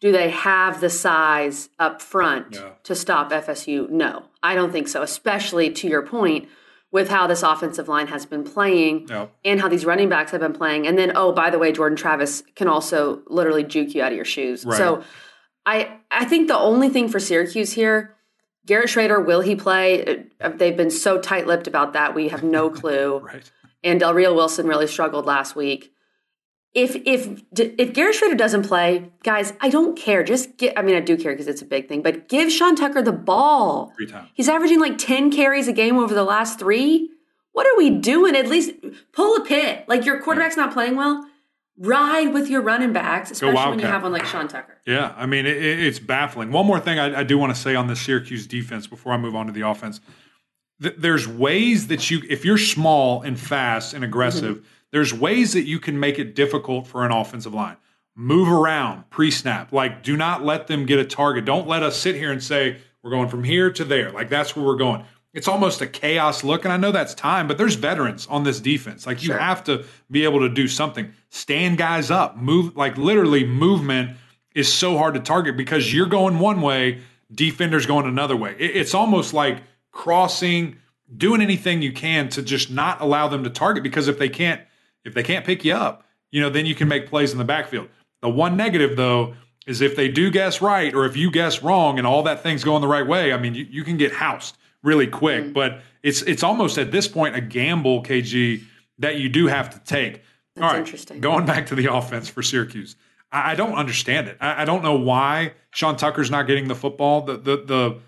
Do 0.00 0.10
they 0.10 0.30
have 0.30 0.80
the 0.80 0.88
size 0.88 1.68
up 1.78 2.00
front 2.00 2.54
Yeah. 2.54 2.70
to 2.84 2.94
stop 2.94 3.30
FSU? 3.30 3.90
No, 3.90 4.22
I 4.42 4.54
don't 4.54 4.72
think 4.72 4.88
so, 4.88 5.02
especially 5.02 5.68
to 5.70 5.86
your 5.86 6.00
point 6.00 6.48
with 6.90 7.10
how 7.10 7.26
this 7.26 7.42
offensive 7.42 7.88
line 7.88 8.06
has 8.06 8.24
been 8.24 8.42
playing 8.42 9.06
Yep. 9.10 9.34
and 9.44 9.60
how 9.60 9.68
these 9.68 9.84
running 9.84 10.08
backs 10.08 10.30
have 10.30 10.40
been 10.40 10.54
playing. 10.54 10.86
And 10.86 10.96
then, 10.96 11.12
oh, 11.14 11.30
by 11.30 11.50
the 11.50 11.58
way, 11.58 11.72
Jordan 11.72 11.96
Travis 11.96 12.42
can 12.54 12.68
also 12.68 13.20
literally 13.26 13.64
juke 13.64 13.94
you 13.94 14.02
out 14.02 14.12
of 14.12 14.16
your 14.16 14.24
shoes. 14.24 14.64
Right. 14.64 14.78
So 14.78 15.02
I 15.66 15.98
I 16.10 16.24
think 16.24 16.48
the 16.48 16.56
only 16.58 16.88
thing 16.88 17.10
for 17.10 17.20
Syracuse 17.20 17.72
here, 17.72 18.15
Garrett 18.66 18.88
Shrader, 18.88 19.24
will 19.24 19.40
he 19.40 19.56
play? 19.56 20.24
Uh, 20.40 20.48
They've 20.50 20.76
been 20.76 20.90
so 20.90 21.18
tight 21.20 21.46
lipped 21.46 21.66
about 21.66 21.92
that. 21.94 22.14
We 22.14 22.28
have 22.28 22.42
no 22.42 22.68
clue. 22.80 23.18
Right. 23.18 23.50
And 23.84 24.00
Del 24.00 24.12
Rio 24.14 24.34
Wilson 24.34 24.66
really 24.66 24.86
struggled 24.86 25.26
last 25.26 25.54
week. 25.56 25.92
If 26.74 26.94
if 27.06 27.42
if 27.52 27.94
Garrett 27.94 28.16
Shrader 28.16 28.36
doesn't 28.36 28.64
play, 28.64 29.10
guys, 29.22 29.54
I 29.62 29.70
don't 29.70 29.96
care. 29.96 30.22
Just 30.22 30.58
get. 30.58 30.78
I 30.78 30.82
mean, 30.82 30.94
I 30.94 31.00
do 31.00 31.16
care 31.16 31.32
because 31.32 31.46
it's 31.48 31.62
a 31.62 31.64
big 31.64 31.88
thing. 31.88 32.02
But 32.02 32.28
give 32.28 32.52
Sean 32.52 32.76
Tucker 32.76 33.00
the 33.00 33.12
ball. 33.12 33.92
Three 33.96 34.06
times. 34.06 34.28
He's 34.34 34.48
averaging 34.48 34.80
like 34.80 34.98
ten 34.98 35.30
carries 35.30 35.68
a 35.68 35.72
game 35.72 35.96
over 35.96 36.12
the 36.12 36.24
last 36.24 36.58
three. 36.58 37.08
What 37.52 37.66
are 37.66 37.76
we 37.78 37.88
doing? 37.88 38.36
At 38.36 38.48
least 38.48 38.72
pull 39.12 39.36
a 39.36 39.44
Pitt. 39.46 39.86
Like 39.88 40.04
your 40.04 40.20
quarterback's 40.20 40.58
not 40.58 40.74
playing 40.74 40.96
well. 40.96 41.26
Ride 41.78 42.32
with 42.32 42.48
your 42.48 42.62
running 42.62 42.92
backs, 42.92 43.30
especially 43.30 43.70
when 43.70 43.78
you 43.78 43.86
have 43.86 44.02
one 44.02 44.12
like 44.12 44.24
Sean 44.24 44.48
Tucker. 44.48 44.78
Yeah, 44.86 45.12
I 45.16 45.26
mean, 45.26 45.44
it, 45.44 45.56
it- 45.56 45.80
it's 45.80 45.98
baffling. 45.98 46.50
One 46.50 46.66
more 46.66 46.80
thing 46.80 46.98
I, 46.98 47.20
I 47.20 47.22
do 47.22 47.36
want 47.36 47.54
to 47.54 47.60
say 47.60 47.74
on 47.74 47.86
the 47.86 47.96
Syracuse 47.96 48.46
defense 48.46 48.86
before 48.86 49.12
I 49.12 49.18
move 49.18 49.34
on 49.34 49.46
to 49.46 49.52
the 49.52 49.60
offense. 49.60 50.00
Th- 50.80 50.94
there's 50.96 51.28
ways 51.28 51.88
that 51.88 52.10
you, 52.10 52.22
if 52.28 52.44
you're 52.44 52.58
small 52.58 53.22
and 53.22 53.38
fast 53.38 53.92
and 53.92 54.04
aggressive, 54.04 54.56
mm-hmm. 54.56 54.66
there's 54.92 55.12
ways 55.12 55.52
that 55.52 55.64
you 55.64 55.78
can 55.78 56.00
make 56.00 56.18
it 56.18 56.34
difficult 56.34 56.86
for 56.86 57.04
an 57.04 57.12
offensive 57.12 57.52
line. 57.52 57.76
Move 58.14 58.48
around 58.48 59.08
pre 59.10 59.30
snap. 59.30 59.70
Like, 59.72 60.02
do 60.02 60.16
not 60.16 60.42
let 60.42 60.68
them 60.68 60.86
get 60.86 60.98
a 60.98 61.04
target. 61.04 61.44
Don't 61.44 61.68
let 61.68 61.82
us 61.82 61.98
sit 61.98 62.14
here 62.14 62.32
and 62.32 62.42
say, 62.42 62.78
we're 63.02 63.10
going 63.10 63.28
from 63.28 63.44
here 63.44 63.70
to 63.70 63.84
there. 63.84 64.10
Like, 64.10 64.30
that's 64.30 64.56
where 64.56 64.64
we're 64.64 64.76
going. 64.76 65.04
It's 65.36 65.48
almost 65.48 65.82
a 65.82 65.86
chaos 65.86 66.42
look. 66.42 66.64
And 66.64 66.72
I 66.72 66.78
know 66.78 66.90
that's 66.90 67.14
time, 67.14 67.46
but 67.46 67.58
there's 67.58 67.74
veterans 67.74 68.26
on 68.28 68.42
this 68.42 68.58
defense. 68.58 69.06
Like, 69.06 69.22
you 69.22 69.28
Sure. 69.28 69.38
have 69.38 69.62
to 69.64 69.84
be 70.10 70.24
able 70.24 70.40
to 70.40 70.48
do 70.48 70.66
something. 70.66 71.12
Stand 71.28 71.76
guys 71.76 72.10
up. 72.10 72.38
Move, 72.38 72.74
like, 72.74 72.96
literally, 72.96 73.44
movement 73.44 74.16
is 74.54 74.72
so 74.72 74.96
hard 74.96 75.12
to 75.12 75.20
target 75.20 75.54
because 75.54 75.92
you're 75.92 76.06
going 76.06 76.38
one 76.38 76.62
way, 76.62 77.00
defenders 77.32 77.84
going 77.84 78.06
another 78.06 78.34
way. 78.34 78.54
It- 78.58 78.76
it's 78.76 78.94
almost 78.94 79.34
like 79.34 79.58
crossing, 79.92 80.76
doing 81.16 81.42
anything 81.42 81.82
you 81.82 81.92
can 81.92 82.30
to 82.30 82.40
just 82.42 82.70
not 82.70 83.00
allow 83.02 83.28
them 83.28 83.44
to 83.44 83.50
target 83.50 83.82
because 83.82 84.08
if 84.08 84.18
they 84.18 84.28
can't 84.30 84.60
if 85.04 85.14
they 85.14 85.22
can't 85.22 85.44
pick 85.44 85.64
you 85.64 85.72
up, 85.72 86.04
you 86.32 86.40
know, 86.40 86.50
then 86.50 86.66
you 86.66 86.74
can 86.74 86.88
make 86.88 87.08
plays 87.08 87.30
in 87.30 87.38
the 87.38 87.44
backfield. 87.44 87.88
The 88.22 88.28
one 88.28 88.56
negative 88.56 88.96
though 88.96 89.34
is 89.66 89.80
if 89.80 89.94
they 89.94 90.08
do 90.08 90.30
guess 90.32 90.60
right 90.60 90.92
or 90.94 91.04
if 91.04 91.16
you 91.16 91.30
guess 91.30 91.62
wrong 91.62 91.98
and 91.98 92.06
all 92.06 92.22
that 92.24 92.42
thing's 92.42 92.64
going 92.64 92.80
the 92.80 92.88
right 92.88 93.06
way, 93.06 93.32
I 93.32 93.38
mean, 93.38 93.54
you, 93.54 93.66
you 93.70 93.84
can 93.84 93.96
get 93.98 94.12
housed 94.12 94.56
really 94.86 95.06
quick. 95.06 95.44
Mm. 95.44 95.52
But 95.52 95.80
it's 96.02 96.22
it's 96.22 96.42
almost 96.42 96.78
at 96.78 96.90
this 96.92 97.08
point 97.08 97.36
a 97.36 97.40
gamble, 97.40 98.02
KG, 98.02 98.62
that 98.98 99.16
you 99.16 99.28
do 99.28 99.48
have 99.48 99.68
to 99.70 99.78
take. 99.80 100.22
That's 100.54 100.78
interesting. 100.78 101.20
Going 101.20 101.44
back 101.44 101.66
to 101.66 101.74
the 101.74 101.92
offense 101.92 102.30
for 102.30 102.42
Syracuse. 102.42 102.96
I, 103.30 103.52
I 103.52 103.54
don't 103.56 103.74
understand 103.74 104.28
it. 104.28 104.38
I, 104.40 104.62
I 104.62 104.64
don't 104.64 104.82
know 104.82 104.96
why 104.96 105.52
Sean 105.72 105.96
Tucker's 105.96 106.30
not 106.30 106.46
getting 106.46 106.68
the 106.68 106.74
football. 106.74 107.22
The 107.22 107.36
the 107.36 107.56
the 107.56 107.98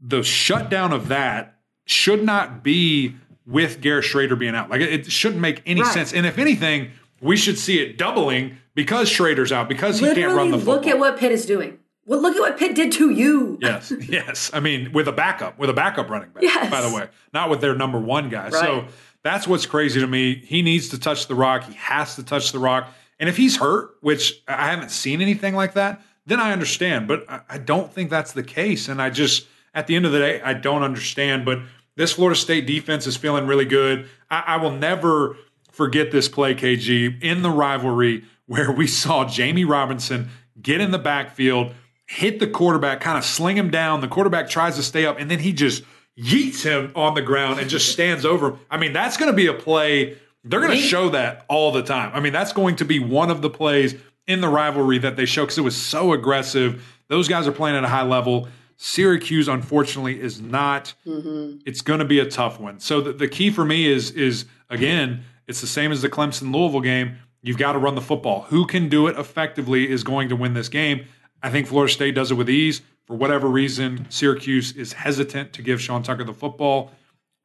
the 0.00 0.22
shutdown 0.22 0.92
of 0.92 1.08
that 1.08 1.60
should 1.86 2.22
not 2.22 2.62
be 2.62 3.14
with 3.46 3.80
Garrett 3.80 4.04
Shrader 4.04 4.38
being 4.38 4.54
out. 4.54 4.68
Like 4.70 4.80
it, 4.80 4.92
it 4.92 5.10
shouldn't 5.12 5.40
make 5.40 5.62
any 5.64 5.82
Right. 5.82 5.92
sense. 5.92 6.12
And 6.12 6.26
if 6.26 6.38
anything, 6.38 6.90
we 7.20 7.36
should 7.36 7.58
see 7.58 7.78
it 7.78 7.96
doubling 7.96 8.56
because 8.74 9.08
Shrader's 9.10 9.52
out 9.52 9.68
because 9.68 10.00
he 10.00 10.12
can't 10.14 10.34
run 10.34 10.50
the 10.50 10.58
football. 10.58 10.74
look 10.76 10.86
at 10.86 10.98
what 10.98 11.18
Pitt 11.18 11.32
is 11.32 11.46
doing. 11.46 11.78
Well, 12.06 12.20
look 12.20 12.36
at 12.36 12.40
what 12.40 12.58
Pitt 12.58 12.74
did 12.74 12.92
to 12.92 13.10
you. 13.10 13.58
Yes, 13.62 13.92
yes. 14.08 14.50
I 14.52 14.60
mean, 14.60 14.92
with 14.92 15.08
a 15.08 15.12
backup, 15.12 15.58
with 15.58 15.70
a 15.70 15.74
backup 15.74 16.10
running 16.10 16.30
back, 16.30 16.42
Yes. 16.42 16.70
by 16.70 16.80
the 16.82 16.94
way, 16.94 17.08
not 17.32 17.48
with 17.50 17.60
their 17.60 17.74
number 17.74 17.98
one 17.98 18.28
guy. 18.28 18.50
So 18.50 18.86
that's 19.22 19.46
what's 19.48 19.64
crazy 19.66 20.00
to 20.00 20.06
me. 20.06 20.36
He 20.44 20.60
needs 20.62 20.88
to 20.90 20.98
touch 20.98 21.26
the 21.28 21.34
rock. 21.34 21.64
He 21.64 21.74
has 21.74 22.16
to 22.16 22.22
touch 22.22 22.52
the 22.52 22.58
rock. 22.58 22.92
And 23.18 23.28
if 23.28 23.36
he's 23.36 23.56
hurt, 23.56 23.96
which 24.00 24.42
I 24.48 24.70
haven't 24.70 24.90
seen 24.90 25.22
anything 25.22 25.54
like 25.54 25.74
that, 25.74 26.02
then 26.26 26.40
I 26.40 26.52
understand. 26.52 27.08
But 27.08 27.24
I- 27.30 27.40
I 27.48 27.58
don't 27.58 27.92
think 27.92 28.10
that's 28.10 28.32
the 28.32 28.42
case. 28.42 28.88
And 28.88 29.00
I 29.00 29.08
just, 29.10 29.46
at 29.74 29.86
the 29.86 29.96
end 29.96 30.04
of 30.04 30.12
the 30.12 30.18
day, 30.18 30.42
I 30.42 30.52
don't 30.52 30.82
understand. 30.82 31.44
But 31.44 31.60
this 31.96 32.12
Florida 32.12 32.38
State 32.38 32.66
defense 32.66 33.06
is 33.06 33.16
feeling 33.16 33.46
really 33.46 33.64
good. 33.64 34.08
I, 34.30 34.42
I 34.46 34.56
will 34.58 34.72
never 34.72 35.36
forget 35.72 36.10
this 36.10 36.28
play, 36.28 36.54
KG, 36.54 37.22
in 37.22 37.42
the 37.42 37.50
rivalry 37.50 38.24
where 38.46 38.70
we 38.72 38.86
saw 38.86 39.24
Jammie 39.24 39.64
Robinson 39.66 40.28
get 40.60 40.80
in 40.80 40.90
the 40.90 40.98
backfield, 40.98 41.72
hit 42.06 42.38
the 42.38 42.46
quarterback, 42.46 43.00
kind 43.00 43.18
of 43.18 43.24
sling 43.24 43.56
him 43.56 43.70
down. 43.70 44.00
The 44.00 44.08
quarterback 44.08 44.48
tries 44.48 44.76
to 44.76 44.82
stay 44.82 45.06
up, 45.06 45.18
and 45.18 45.30
then 45.30 45.38
he 45.38 45.52
just 45.52 45.82
yeets 46.18 46.62
him 46.62 46.92
on 46.94 47.14
the 47.14 47.22
ground 47.22 47.58
and 47.58 47.68
just 47.68 47.92
stands 47.92 48.24
over 48.24 48.50
him. 48.50 48.58
I 48.70 48.76
mean, 48.76 48.92
that's 48.92 49.16
going 49.16 49.30
to 49.30 49.36
be 49.36 49.46
a 49.46 49.54
play. 49.54 50.16
They're 50.44 50.60
going 50.60 50.76
to 50.76 50.82
show 50.82 51.08
that 51.10 51.44
all 51.48 51.72
the 51.72 51.82
time. 51.82 52.12
I 52.14 52.20
mean, 52.20 52.32
that's 52.32 52.52
going 52.52 52.76
to 52.76 52.84
be 52.84 52.98
one 52.98 53.30
of 53.30 53.42
the 53.42 53.50
plays 53.50 53.94
in 54.26 54.40
the 54.40 54.48
rivalry 54.48 54.98
that 54.98 55.16
they 55.16 55.24
show 55.24 55.44
because 55.44 55.58
it 55.58 55.62
was 55.62 55.76
so 55.76 56.12
aggressive. 56.12 56.84
Those 57.08 57.28
guys 57.28 57.46
are 57.46 57.52
playing 57.52 57.76
at 57.76 57.84
a 57.84 57.88
high 57.88 58.02
level. 58.02 58.48
Syracuse, 58.76 59.48
unfortunately, 59.48 60.20
is 60.20 60.40
not. 60.40 60.94
Mm-hmm. 61.06 61.58
It's 61.66 61.80
going 61.80 62.00
to 62.00 62.04
be 62.04 62.18
a 62.18 62.28
tough 62.28 62.60
one. 62.60 62.80
So 62.80 63.00
the, 63.00 63.12
the 63.12 63.28
key 63.28 63.50
for 63.50 63.64
me 63.64 63.86
is 63.86 64.10
is 64.12 64.46
again, 64.68 65.24
it's 65.46 65.60
the 65.60 65.66
same 65.66 65.92
as 65.92 66.02
the 66.02 66.08
Clemson 66.08 66.52
Louisville 66.52 66.80
game. 66.80 67.16
You've 67.42 67.58
got 67.58 67.72
to 67.72 67.78
run 67.78 67.94
the 67.94 68.00
football. 68.00 68.42
Who 68.42 68.66
can 68.66 68.88
do 68.88 69.06
it 69.06 69.18
effectively 69.18 69.88
is 69.90 70.02
going 70.02 70.30
to 70.30 70.36
win 70.36 70.54
this 70.54 70.68
game. 70.68 71.06
I 71.44 71.50
think 71.50 71.66
Florida 71.66 71.92
State 71.92 72.14
does 72.14 72.30
it 72.30 72.36
with 72.36 72.48
ease. 72.48 72.80
For 73.04 73.14
whatever 73.14 73.48
reason, 73.48 74.06
Syracuse 74.08 74.72
is 74.72 74.94
hesitant 74.94 75.52
to 75.52 75.62
give 75.62 75.78
Sean 75.78 76.02
Tucker 76.02 76.24
the 76.24 76.32
football. 76.32 76.90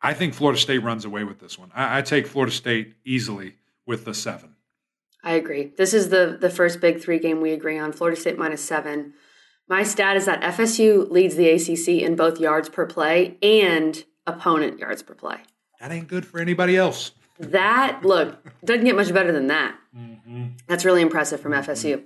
I 0.02 0.14
think 0.14 0.34
Florida 0.34 0.58
State 0.58 0.80
runs 0.80 1.04
away 1.04 1.26
with 1.26 1.40
this 1.40 1.60
one. 1.60 1.70
I, 1.76 1.98
I 1.98 2.02
take 2.02 2.26
Florida 2.26 2.54
State 2.54 2.96
easily 3.04 3.56
with 3.86 4.06
the 4.06 4.14
seven. 4.14 4.56
I 5.22 5.34
agree. 5.34 5.74
This 5.78 5.94
is 5.94 6.08
the 6.08 6.38
the 6.40 6.50
first 6.50 6.80
big 6.80 7.02
three 7.02 7.20
game 7.20 7.42
we 7.42 7.52
agree 7.52 7.78
on. 7.78 7.92
Florida 7.92 8.18
State 8.18 8.38
minus 8.38 8.64
seven. 8.64 9.16
My 9.68 9.84
stat 9.84 10.16
is 10.16 10.26
that 10.28 10.42
FSU 10.44 11.12
leads 11.12 11.36
the 11.36 11.50
ACC 11.50 12.02
in 12.02 12.16
both 12.16 12.40
yards 12.40 12.70
per 12.70 12.86
play 12.86 13.38
and 13.44 14.02
opponent 14.26 14.80
yards 14.80 15.04
per 15.04 15.14
play. 15.14 15.40
That 15.82 15.92
ain't 15.92 16.08
good 16.08 16.26
for 16.26 16.40
anybody 16.40 16.78
else. 16.78 17.12
That 17.38 18.06
look 18.06 18.38
doesn't 18.64 18.86
get 18.86 18.96
much 18.96 19.14
better 19.14 19.34
than 19.34 19.48
that. 19.48 19.76
Mm-hmm. 19.94 20.46
That's 20.68 20.86
really 20.86 21.02
impressive 21.02 21.42
from 21.42 21.52
FSU. 21.52 22.06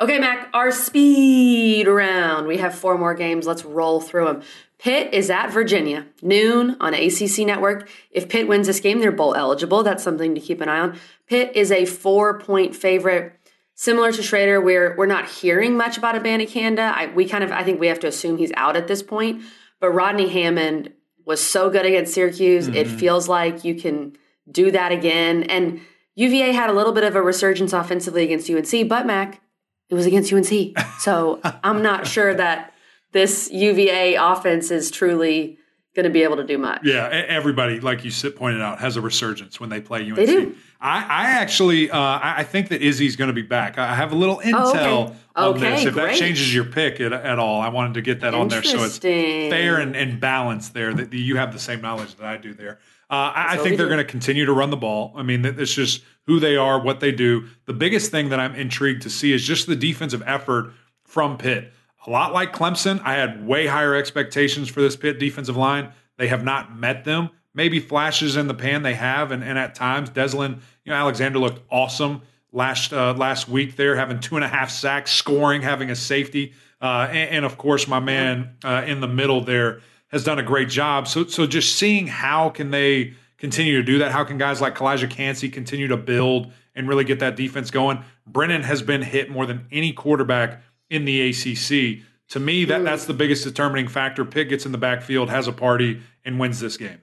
Okay, 0.00 0.18
Mac, 0.18 0.48
our 0.52 0.70
speed 0.70 1.86
round. 1.86 2.46
We 2.46 2.58
have 2.58 2.74
four 2.74 2.98
more 2.98 3.14
games. 3.14 3.46
Let's 3.46 3.64
roll 3.64 4.00
through 4.00 4.26
them. 4.26 4.42
Pitt 4.78 5.14
is 5.14 5.30
at 5.30 5.48
Virginia, 5.50 6.06
noon 6.20 6.76
on 6.80 6.94
ACC 6.94 7.38
Network. 7.46 7.88
If 8.10 8.28
Pitt 8.28 8.48
wins 8.48 8.66
this 8.66 8.80
game, 8.80 9.00
they're 9.00 9.12
bowl 9.12 9.34
eligible. 9.34 9.82
That's 9.82 10.02
something 10.02 10.34
to 10.34 10.40
keep 10.40 10.60
an 10.60 10.68
eye 10.68 10.80
on. 10.80 10.98
Pitt 11.26 11.52
is 11.54 11.70
a 11.72 11.86
four 11.86 12.38
point 12.38 12.76
favorite. 12.76 13.32
Similar 13.76 14.12
to 14.12 14.20
Shrader, 14.20 14.62
we're 14.62 14.96
we're 14.96 15.06
not 15.06 15.28
hearing 15.28 15.76
much 15.76 15.96
about 15.96 16.14
Abanikanda. 16.14 16.92
I 16.92 17.06
we 17.06 17.26
kind 17.26 17.42
of 17.42 17.50
I 17.50 17.64
think 17.64 17.80
we 17.80 17.86
have 17.86 18.00
to 18.00 18.08
assume 18.08 18.36
he's 18.36 18.52
out 18.56 18.76
at 18.76 18.86
this 18.88 19.02
point. 19.02 19.42
But 19.80 19.90
Rodney 19.90 20.28
Hammond 20.28 20.92
was 21.24 21.40
so 21.40 21.70
good 21.70 21.86
against 21.86 22.14
Syracuse. 22.14 22.68
It 22.68 22.86
mm-hmm. 22.86 22.96
feels 22.96 23.28
like 23.28 23.64
you 23.64 23.74
can 23.74 24.16
do 24.50 24.70
that 24.70 24.92
again. 24.92 25.44
And 25.44 25.80
UVA 26.14 26.52
had 26.52 26.70
a 26.70 26.72
little 26.72 26.92
bit 26.92 27.04
of 27.04 27.16
a 27.16 27.22
resurgence 27.22 27.72
offensively 27.72 28.22
against 28.22 28.48
UNC, 28.48 28.88
but 28.88 29.06
Mac, 29.06 29.40
it 29.88 29.94
was 29.94 30.06
against 30.06 30.32
UNC. 30.32 30.78
So 30.98 31.40
I'm 31.64 31.82
not 31.82 32.06
sure 32.06 32.34
that 32.34 32.74
this 33.12 33.50
UVA 33.52 34.14
offense 34.14 34.70
is 34.70 34.90
truly 34.90 35.58
going 35.94 36.04
to 36.04 36.10
be 36.10 36.22
able 36.24 36.36
to 36.36 36.44
do 36.44 36.58
much. 36.58 36.80
Yeah, 36.84 37.06
everybody, 37.08 37.80
like 37.80 38.04
you 38.04 38.10
pointed 38.32 38.60
out, 38.60 38.80
has 38.80 38.96
a 38.96 39.00
resurgence 39.00 39.60
when 39.60 39.70
they 39.70 39.80
play 39.80 40.02
UNC. 40.04 40.16
They 40.16 40.26
do. 40.26 40.56
I, 40.80 40.98
I 40.98 41.30
actually, 41.30 41.90
uh, 41.90 42.20
I 42.22 42.44
think 42.44 42.68
that 42.68 42.82
Izzy's 42.82 43.16
going 43.16 43.28
to 43.28 43.34
be 43.34 43.42
back. 43.42 43.78
I 43.78 43.94
have 43.94 44.12
a 44.12 44.16
little 44.16 44.38
intel 44.38 44.52
oh, 44.54 44.70
okay. 44.70 45.16
on 45.36 45.54
okay, 45.54 45.70
this. 45.70 45.84
If 45.86 45.94
great. 45.94 46.06
that 46.06 46.16
changes 46.16 46.54
your 46.54 46.64
pick 46.64 47.00
at, 47.00 47.12
at, 47.12 47.38
all, 47.38 47.62
I 47.62 47.68
wanted 47.68 47.94
to 47.94 48.02
get 48.02 48.20
that 48.20 48.34
on 48.34 48.48
there 48.48 48.62
so 48.62 48.84
it's 48.84 48.98
fair 48.98 49.80
and, 49.80 49.96
and 49.96 50.20
balanced 50.20 50.74
there. 50.74 50.92
That 50.92 51.12
you 51.14 51.36
have 51.36 51.52
the 51.52 51.58
same 51.58 51.80
knowledge 51.80 52.16
that 52.16 52.26
I 52.26 52.36
do 52.36 52.52
there. 52.52 52.80
Uh, 53.08 53.32
I, 53.34 53.54
I 53.54 53.56
think 53.58 53.78
they're 53.78 53.86
going 53.86 53.98
to 53.98 54.04
continue 54.04 54.44
to 54.44 54.52
run 54.52 54.70
the 54.70 54.76
ball. 54.76 55.12
I 55.16 55.22
mean, 55.22 55.44
it's 55.44 55.72
just 55.72 56.02
who 56.26 56.40
they 56.40 56.56
are, 56.56 56.80
what 56.80 57.00
they 57.00 57.12
do. 57.12 57.46
The 57.66 57.72
biggest 57.72 58.10
thing 58.10 58.30
that 58.30 58.40
I'm 58.40 58.54
intrigued 58.54 59.02
to 59.02 59.10
see 59.10 59.32
is 59.32 59.44
just 59.44 59.66
the 59.66 59.76
defensive 59.76 60.22
effort 60.26 60.72
from 61.04 61.36
Pitt. 61.36 61.72
A 62.06 62.10
lot 62.10 62.32
like 62.32 62.52
Clemson, 62.52 63.00
I 63.02 63.14
had 63.14 63.46
way 63.46 63.66
higher 63.66 63.94
expectations 63.94 64.68
for 64.68 64.80
this 64.80 64.96
Pitt 64.96 65.18
defensive 65.18 65.56
line. 65.56 65.92
They 66.16 66.28
have 66.28 66.44
not 66.44 66.76
met 66.76 67.04
them. 67.04 67.30
Maybe 67.54 67.80
flashes 67.80 68.36
in 68.36 68.48
the 68.48 68.54
pan 68.54 68.82
they 68.82 68.94
have, 68.94 69.30
and, 69.30 69.44
and 69.44 69.58
at 69.58 69.74
times 69.74 70.10
Deslin, 70.10 70.60
you 70.84 70.90
know, 70.90 70.96
Alexander 70.96 71.38
looked 71.38 71.62
awesome 71.70 72.22
last 72.52 72.92
uh, 72.92 73.14
last 73.14 73.48
week 73.48 73.76
there, 73.76 73.96
having 73.96 74.20
two 74.20 74.36
and 74.36 74.44
a 74.44 74.48
half 74.48 74.70
sacks, 74.70 75.12
scoring, 75.12 75.62
having 75.62 75.90
a 75.90 75.96
safety, 75.96 76.52
uh, 76.80 77.08
and, 77.10 77.30
and, 77.30 77.44
of 77.44 77.58
course 77.58 77.86
my 77.86 78.00
man 78.00 78.56
uh, 78.64 78.82
in 78.86 79.00
the 79.00 79.08
middle 79.08 79.42
there 79.42 79.80
has 80.08 80.24
done 80.24 80.38
a 80.38 80.42
great 80.42 80.68
job. 80.68 81.06
So 81.06 81.26
so 81.26 81.46
just 81.46 81.76
seeing 81.76 82.06
how 82.06 82.48
can 82.50 82.70
they 82.70 83.14
continue 83.44 83.76
to 83.76 83.82
do 83.82 83.98
that? 83.98 84.10
How 84.10 84.24
can 84.24 84.38
guys 84.38 84.62
like 84.62 84.74
Calijah 84.74 85.10
Kancey 85.10 85.50
continue 85.50 85.86
to 85.88 85.98
build 85.98 86.50
and 86.74 86.88
really 86.88 87.04
get 87.04 87.18
that 87.18 87.36
defense 87.36 87.70
going? 87.70 88.02
Brennan 88.26 88.62
has 88.62 88.80
been 88.80 89.02
hit 89.02 89.30
more 89.30 89.44
than 89.44 89.66
any 89.70 89.92
quarterback 89.92 90.62
in 90.88 91.04
the 91.04 91.28
ACC. 91.28 92.02
To 92.30 92.40
me, 92.40 92.64
that 92.64 92.84
that's 92.84 93.04
the 93.04 93.12
biggest 93.12 93.44
determining 93.44 93.86
factor. 93.86 94.24
Pitt 94.24 94.48
gets 94.48 94.64
in 94.64 94.72
the 94.72 94.78
backfield, 94.78 95.28
has 95.28 95.46
a 95.46 95.52
party, 95.52 96.00
and 96.24 96.40
wins 96.40 96.58
this 96.58 96.78
game. 96.78 97.02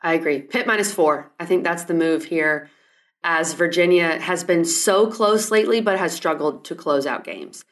I 0.00 0.14
agree. 0.14 0.42
Pitt 0.42 0.68
minus 0.68 0.94
four. 0.94 1.32
I 1.40 1.44
think 1.44 1.64
that's 1.64 1.82
the 1.84 1.94
move 1.94 2.26
here, 2.26 2.70
as 3.24 3.54
Virginia 3.54 4.20
has 4.20 4.44
been 4.44 4.64
so 4.64 5.10
close 5.10 5.50
lately, 5.50 5.80
but 5.80 5.98
has 5.98 6.12
struggled 6.12 6.64
to 6.66 6.76
close 6.76 7.04
out 7.04 7.24
games. 7.24 7.64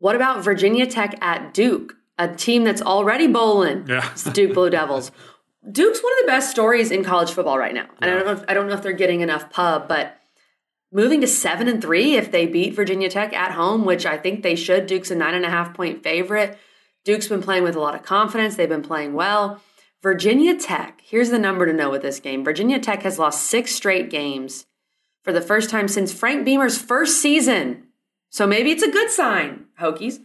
What 0.00 0.16
about 0.16 0.42
Virginia 0.42 0.86
Tech 0.86 1.16
at 1.22 1.54
Duke, 1.54 1.94
a 2.18 2.34
team 2.34 2.64
that's 2.64 2.82
already 2.82 3.28
bowling? 3.28 3.86
Yeah, 3.86 4.10
it's 4.10 4.24
the 4.24 4.32
Duke 4.32 4.54
Blue 4.54 4.70
Devils. 4.70 5.12
Duke's 5.70 6.02
one 6.02 6.12
of 6.12 6.18
the 6.22 6.26
best 6.26 6.50
stories 6.50 6.90
in 6.90 7.04
college 7.04 7.30
football 7.30 7.58
right 7.58 7.74
now. 7.74 7.86
And 8.00 8.08
yeah. 8.08 8.14
I 8.14 8.14
don't 8.14 8.26
know 8.26 8.32
if, 8.32 8.44
I 8.48 8.54
don't 8.54 8.66
know 8.68 8.74
if 8.74 8.82
they're 8.82 8.92
getting 8.92 9.20
enough 9.20 9.50
pub, 9.50 9.88
but 9.88 10.18
moving 10.90 11.20
to 11.20 11.26
seven 11.26 11.68
and 11.68 11.80
three 11.80 12.16
if 12.16 12.30
they 12.30 12.46
beat 12.46 12.74
Virginia 12.74 13.08
Tech 13.08 13.32
at 13.32 13.52
home, 13.52 13.84
which 13.84 14.04
I 14.04 14.18
think 14.18 14.42
they 14.42 14.56
should. 14.56 14.86
Duke's 14.86 15.10
a 15.10 15.14
nine 15.14 15.34
and 15.34 15.44
a 15.44 15.50
half 15.50 15.74
point 15.74 16.02
favorite. 16.02 16.58
Duke's 17.04 17.28
been 17.28 17.42
playing 17.42 17.64
with 17.64 17.76
a 17.76 17.80
lot 17.80 17.94
of 17.94 18.02
confidence. 18.02 18.56
They've 18.56 18.68
been 18.68 18.82
playing 18.82 19.14
well. 19.14 19.60
Virginia 20.02 20.58
Tech, 20.58 21.00
here's 21.04 21.30
the 21.30 21.38
number 21.38 21.64
to 21.64 21.72
know 21.72 21.90
with 21.90 22.02
this 22.02 22.18
game. 22.18 22.44
Virginia 22.44 22.80
Tech 22.80 23.02
has 23.02 23.18
lost 23.18 23.44
six 23.44 23.74
straight 23.74 24.10
games 24.10 24.66
for 25.22 25.32
the 25.32 25.40
first 25.40 25.70
time 25.70 25.86
since 25.86 26.12
Frank 26.12 26.44
Beamer's 26.44 26.76
first 26.76 27.20
season. 27.20 27.86
So 28.30 28.46
maybe 28.46 28.72
it's 28.72 28.82
a 28.82 28.90
good 28.90 29.10
sign, 29.10 29.66
Hokies. 29.80 30.18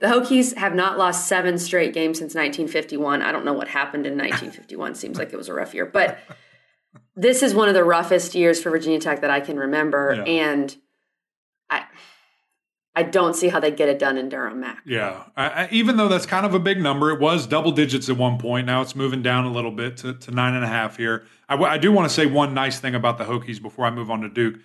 The 0.00 0.06
Hokies 0.06 0.56
have 0.56 0.74
not 0.74 0.98
lost 0.98 1.28
seven 1.28 1.58
straight 1.58 1.92
games 1.92 2.18
since 2.18 2.34
1951. 2.34 3.20
I 3.20 3.32
don't 3.32 3.44
know 3.44 3.52
what 3.52 3.68
happened 3.68 4.06
in 4.06 4.14
1951. 4.14 4.94
Seems 4.94 5.18
like 5.18 5.32
it 5.32 5.36
was 5.36 5.48
a 5.48 5.54
rough 5.54 5.74
year. 5.74 5.84
But 5.84 6.18
this 7.16 7.42
is 7.42 7.54
one 7.54 7.68
of 7.68 7.74
the 7.74 7.84
roughest 7.84 8.34
years 8.34 8.62
for 8.62 8.70
Virginia 8.70 8.98
Tech 8.98 9.20
that 9.20 9.30
I 9.30 9.40
can 9.40 9.58
remember. 9.58 10.14
Yeah. 10.16 10.22
And 10.24 10.76
I 11.68 11.84
I 12.94 13.04
don't 13.04 13.36
see 13.36 13.48
how 13.48 13.60
they 13.60 13.70
get 13.70 13.88
it 13.88 13.98
done 13.98 14.18
in 14.18 14.28
Durham, 14.28 14.60
Mac. 14.60 14.82
Yeah. 14.84 15.24
I, 15.36 15.48
I, 15.48 15.68
even 15.70 15.96
though 15.96 16.08
that's 16.08 16.26
kind 16.26 16.44
of 16.44 16.54
a 16.54 16.58
big 16.58 16.80
number, 16.80 17.10
it 17.10 17.20
was 17.20 17.46
double 17.46 17.70
digits 17.70 18.08
at 18.08 18.16
one 18.16 18.36
point. 18.36 18.66
Now 18.66 18.82
it's 18.82 18.96
moving 18.96 19.22
down 19.22 19.44
a 19.44 19.52
little 19.52 19.70
bit 19.70 19.98
to, 19.98 20.14
to 20.14 20.30
nine 20.32 20.54
and 20.54 20.64
a 20.64 20.68
half 20.68 20.96
here. 20.96 21.24
I, 21.48 21.56
I 21.56 21.78
do 21.78 21.92
want 21.92 22.08
to 22.08 22.14
say 22.14 22.26
one 22.26 22.52
nice 22.52 22.80
thing 22.80 22.94
about 22.94 23.18
the 23.18 23.24
Hokies 23.24 23.62
before 23.62 23.86
I 23.86 23.90
move 23.90 24.10
on 24.10 24.22
to 24.22 24.28
Duke. 24.28 24.56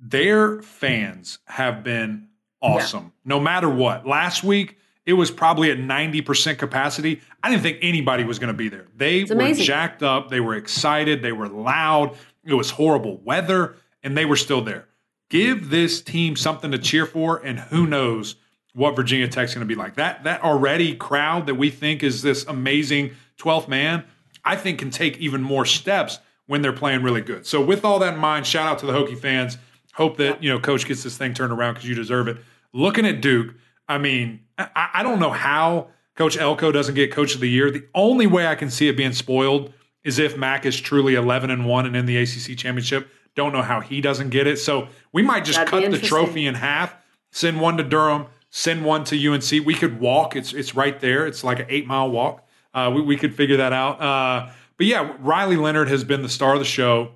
Their 0.00 0.60
fans 0.60 1.38
have 1.46 1.84
been 1.84 2.28
awesome, 2.62 3.04
yeah. 3.04 3.10
no 3.24 3.40
matter 3.40 3.68
what. 3.68 4.06
Last 4.06 4.44
week, 4.44 4.78
it 5.04 5.14
was 5.14 5.30
probably 5.30 5.70
at 5.70 5.78
90% 5.78 6.58
capacity. 6.58 7.20
I 7.42 7.50
didn't 7.50 7.62
think 7.62 7.78
anybody 7.82 8.24
was 8.24 8.38
going 8.38 8.52
to 8.52 8.56
be 8.56 8.68
there. 8.68 8.86
They 8.96 9.24
were 9.24 9.52
jacked 9.54 10.02
up. 10.02 10.30
They 10.30 10.40
were 10.40 10.54
excited. 10.54 11.22
They 11.22 11.32
were 11.32 11.48
loud. 11.48 12.16
It 12.44 12.54
was 12.54 12.70
horrible 12.70 13.18
weather, 13.18 13.74
and 14.02 14.16
they 14.16 14.24
were 14.24 14.36
still 14.36 14.62
there. 14.62 14.86
Give 15.28 15.70
this 15.70 16.02
team 16.02 16.36
something 16.36 16.70
to 16.70 16.78
cheer 16.78 17.06
for, 17.06 17.38
and 17.38 17.58
who 17.58 17.86
knows 17.86 18.36
what 18.74 18.96
Virginia 18.96 19.28
Tech's 19.28 19.54
going 19.54 19.66
to 19.66 19.74
be 19.74 19.78
like. 19.78 19.96
That 19.96 20.24
that 20.24 20.42
already 20.42 20.94
crowd 20.94 21.46
that 21.46 21.54
we 21.54 21.70
think 21.70 22.02
is 22.02 22.22
this 22.22 22.44
amazing 22.46 23.12
12th 23.38 23.68
man, 23.68 24.04
I 24.44 24.56
think 24.56 24.78
can 24.78 24.90
take 24.90 25.18
even 25.18 25.42
more 25.42 25.64
steps 25.64 26.18
when 26.46 26.62
they're 26.62 26.72
playing 26.72 27.02
really 27.02 27.20
good. 27.20 27.46
So 27.46 27.60
with 27.60 27.84
all 27.84 27.98
that 28.00 28.14
in 28.14 28.20
mind, 28.20 28.46
shout 28.46 28.66
out 28.66 28.78
to 28.80 28.86
the 28.86 28.92
Hokie 28.92 29.18
fans. 29.18 29.58
Hope 29.92 30.16
that, 30.16 30.42
you 30.42 30.50
know, 30.50 30.58
coach 30.58 30.86
gets 30.86 31.02
this 31.02 31.16
thing 31.16 31.34
turned 31.34 31.52
around 31.52 31.74
because 31.74 31.88
you 31.88 31.94
deserve 31.94 32.28
it. 32.28 32.38
Looking 32.72 33.06
at 33.06 33.20
Duke, 33.20 33.54
I 33.88 33.98
mean, 33.98 34.40
I, 34.58 34.88
I 34.94 35.02
don't 35.02 35.20
know 35.20 35.30
how 35.30 35.88
Coach 36.16 36.38
Elko 36.38 36.72
doesn't 36.72 36.94
get 36.94 37.12
Coach 37.12 37.34
of 37.34 37.40
the 37.40 37.48
Year. 37.48 37.70
The 37.70 37.86
only 37.94 38.26
way 38.26 38.46
I 38.46 38.54
can 38.54 38.70
see 38.70 38.88
it 38.88 38.96
being 38.96 39.12
spoiled 39.12 39.72
is 40.04 40.18
if 40.18 40.36
Mac 40.36 40.66
is 40.66 40.80
truly 40.80 41.14
11 41.14 41.50
and 41.50 41.66
1 41.66 41.86
and 41.86 41.96
in 41.96 42.06
the 42.06 42.16
ACC 42.16 42.56
championship. 42.56 43.08
Don't 43.34 43.52
know 43.52 43.62
how 43.62 43.80
he 43.80 44.00
doesn't 44.00 44.30
get 44.30 44.46
it. 44.46 44.58
So 44.58 44.88
we 45.12 45.22
might 45.22 45.44
just 45.44 45.58
That'd 45.58 45.70
cut 45.70 45.90
the 45.90 45.98
trophy 45.98 46.46
in 46.46 46.54
half, 46.54 46.94
send 47.30 47.60
one 47.60 47.78
to 47.78 47.82
Durham, 47.82 48.26
send 48.50 48.84
one 48.84 49.04
to 49.04 49.32
UNC. 49.32 49.64
We 49.64 49.74
could 49.74 50.00
walk. 50.00 50.36
It's 50.36 50.52
it's 50.52 50.74
right 50.74 50.98
there. 51.00 51.26
It's 51.26 51.42
like 51.42 51.60
an 51.60 51.66
eight 51.70 51.86
mile 51.86 52.10
walk. 52.10 52.46
Uh, 52.74 52.92
we, 52.94 53.00
we 53.00 53.16
could 53.16 53.34
figure 53.34 53.56
that 53.56 53.72
out. 53.72 54.00
Uh, 54.00 54.50
but 54.76 54.86
yeah, 54.86 55.14
Riley 55.20 55.56
Leonard 55.56 55.88
has 55.88 56.04
been 56.04 56.22
the 56.22 56.28
star 56.28 56.54
of 56.54 56.58
the 56.58 56.66
show. 56.66 57.12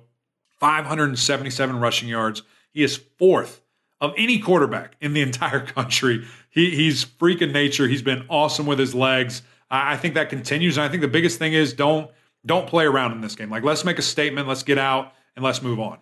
577 0.59 1.79
rushing 1.79 2.09
yards. 2.09 2.41
He 2.73 2.83
is 2.83 2.97
fourth 2.97 3.61
of 3.99 4.13
any 4.17 4.39
quarterback 4.39 4.95
in 5.01 5.13
the 5.13 5.21
entire 5.29 5.65
country. 5.65 6.25
He, 6.49 6.75
he's 6.75 7.05
freaking 7.05 7.51
nature. 7.51 7.87
He's 7.87 8.01
been 8.01 8.25
awesome 8.29 8.65
with 8.65 8.79
his 8.79 8.95
legs. 8.95 9.41
I, 9.69 9.93
I 9.93 9.97
think 9.97 10.15
that 10.15 10.29
continues. 10.29 10.77
And 10.77 10.85
I 10.85 10.89
think 10.89 11.01
the 11.01 11.07
biggest 11.07 11.39
thing 11.39 11.53
is 11.53 11.73
don't 11.73 12.09
don't 12.45 12.67
play 12.67 12.85
around 12.85 13.11
in 13.11 13.21
this 13.21 13.35
game. 13.35 13.49
Like 13.49 13.63
let's 13.63 13.83
make 13.83 13.99
a 13.99 14.03
statement. 14.03 14.47
Let's 14.47 14.63
get 14.63 14.77
out 14.77 15.13
and 15.35 15.43
let's 15.43 15.61
move 15.61 15.79
on. 15.79 15.99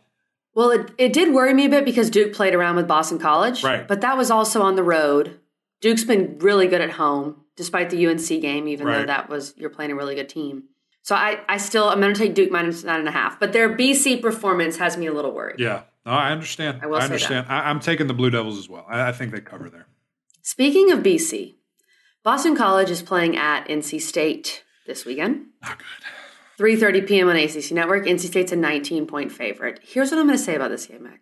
Well, 0.53 0.71
it, 0.71 0.91
it 0.97 1.13
did 1.13 1.33
worry 1.33 1.53
me 1.53 1.65
a 1.65 1.69
bit 1.69 1.83
because 1.83 2.09
Duke 2.09 2.33
played 2.33 2.55
around 2.55 2.77
with 2.77 2.87
Boston 2.87 3.19
College. 3.19 3.61
Right. 3.61 3.85
But 3.85 4.01
that 4.01 4.17
was 4.17 4.31
also 4.31 4.61
on 4.61 4.75
the 4.75 4.83
road. 4.83 5.37
Duke's 5.81 6.05
been 6.05 6.39
really 6.39 6.67
good 6.67 6.79
at 6.79 6.91
home, 6.91 7.41
despite 7.57 7.89
the 7.89 8.07
UNC 8.07 8.25
game, 8.27 8.69
even 8.69 8.87
right. 8.87 8.99
though 8.99 9.05
that 9.07 9.29
was 9.29 9.53
you're 9.57 9.69
playing 9.69 9.91
a 9.91 9.95
really 9.95 10.15
good 10.15 10.29
team. 10.29 10.63
So 11.01 11.13
I, 11.13 11.41
I 11.49 11.57
still 11.57 11.89
I'm 11.89 11.99
gonna 11.99 12.15
take 12.15 12.33
Duke 12.33 12.51
minus 12.51 12.83
nine 12.83 12.99
and 12.99 13.09
a 13.09 13.11
half. 13.11 13.39
But 13.39 13.53
their 13.53 13.75
BC 13.75 14.21
performance 14.21 14.77
has 14.77 14.97
me 14.97 15.07
a 15.07 15.13
little 15.13 15.31
worried. 15.31 15.59
Yeah. 15.59 15.81
No, 16.05 16.11
I 16.11 16.31
understand. 16.31 16.79
I 16.83 16.87
will 16.87 16.97
I 16.97 17.01
understand. 17.01 17.47
I, 17.49 17.69
am 17.69 17.79
taking 17.79 18.07
the 18.07 18.13
Blue 18.13 18.29
Devils 18.29 18.57
as 18.57 18.69
well. 18.69 18.85
I, 18.87 19.09
I 19.09 19.11
think 19.11 19.31
they 19.31 19.41
cover 19.41 19.69
there. 19.69 19.87
Speaking 20.41 20.91
of 20.91 20.99
BC, 20.99 21.55
Boston 22.23 22.55
College 22.55 22.91
is 22.91 23.01
playing 23.01 23.35
at 23.35 23.67
NC 23.67 24.01
State 24.01 24.63
this 24.85 25.05
weekend. 25.05 25.47
Not 25.61 25.79
good. 25.79 25.87
3:30 26.57 27.07
p.m. 27.07 27.29
on 27.29 27.35
ACC 27.35 27.71
Network. 27.71 28.05
NC 28.05 28.27
State's 28.27 28.51
a 28.51 28.55
19 28.55 29.07
point 29.07 29.31
favorite. 29.31 29.79
Here's 29.83 30.11
what 30.11 30.19
I'm 30.19 30.27
going 30.27 30.37
to 30.37 30.43
say 30.43 30.55
about 30.55 30.69
this 30.69 30.85
game, 30.85 31.03
Mac. 31.03 31.21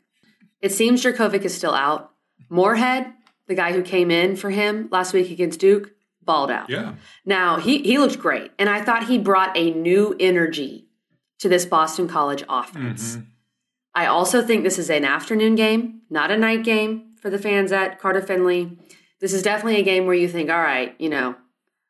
It 0.61 0.71
seems 0.71 1.03
Jurkovec 1.03 1.43
is 1.43 1.55
still 1.55 1.73
out. 1.73 2.11
Morehead, 2.49 3.11
the 3.47 3.55
guy 3.55 3.73
who 3.73 3.81
came 3.81 4.11
in 4.11 4.35
for 4.35 4.49
him 4.49 4.89
last 4.91 5.13
week 5.13 5.31
against 5.31 5.59
Duke, 5.59 5.91
balled 6.21 6.51
out. 6.51 6.69
Yeah. 6.69 6.95
Now 7.25 7.57
he 7.57 7.79
he 7.79 7.97
looked 7.97 8.19
great, 8.19 8.51
and 8.59 8.69
I 8.69 8.81
thought 8.81 9.07
he 9.07 9.17
brought 9.17 9.57
a 9.57 9.71
new 9.71 10.15
energy 10.19 10.87
to 11.39 11.49
this 11.49 11.65
Boston 11.65 12.07
College 12.07 12.43
offense. 12.47 13.15
Mm-hmm. 13.15 13.25
I 13.95 14.05
also 14.07 14.41
think 14.41 14.63
this 14.63 14.79
is 14.79 14.89
an 14.89 15.05
afternoon 15.05 15.55
game, 15.55 16.01
not 16.09 16.31
a 16.31 16.37
night 16.37 16.63
game 16.63 17.13
for 17.21 17.29
the 17.29 17.37
fans 17.37 17.71
at 17.71 17.99
Carter 17.99 18.21
Finley. 18.21 18.77
This 19.19 19.33
is 19.33 19.43
definitely 19.43 19.79
a 19.79 19.83
game 19.83 20.05
where 20.05 20.15
you 20.15 20.27
think, 20.27 20.49
all 20.49 20.57
right, 20.61 20.95
you 20.99 21.09
know, 21.09 21.35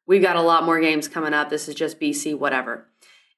we've 0.05 0.21
got 0.21 0.35
a 0.35 0.41
lot 0.41 0.65
more 0.65 0.79
games 0.79 1.07
coming 1.07 1.33
up. 1.33 1.49
This 1.49 1.67
is 1.67 1.75
just 1.75 1.99
BC, 1.99 2.37
whatever. 2.37 2.87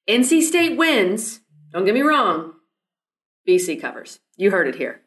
NC 0.09 0.41
State 0.41 0.78
wins. 0.78 1.41
Don't 1.72 1.86
get 1.86 1.93
me 1.93 2.01
wrong. 2.01 2.53
BC 3.47 3.80
covers. 3.80 4.20
You 4.38 4.51
heard 4.51 4.68
it 4.68 4.76
here. 4.76 5.01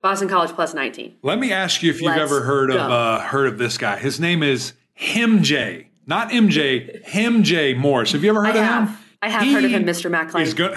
Boston 0.00 0.28
College 0.28 0.50
plus 0.52 0.74
19. 0.74 1.16
Let 1.22 1.38
me 1.38 1.52
ask 1.52 1.82
you 1.82 1.90
if 1.90 2.00
you've 2.00 2.16
Let's 2.16 2.20
ever 2.32 2.42
heard 2.42 2.70
go. 2.70 2.78
of 2.78 2.90
uh, 2.90 3.20
heard 3.20 3.46
of 3.48 3.58
this 3.58 3.78
guy. 3.78 3.98
His 3.98 4.18
name 4.18 4.42
is 4.42 4.72
Him 4.94 5.42
J, 5.42 5.88
not 6.06 6.30
MJ, 6.30 7.04
Him 7.04 7.42
J 7.44 7.74
Morris. 7.74 8.12
Have 8.12 8.24
you 8.24 8.30
ever 8.30 8.44
heard 8.44 8.56
I 8.56 8.58
of 8.58 8.64
have. 8.64 8.88
him? 8.88 8.96
I 9.20 9.28
have 9.28 9.42
he 9.42 9.52
heard 9.52 9.64
of 9.64 9.70
him, 9.70 9.84
Mr. 9.84 10.10
McLean. 10.10 10.44
He's 10.44 10.54
good. 10.54 10.76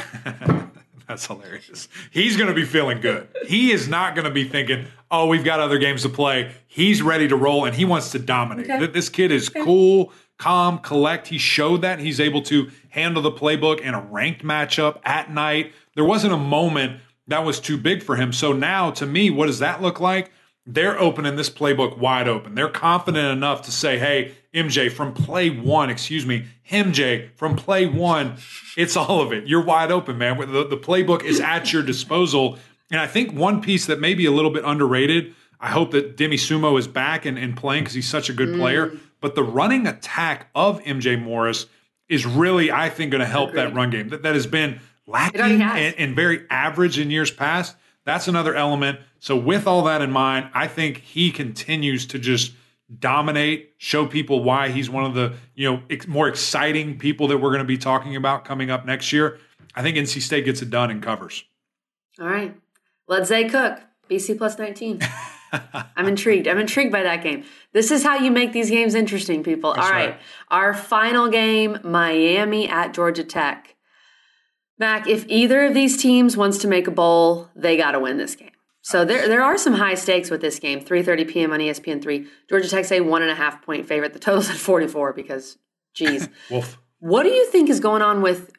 That's 1.07 1.27
hilarious. 1.27 1.87
He's 2.11 2.35
going 2.35 2.49
to 2.49 2.53
be 2.53 2.65
feeling 2.65 2.99
good. 2.99 3.27
He 3.47 3.71
is 3.71 3.87
not 3.87 4.15
going 4.15 4.25
to 4.25 4.31
be 4.31 4.43
thinking, 4.43 4.87
"Oh, 5.11 5.27
we've 5.27 5.43
got 5.43 5.59
other 5.59 5.77
games 5.77 6.01
to 6.01 6.09
play." 6.09 6.51
He's 6.67 7.01
ready 7.01 7.27
to 7.27 7.35
roll 7.35 7.65
and 7.65 7.75
he 7.75 7.85
wants 7.85 8.11
to 8.11 8.19
dominate. 8.19 8.69
Okay. 8.69 8.87
This 8.87 9.09
kid 9.09 9.31
is 9.31 9.49
okay. 9.49 9.63
cool, 9.63 10.11
calm, 10.37 10.79
collect. 10.79 11.27
He 11.27 11.37
showed 11.37 11.81
that 11.81 11.99
he's 11.99 12.19
able 12.19 12.41
to 12.43 12.71
handle 12.89 13.21
the 13.21 13.31
playbook 13.31 13.81
in 13.81 13.93
a 13.93 14.01
ranked 14.01 14.43
matchup 14.43 14.99
at 15.03 15.31
night. 15.31 15.73
There 15.95 16.05
wasn't 16.05 16.33
a 16.33 16.37
moment 16.37 17.01
that 17.27 17.43
was 17.43 17.59
too 17.59 17.77
big 17.77 18.03
for 18.03 18.15
him. 18.15 18.31
So 18.33 18.53
now, 18.53 18.91
to 18.91 19.05
me, 19.05 19.29
what 19.29 19.47
does 19.47 19.59
that 19.59 19.81
look 19.81 19.99
like? 19.99 20.31
They're 20.67 20.99
opening 20.99 21.35
this 21.35 21.49
playbook 21.49 21.97
wide 21.97 22.27
open. 22.27 22.55
They're 22.55 22.69
confident 22.69 23.27
enough 23.27 23.63
to 23.63 23.71
say, 23.71 23.99
hey, 23.99 24.33
MJ, 24.53 24.91
from 24.91 25.13
play 25.13 25.49
one, 25.49 25.89
excuse 25.89 26.25
me, 26.25 26.45
MJ, 26.71 27.29
from 27.35 27.55
play 27.55 27.85
one, 27.85 28.37
it's 28.75 28.95
all 28.97 29.21
of 29.21 29.31
it. 29.31 29.47
You're 29.47 29.63
wide 29.63 29.91
open, 29.91 30.17
man. 30.17 30.37
The, 30.39 30.65
the 30.65 30.77
playbook 30.77 31.23
is 31.23 31.39
at 31.39 31.71
your 31.71 31.83
disposal. 31.83 32.57
And 32.89 32.99
I 32.99 33.05
think 33.05 33.33
one 33.33 33.61
piece 33.61 33.85
that 33.85 33.99
may 33.99 34.13
be 34.13 34.25
a 34.25 34.31
little 34.31 34.51
bit 34.51 34.63
underrated, 34.65 35.35
I 35.59 35.69
hope 35.69 35.91
that 35.91 36.17
Demie 36.17 36.37
Sumo 36.37 36.79
is 36.79 36.87
back 36.87 37.25
and, 37.25 37.37
and 37.37 37.55
playing 37.55 37.83
because 37.83 37.93
he's 37.93 38.09
such 38.09 38.29
a 38.29 38.33
good 38.33 38.49
mm. 38.49 38.59
player. 38.59 38.91
But 39.21 39.35
the 39.35 39.43
running 39.43 39.87
attack 39.87 40.49
of 40.55 40.81
MJ 40.83 41.21
Morris 41.21 41.67
is 42.09 42.25
really, 42.25 42.71
I 42.71 42.89
think, 42.89 43.11
going 43.11 43.21
to 43.21 43.27
help 43.27 43.49
Agreed. 43.49 43.61
that 43.61 43.73
run 43.75 43.89
game 43.89 44.09
that, 44.09 44.23
that 44.23 44.35
has 44.35 44.47
been 44.47 44.79
lacking 45.07 45.61
and, 45.61 45.95
and 45.97 46.15
very 46.15 46.45
average 46.49 46.99
in 46.99 47.09
years 47.09 47.31
past. 47.31 47.75
That's 48.05 48.27
another 48.27 48.55
element. 48.55 48.99
So, 49.19 49.35
with 49.35 49.67
all 49.67 49.83
that 49.83 50.01
in 50.01 50.11
mind, 50.11 50.49
I 50.53 50.67
think 50.67 50.97
he 50.99 51.31
continues 51.31 52.05
to 52.07 52.19
just 52.19 52.53
dominate, 52.99 53.73
show 53.77 54.05
people 54.05 54.43
why 54.43 54.69
he's 54.69 54.89
one 54.89 55.05
of 55.05 55.15
the 55.15 55.33
you 55.55 55.71
know 55.71 55.81
ex- 55.89 56.07
more 56.07 56.27
exciting 56.27 56.97
people 56.97 57.27
that 57.29 57.37
we're 57.37 57.49
going 57.49 57.59
to 57.59 57.65
be 57.65 57.77
talking 57.77 58.15
about 58.15 58.45
coming 58.45 58.69
up 58.69 58.85
next 58.85 59.11
year. 59.11 59.39
I 59.73 59.81
think 59.81 59.97
NC 59.97 60.21
State 60.21 60.45
gets 60.45 60.61
it 60.61 60.69
done 60.69 60.91
and 60.91 61.01
covers. 61.01 61.43
All 62.19 62.27
right, 62.27 62.55
let's 63.07 63.27
say 63.27 63.49
Cook 63.49 63.79
BC 64.09 64.37
plus 64.37 64.57
nineteen. 64.59 64.99
I'm 65.95 66.07
intrigued. 66.07 66.47
I'm 66.47 66.59
intrigued 66.59 66.91
by 66.91 67.03
that 67.03 67.23
game. 67.23 67.45
This 67.71 67.89
is 67.89 68.03
how 68.03 68.17
you 68.17 68.29
make 68.29 68.51
these 68.51 68.69
games 68.69 68.93
interesting, 68.93 69.43
people. 69.43 69.73
That's 69.73 69.87
All 69.87 69.91
right. 69.91 70.09
right. 70.09 70.19
Our 70.49 70.73
final 70.73 71.29
game 71.29 71.79
Miami 71.83 72.67
at 72.67 72.93
Georgia 72.93 73.23
Tech. 73.23 73.74
Mac, 74.77 75.07
if 75.07 75.25
either 75.27 75.65
of 75.65 75.73
these 75.73 76.01
teams 76.01 76.35
wants 76.35 76.57
to 76.59 76.67
make 76.67 76.87
a 76.87 76.91
bowl, 76.91 77.49
they 77.55 77.77
got 77.77 77.91
to 77.91 77.99
win 77.99 78.17
this 78.17 78.35
game. 78.35 78.51
So 78.81 79.03
there, 79.03 79.27
there 79.27 79.41
are 79.41 79.57
some 79.57 79.73
high 79.73 79.95
stakes 79.95 80.29
with 80.29 80.41
this 80.41 80.59
game. 80.59 80.79
3:30 80.79 81.27
p.m. 81.27 81.51
on 81.51 81.59
ESPN 81.59 82.03
three. 82.03 82.27
Georgia 82.49 82.69
Tech's 82.69 82.91
a 82.91 83.01
one 83.01 83.23
and 83.23 83.31
a 83.31 83.35
half 83.35 83.63
point 83.63 83.87
favorite. 83.87 84.13
The 84.13 84.19
total's 84.19 84.49
at 84.49 84.57
44 84.57 85.13
because, 85.13 85.57
geez, 85.95 86.29
Wolf. 86.51 86.77
What 86.99 87.23
do 87.23 87.29
you 87.29 87.49
think 87.49 87.69
is 87.69 87.79
going 87.79 88.01
on 88.01 88.21
with 88.21 88.51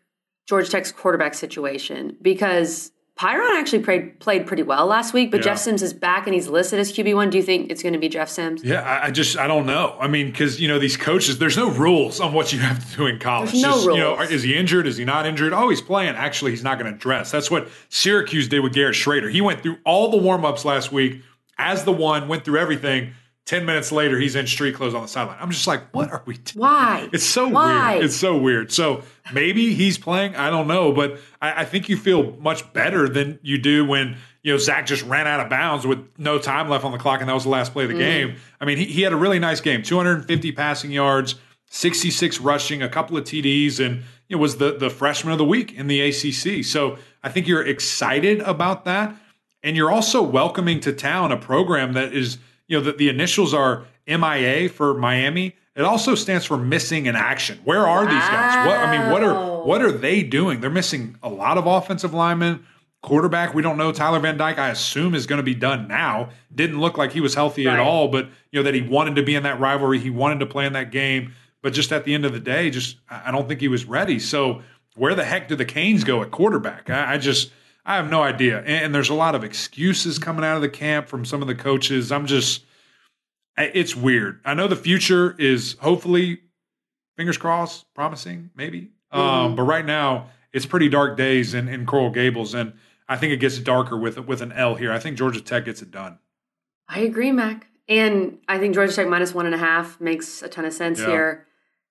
Georgia 0.48 0.70
Tech's 0.70 0.90
quarterback 0.90 1.34
situation? 1.34 2.16
Because 2.20 2.90
Pyron 3.18 3.58
actually 3.58 3.82
played 3.82 4.20
played 4.20 4.46
pretty 4.46 4.62
well 4.62 4.84
last 4.86 5.14
week, 5.14 5.30
but 5.30 5.38
yeah. 5.38 5.44
Jeff 5.44 5.58
Sims 5.58 5.82
is 5.82 5.94
back 5.94 6.26
and 6.26 6.34
he's 6.34 6.48
listed 6.48 6.78
as 6.78 6.92
QB 6.92 7.14
one. 7.14 7.30
Do 7.30 7.38
you 7.38 7.42
think 7.42 7.70
it's 7.70 7.82
going 7.82 7.94
to 7.94 7.98
be 7.98 8.10
Jeff 8.10 8.28
Sims? 8.28 8.62
Yeah, 8.62 8.82
I, 8.82 9.06
I 9.06 9.10
just 9.10 9.38
I 9.38 9.46
don't 9.46 9.64
know. 9.64 9.96
I 9.98 10.06
mean, 10.06 10.30
because 10.30 10.60
you 10.60 10.68
know 10.68 10.78
these 10.78 10.98
coaches, 10.98 11.38
there's 11.38 11.56
no 11.56 11.70
rules 11.70 12.20
on 12.20 12.34
what 12.34 12.52
you 12.52 12.58
have 12.58 12.90
to 12.90 12.96
do 12.96 13.06
in 13.06 13.18
college. 13.18 13.52
There's 13.52 13.62
no 13.62 13.72
just, 13.72 13.86
rules. 13.86 13.98
You 13.98 14.04
know, 14.04 14.20
is 14.20 14.42
he 14.42 14.54
injured? 14.54 14.86
Is 14.86 14.98
he 14.98 15.06
not 15.06 15.24
injured? 15.24 15.54
Oh, 15.54 15.70
he's 15.70 15.80
playing. 15.80 16.14
Actually, 16.14 16.50
he's 16.50 16.62
not 16.62 16.78
going 16.78 16.92
to 16.92 16.98
dress. 16.98 17.30
That's 17.30 17.50
what 17.50 17.68
Syracuse 17.88 18.48
did 18.48 18.60
with 18.60 18.74
Garrett 18.74 18.96
Shrader. 18.96 19.30
He 19.30 19.40
went 19.40 19.62
through 19.62 19.78
all 19.86 20.10
the 20.10 20.18
warm 20.18 20.44
ups 20.44 20.66
last 20.66 20.92
week 20.92 21.22
as 21.56 21.84
the 21.84 21.92
one, 21.92 22.28
went 22.28 22.44
through 22.44 22.58
everything 22.58 23.14
10 23.46 23.64
minutes 23.64 23.92
later, 23.92 24.18
he's 24.18 24.34
in 24.34 24.44
street 24.48 24.74
clothes 24.74 24.92
on 24.92 25.02
the 25.02 25.08
sideline. 25.08 25.38
I'm 25.40 25.52
just 25.52 25.68
like, 25.68 25.94
what 25.94 26.10
are 26.10 26.22
we 26.26 26.34
doing? 26.34 26.62
Why? 26.62 27.08
It's 27.12 27.24
so 27.24 27.48
Why? 27.48 27.92
weird. 27.92 28.04
It's 28.04 28.16
so 28.16 28.36
weird. 28.36 28.72
So 28.72 29.04
maybe 29.32 29.72
he's 29.72 29.98
playing. 29.98 30.34
I 30.34 30.50
don't 30.50 30.66
know. 30.66 30.92
But 30.92 31.20
I, 31.40 31.62
I, 31.62 31.64
think 31.64 31.88
you 31.88 31.96
feel 31.96 32.32
much 32.40 32.72
better 32.72 33.08
than 33.08 33.38
you 33.42 33.56
do 33.58 33.86
when, 33.86 34.16
you 34.42 34.52
know, 34.52 34.58
Zach 34.58 34.86
just 34.86 35.04
ran 35.04 35.28
out 35.28 35.38
of 35.38 35.48
bounds 35.48 35.86
with 35.86 36.04
no 36.18 36.38
time 36.38 36.68
left 36.68 36.84
on 36.84 36.90
the 36.90 36.98
clock 36.98 37.20
and 37.20 37.28
that 37.28 37.34
was 37.34 37.44
the 37.44 37.50
last 37.50 37.72
play 37.72 37.84
of 37.84 37.90
the 37.90 37.96
mm. 37.96 37.98
game. 37.98 38.36
I 38.60 38.64
mean, 38.64 38.78
he, 38.78 38.86
he 38.86 39.02
had 39.02 39.12
a 39.12 39.16
really 39.16 39.38
nice 39.38 39.60
game 39.60 39.84
250 39.84 40.50
passing 40.52 40.90
yards, 40.90 41.36
66 41.70 42.40
rushing, 42.40 42.82
a 42.82 42.88
couple 42.88 43.16
of 43.16 43.22
TDs, 43.22 43.78
and 43.78 44.02
it 44.28 44.36
was 44.36 44.56
the, 44.56 44.76
the 44.76 44.90
freshman 44.90 45.30
of 45.30 45.38
the 45.38 45.44
week 45.44 45.72
in 45.72 45.86
the 45.86 46.00
ACC. 46.00 46.64
So 46.64 46.98
I 47.22 47.28
think 47.28 47.46
you're 47.46 47.64
excited 47.64 48.40
about 48.40 48.84
that. 48.86 49.14
And 49.62 49.76
you're 49.76 49.90
also 49.90 50.22
welcoming 50.22 50.80
to 50.80 50.92
town 50.92 51.30
a 51.30 51.36
program 51.36 51.92
that 51.92 52.12
is– 52.12 52.38
you 52.68 52.78
know, 52.78 52.84
the, 52.84 52.92
the 52.92 53.08
initials 53.08 53.54
are 53.54 53.84
MIA 54.06 54.68
for 54.68 54.94
Miami. 54.94 55.54
It 55.74 55.82
also 55.82 56.14
stands 56.14 56.46
for 56.46 56.56
missing 56.56 57.06
in 57.06 57.16
action. 57.16 57.60
Where 57.64 57.86
are 57.86 58.04
wow. 58.04 58.10
these 58.10 58.28
guys? 58.28 58.66
What 58.66 58.78
I 58.78 58.98
mean, 58.98 59.10
what 59.10 59.22
are 59.22 59.62
what 59.64 59.82
are 59.82 59.92
they 59.92 60.22
doing? 60.22 60.60
They're 60.60 60.70
missing 60.70 61.16
a 61.22 61.28
lot 61.28 61.58
of 61.58 61.66
offensive 61.66 62.14
linemen. 62.14 62.64
Quarterback, 63.02 63.54
we 63.54 63.62
don't 63.62 63.76
know. 63.76 63.92
Tyler 63.92 64.18
Van 64.18 64.36
Dyke, 64.36 64.58
I 64.58 64.70
assume, 64.70 65.14
is 65.14 65.26
going 65.26 65.36
to 65.36 65.44
be 65.44 65.54
done 65.54 65.86
now. 65.86 66.30
Didn't 66.52 66.80
look 66.80 66.96
like 66.98 67.12
he 67.12 67.20
was 67.20 67.34
healthy 67.34 67.66
right. 67.66 67.74
at 67.74 67.78
all, 67.78 68.08
but 68.08 68.26
you 68.50 68.58
know 68.58 68.62
that 68.62 68.74
he 68.74 68.80
wanted 68.80 69.16
to 69.16 69.22
be 69.22 69.34
in 69.34 69.42
that 69.42 69.60
rivalry. 69.60 69.98
He 69.98 70.10
wanted 70.10 70.40
to 70.40 70.46
play 70.46 70.66
in 70.66 70.72
that 70.72 70.90
game, 70.90 71.34
but 71.62 71.72
just 71.72 71.92
at 71.92 72.04
the 72.04 72.14
end 72.14 72.24
of 72.24 72.32
the 72.32 72.40
day, 72.40 72.70
just 72.70 72.96
I 73.08 73.30
don't 73.30 73.46
think 73.46 73.60
he 73.60 73.68
was 73.68 73.84
ready. 73.84 74.18
So 74.18 74.62
where 74.96 75.14
the 75.14 75.24
heck 75.24 75.48
do 75.48 75.56
the 75.56 75.64
Canes 75.64 76.04
go 76.04 76.22
at 76.22 76.30
quarterback? 76.30 76.88
I, 76.88 77.14
I 77.14 77.18
just 77.18 77.50
I 77.86 77.96
have 77.96 78.10
no 78.10 78.22
idea. 78.22 78.58
And, 78.58 78.86
and 78.86 78.94
there's 78.94 79.08
a 79.08 79.14
lot 79.14 79.34
of 79.34 79.44
excuses 79.44 80.18
coming 80.18 80.44
out 80.44 80.56
of 80.56 80.62
the 80.62 80.68
camp 80.68 81.08
from 81.08 81.24
some 81.24 81.40
of 81.40 81.48
the 81.48 81.54
coaches. 81.54 82.10
I'm 82.10 82.26
just, 82.26 82.64
it's 83.56 83.94
weird. 83.94 84.40
I 84.44 84.54
know 84.54 84.66
the 84.66 84.76
future 84.76 85.36
is 85.38 85.76
hopefully, 85.80 86.40
fingers 87.16 87.38
crossed, 87.38 87.86
promising, 87.94 88.50
maybe. 88.54 88.90
Um, 89.12 89.20
mm-hmm. 89.20 89.28
Um, 89.28 89.56
but 89.56 89.62
right 89.62 89.86
now, 89.86 90.30
it's 90.52 90.66
pretty 90.66 90.88
dark 90.88 91.16
days 91.16 91.54
in, 91.54 91.68
in 91.68 91.86
Coral 91.86 92.10
Gables. 92.10 92.54
And 92.54 92.74
I 93.08 93.16
think 93.16 93.32
it 93.32 93.38
gets 93.38 93.58
darker 93.58 93.96
with 93.96 94.18
with 94.26 94.42
an 94.42 94.52
L 94.52 94.74
here. 94.74 94.92
I 94.92 94.98
think 94.98 95.16
Georgia 95.16 95.40
Tech 95.40 95.64
gets 95.64 95.80
it 95.80 95.90
done. 95.90 96.18
I 96.88 97.00
agree, 97.00 97.32
Mac. 97.32 97.68
And 97.88 98.38
I 98.48 98.58
think 98.58 98.74
Georgia 98.74 98.92
Tech 98.92 99.06
minus 99.06 99.32
one 99.32 99.46
and 99.46 99.54
a 99.54 99.58
half 99.58 100.00
makes 100.00 100.42
a 100.42 100.48
ton 100.48 100.64
of 100.64 100.72
sense 100.72 100.98
yeah. 100.98 101.06
here 101.06 101.46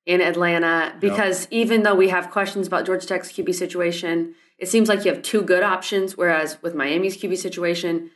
in 0.06 0.22
Atlanta 0.22 0.94
because 1.00 1.44
yep. 1.44 1.50
even 1.52 1.84
though 1.84 1.96
we 1.96 2.10
have 2.10 2.30
questions 2.32 2.68
about 2.68 2.86
Georgia 2.86 3.08
Tech's 3.08 3.32
QB 3.32 3.56
situation, 3.56 4.36
it 4.58 4.68
seems 4.68 4.90
like 4.90 5.06
you 5.06 5.14
have 5.14 5.22
two 5.22 5.42
good 5.42 5.64
options. 5.64 6.16
Whereas 6.16 6.62
with 6.62 6.76
Miami's 6.76 7.18
QB 7.18 7.38
situation, 7.38 8.12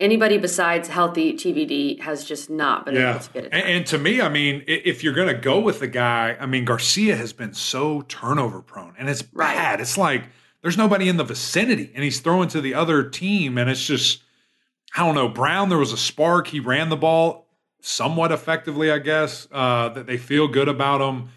anybody 0.00 0.38
besides 0.38 0.88
healthy 0.88 1.34
TVD 1.34 2.00
has 2.00 2.24
just 2.24 2.50
not 2.50 2.84
been 2.84 2.94
yeah. 2.94 3.10
able 3.10 3.20
to 3.20 3.32
get 3.32 3.44
it. 3.44 3.52
And, 3.52 3.62
and, 3.62 3.86
to 3.86 3.98
me, 3.98 4.20
I 4.20 4.28
mean, 4.28 4.64
if 4.66 5.04
you're 5.04 5.14
going 5.14 5.34
to 5.34 5.40
go 5.40 5.60
with 5.60 5.80
the 5.80 5.86
guy, 5.86 6.36
I 6.38 6.46
mean, 6.46 6.64
Garcia 6.64 7.16
has 7.16 7.32
been 7.32 7.54
so 7.54 8.02
turnover 8.02 8.60
prone, 8.60 8.94
and 8.98 9.08
it's 9.08 9.24
right. 9.32 9.54
bad. 9.54 9.80
It's 9.80 9.96
like 9.96 10.24
there's 10.62 10.78
nobody 10.78 11.08
in 11.08 11.16
the 11.16 11.24
vicinity, 11.24 11.90
and 11.94 12.02
he's 12.02 12.20
throwing 12.20 12.48
to 12.48 12.60
the 12.60 12.74
other 12.74 13.08
team, 13.08 13.58
and 13.58 13.70
it's 13.70 13.84
just. 13.84 14.22
I 14.96 15.04
don't 15.04 15.16
know. 15.16 15.28
Brown, 15.28 15.70
there 15.70 15.78
was 15.78 15.92
a 15.92 15.96
spark. 15.96 16.46
He 16.46 16.60
ran 16.60 16.88
the 16.88 16.96
ball 16.96 17.48
somewhat 17.80 18.30
effectively, 18.30 18.92
I 18.92 19.00
guess. 19.00 19.48
Uh, 19.50 19.88
that 19.88 20.06
they 20.06 20.16
feel 20.16 20.46
good 20.46 20.68
about 20.68 21.00
him. 21.00 21.30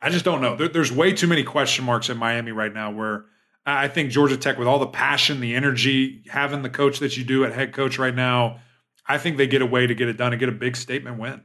I 0.00 0.08
just 0.08 0.24
don't 0.24 0.40
know. 0.40 0.56
There, 0.56 0.68
there's 0.68 0.90
way 0.90 1.12
too 1.12 1.26
many 1.26 1.44
question 1.44 1.84
marks 1.84 2.08
in 2.08 2.16
Miami 2.16 2.52
right 2.52 2.72
now 2.72 2.90
where 2.90 3.26
I 3.64 3.88
think 3.88 4.10
Georgia 4.10 4.36
Tech, 4.36 4.58
with 4.58 4.66
all 4.66 4.78
the 4.78 4.86
passion, 4.86 5.40
the 5.40 5.54
energy, 5.54 6.24
having 6.28 6.62
the 6.62 6.70
coach 6.70 6.98
that 6.98 7.16
you 7.16 7.24
do 7.24 7.44
at 7.44 7.52
head 7.52 7.72
coach 7.72 7.98
right 7.98 8.14
now, 8.14 8.58
I 9.06 9.18
think 9.18 9.36
they 9.36 9.46
get 9.46 9.62
a 9.62 9.66
way 9.66 9.86
to 9.86 9.94
get 9.94 10.08
it 10.08 10.16
done 10.16 10.32
and 10.32 10.40
get 10.40 10.48
a 10.48 10.52
big 10.52 10.76
statement 10.76 11.18
win. 11.18 11.42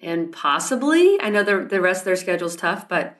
And 0.00 0.30
possibly, 0.30 1.20
I 1.20 1.30
know 1.30 1.42
the 1.42 1.64
the 1.64 1.80
rest 1.80 2.02
of 2.02 2.04
their 2.04 2.16
schedule's 2.16 2.54
tough, 2.54 2.88
but 2.88 3.16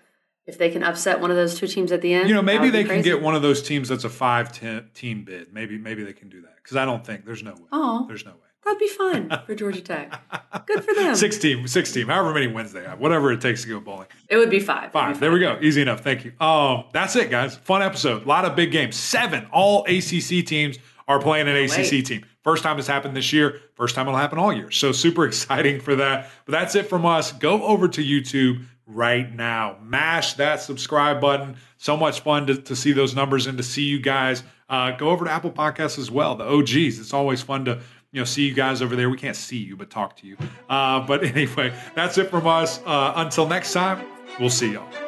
if 0.46 0.58
they 0.58 0.70
can 0.70 0.82
upset 0.82 1.20
one 1.20 1.30
of 1.30 1.36
those 1.36 1.58
two 1.58 1.66
teams 1.66 1.90
at 1.90 2.00
the 2.02 2.14
end, 2.14 2.28
you 2.28 2.34
know, 2.34 2.42
maybe 2.42 2.70
they 2.70 2.84
can 2.84 3.02
get 3.02 3.20
one 3.20 3.34
of 3.34 3.42
those 3.42 3.62
teams 3.62 3.88
that's 3.88 4.04
a 4.04 4.08
five 4.08 4.52
team 4.94 5.24
bid. 5.24 5.52
Maybe 5.52 5.76
maybe 5.76 6.04
they 6.04 6.12
can 6.12 6.28
do 6.28 6.42
that 6.42 6.56
because 6.62 6.76
I 6.76 6.84
don't 6.84 7.04
think 7.04 7.24
there's 7.24 7.42
no 7.42 7.52
way. 7.52 7.68
Oh, 7.72 8.04
there's 8.06 8.24
no 8.24 8.32
way. 8.32 8.47
That'd 8.68 8.80
be 8.80 8.88
fun 8.88 9.32
for 9.46 9.54
Georgia 9.54 9.80
Tech. 9.80 10.20
Good 10.66 10.84
for 10.84 10.94
them. 10.94 11.14
Six 11.14 11.38
team, 11.38 11.66
six 11.66 11.90
team, 11.90 12.08
however 12.08 12.34
many 12.34 12.48
wins 12.48 12.70
they 12.74 12.84
have, 12.84 13.00
whatever 13.00 13.32
it 13.32 13.40
takes 13.40 13.62
to 13.62 13.68
go 13.68 13.80
bowling. 13.80 14.08
It 14.28 14.36
would 14.36 14.50
be 14.50 14.60
five. 14.60 14.92
Five. 14.92 15.18
There 15.20 15.32
we 15.32 15.38
go. 15.38 15.58
Easy 15.62 15.80
enough. 15.80 16.00
Thank 16.00 16.26
you. 16.26 16.32
Um, 16.38 16.84
that's 16.92 17.16
it, 17.16 17.30
guys. 17.30 17.56
Fun 17.56 17.80
episode. 17.80 18.24
A 18.24 18.28
lot 18.28 18.44
of 18.44 18.54
big 18.54 18.70
games. 18.70 18.94
Seven. 18.94 19.46
All 19.52 19.86
ACC 19.86 20.44
teams 20.44 20.76
are 21.08 21.18
playing 21.18 21.48
an 21.48 21.56
ACC 21.56 21.92
wait. 21.92 22.06
team. 22.06 22.26
First 22.44 22.62
time 22.62 22.78
it's 22.78 22.86
happened 22.86 23.16
this 23.16 23.32
year. 23.32 23.62
First 23.74 23.94
time 23.94 24.06
it'll 24.06 24.18
happen 24.18 24.38
all 24.38 24.52
year. 24.52 24.70
So 24.70 24.92
super 24.92 25.24
exciting 25.26 25.80
for 25.80 25.96
that. 25.96 26.28
But 26.44 26.52
that's 26.52 26.74
it 26.74 26.90
from 26.90 27.06
us. 27.06 27.32
Go 27.32 27.62
over 27.62 27.88
to 27.88 28.04
YouTube 28.04 28.66
right 28.86 29.34
now. 29.34 29.78
Mash 29.82 30.34
that 30.34 30.60
subscribe 30.60 31.22
button. 31.22 31.56
So 31.78 31.96
much 31.96 32.20
fun 32.20 32.46
to, 32.48 32.56
to 32.56 32.76
see 32.76 32.92
those 32.92 33.14
numbers 33.14 33.46
and 33.46 33.56
to 33.56 33.64
see 33.64 33.84
you 33.84 33.98
guys. 33.98 34.42
Uh, 34.68 34.90
go 34.90 35.08
over 35.08 35.24
to 35.24 35.30
Apple 35.30 35.50
Podcasts 35.50 35.98
as 35.98 36.10
well. 36.10 36.34
The 36.34 36.44
OGs. 36.44 36.98
It's 36.98 37.14
always 37.14 37.40
fun 37.40 37.64
to 37.64 37.80
you 38.12 38.20
know, 38.20 38.24
see 38.24 38.46
you 38.46 38.54
guys 38.54 38.80
over 38.82 38.96
there. 38.96 39.10
We 39.10 39.18
can't 39.18 39.36
see 39.36 39.58
you, 39.58 39.76
but 39.76 39.90
talk 39.90 40.16
to 40.18 40.26
you. 40.26 40.36
Uh, 40.68 41.06
but 41.06 41.24
anyway, 41.36 41.72
that's 41.94 42.18
it 42.18 42.30
from 42.30 42.46
us. 42.46 42.80
Uh, 42.84 43.12
until 43.16 43.46
next 43.46 43.72
time, 43.72 44.04
we'll 44.40 44.50
see 44.50 44.72
y'all. 44.72 45.07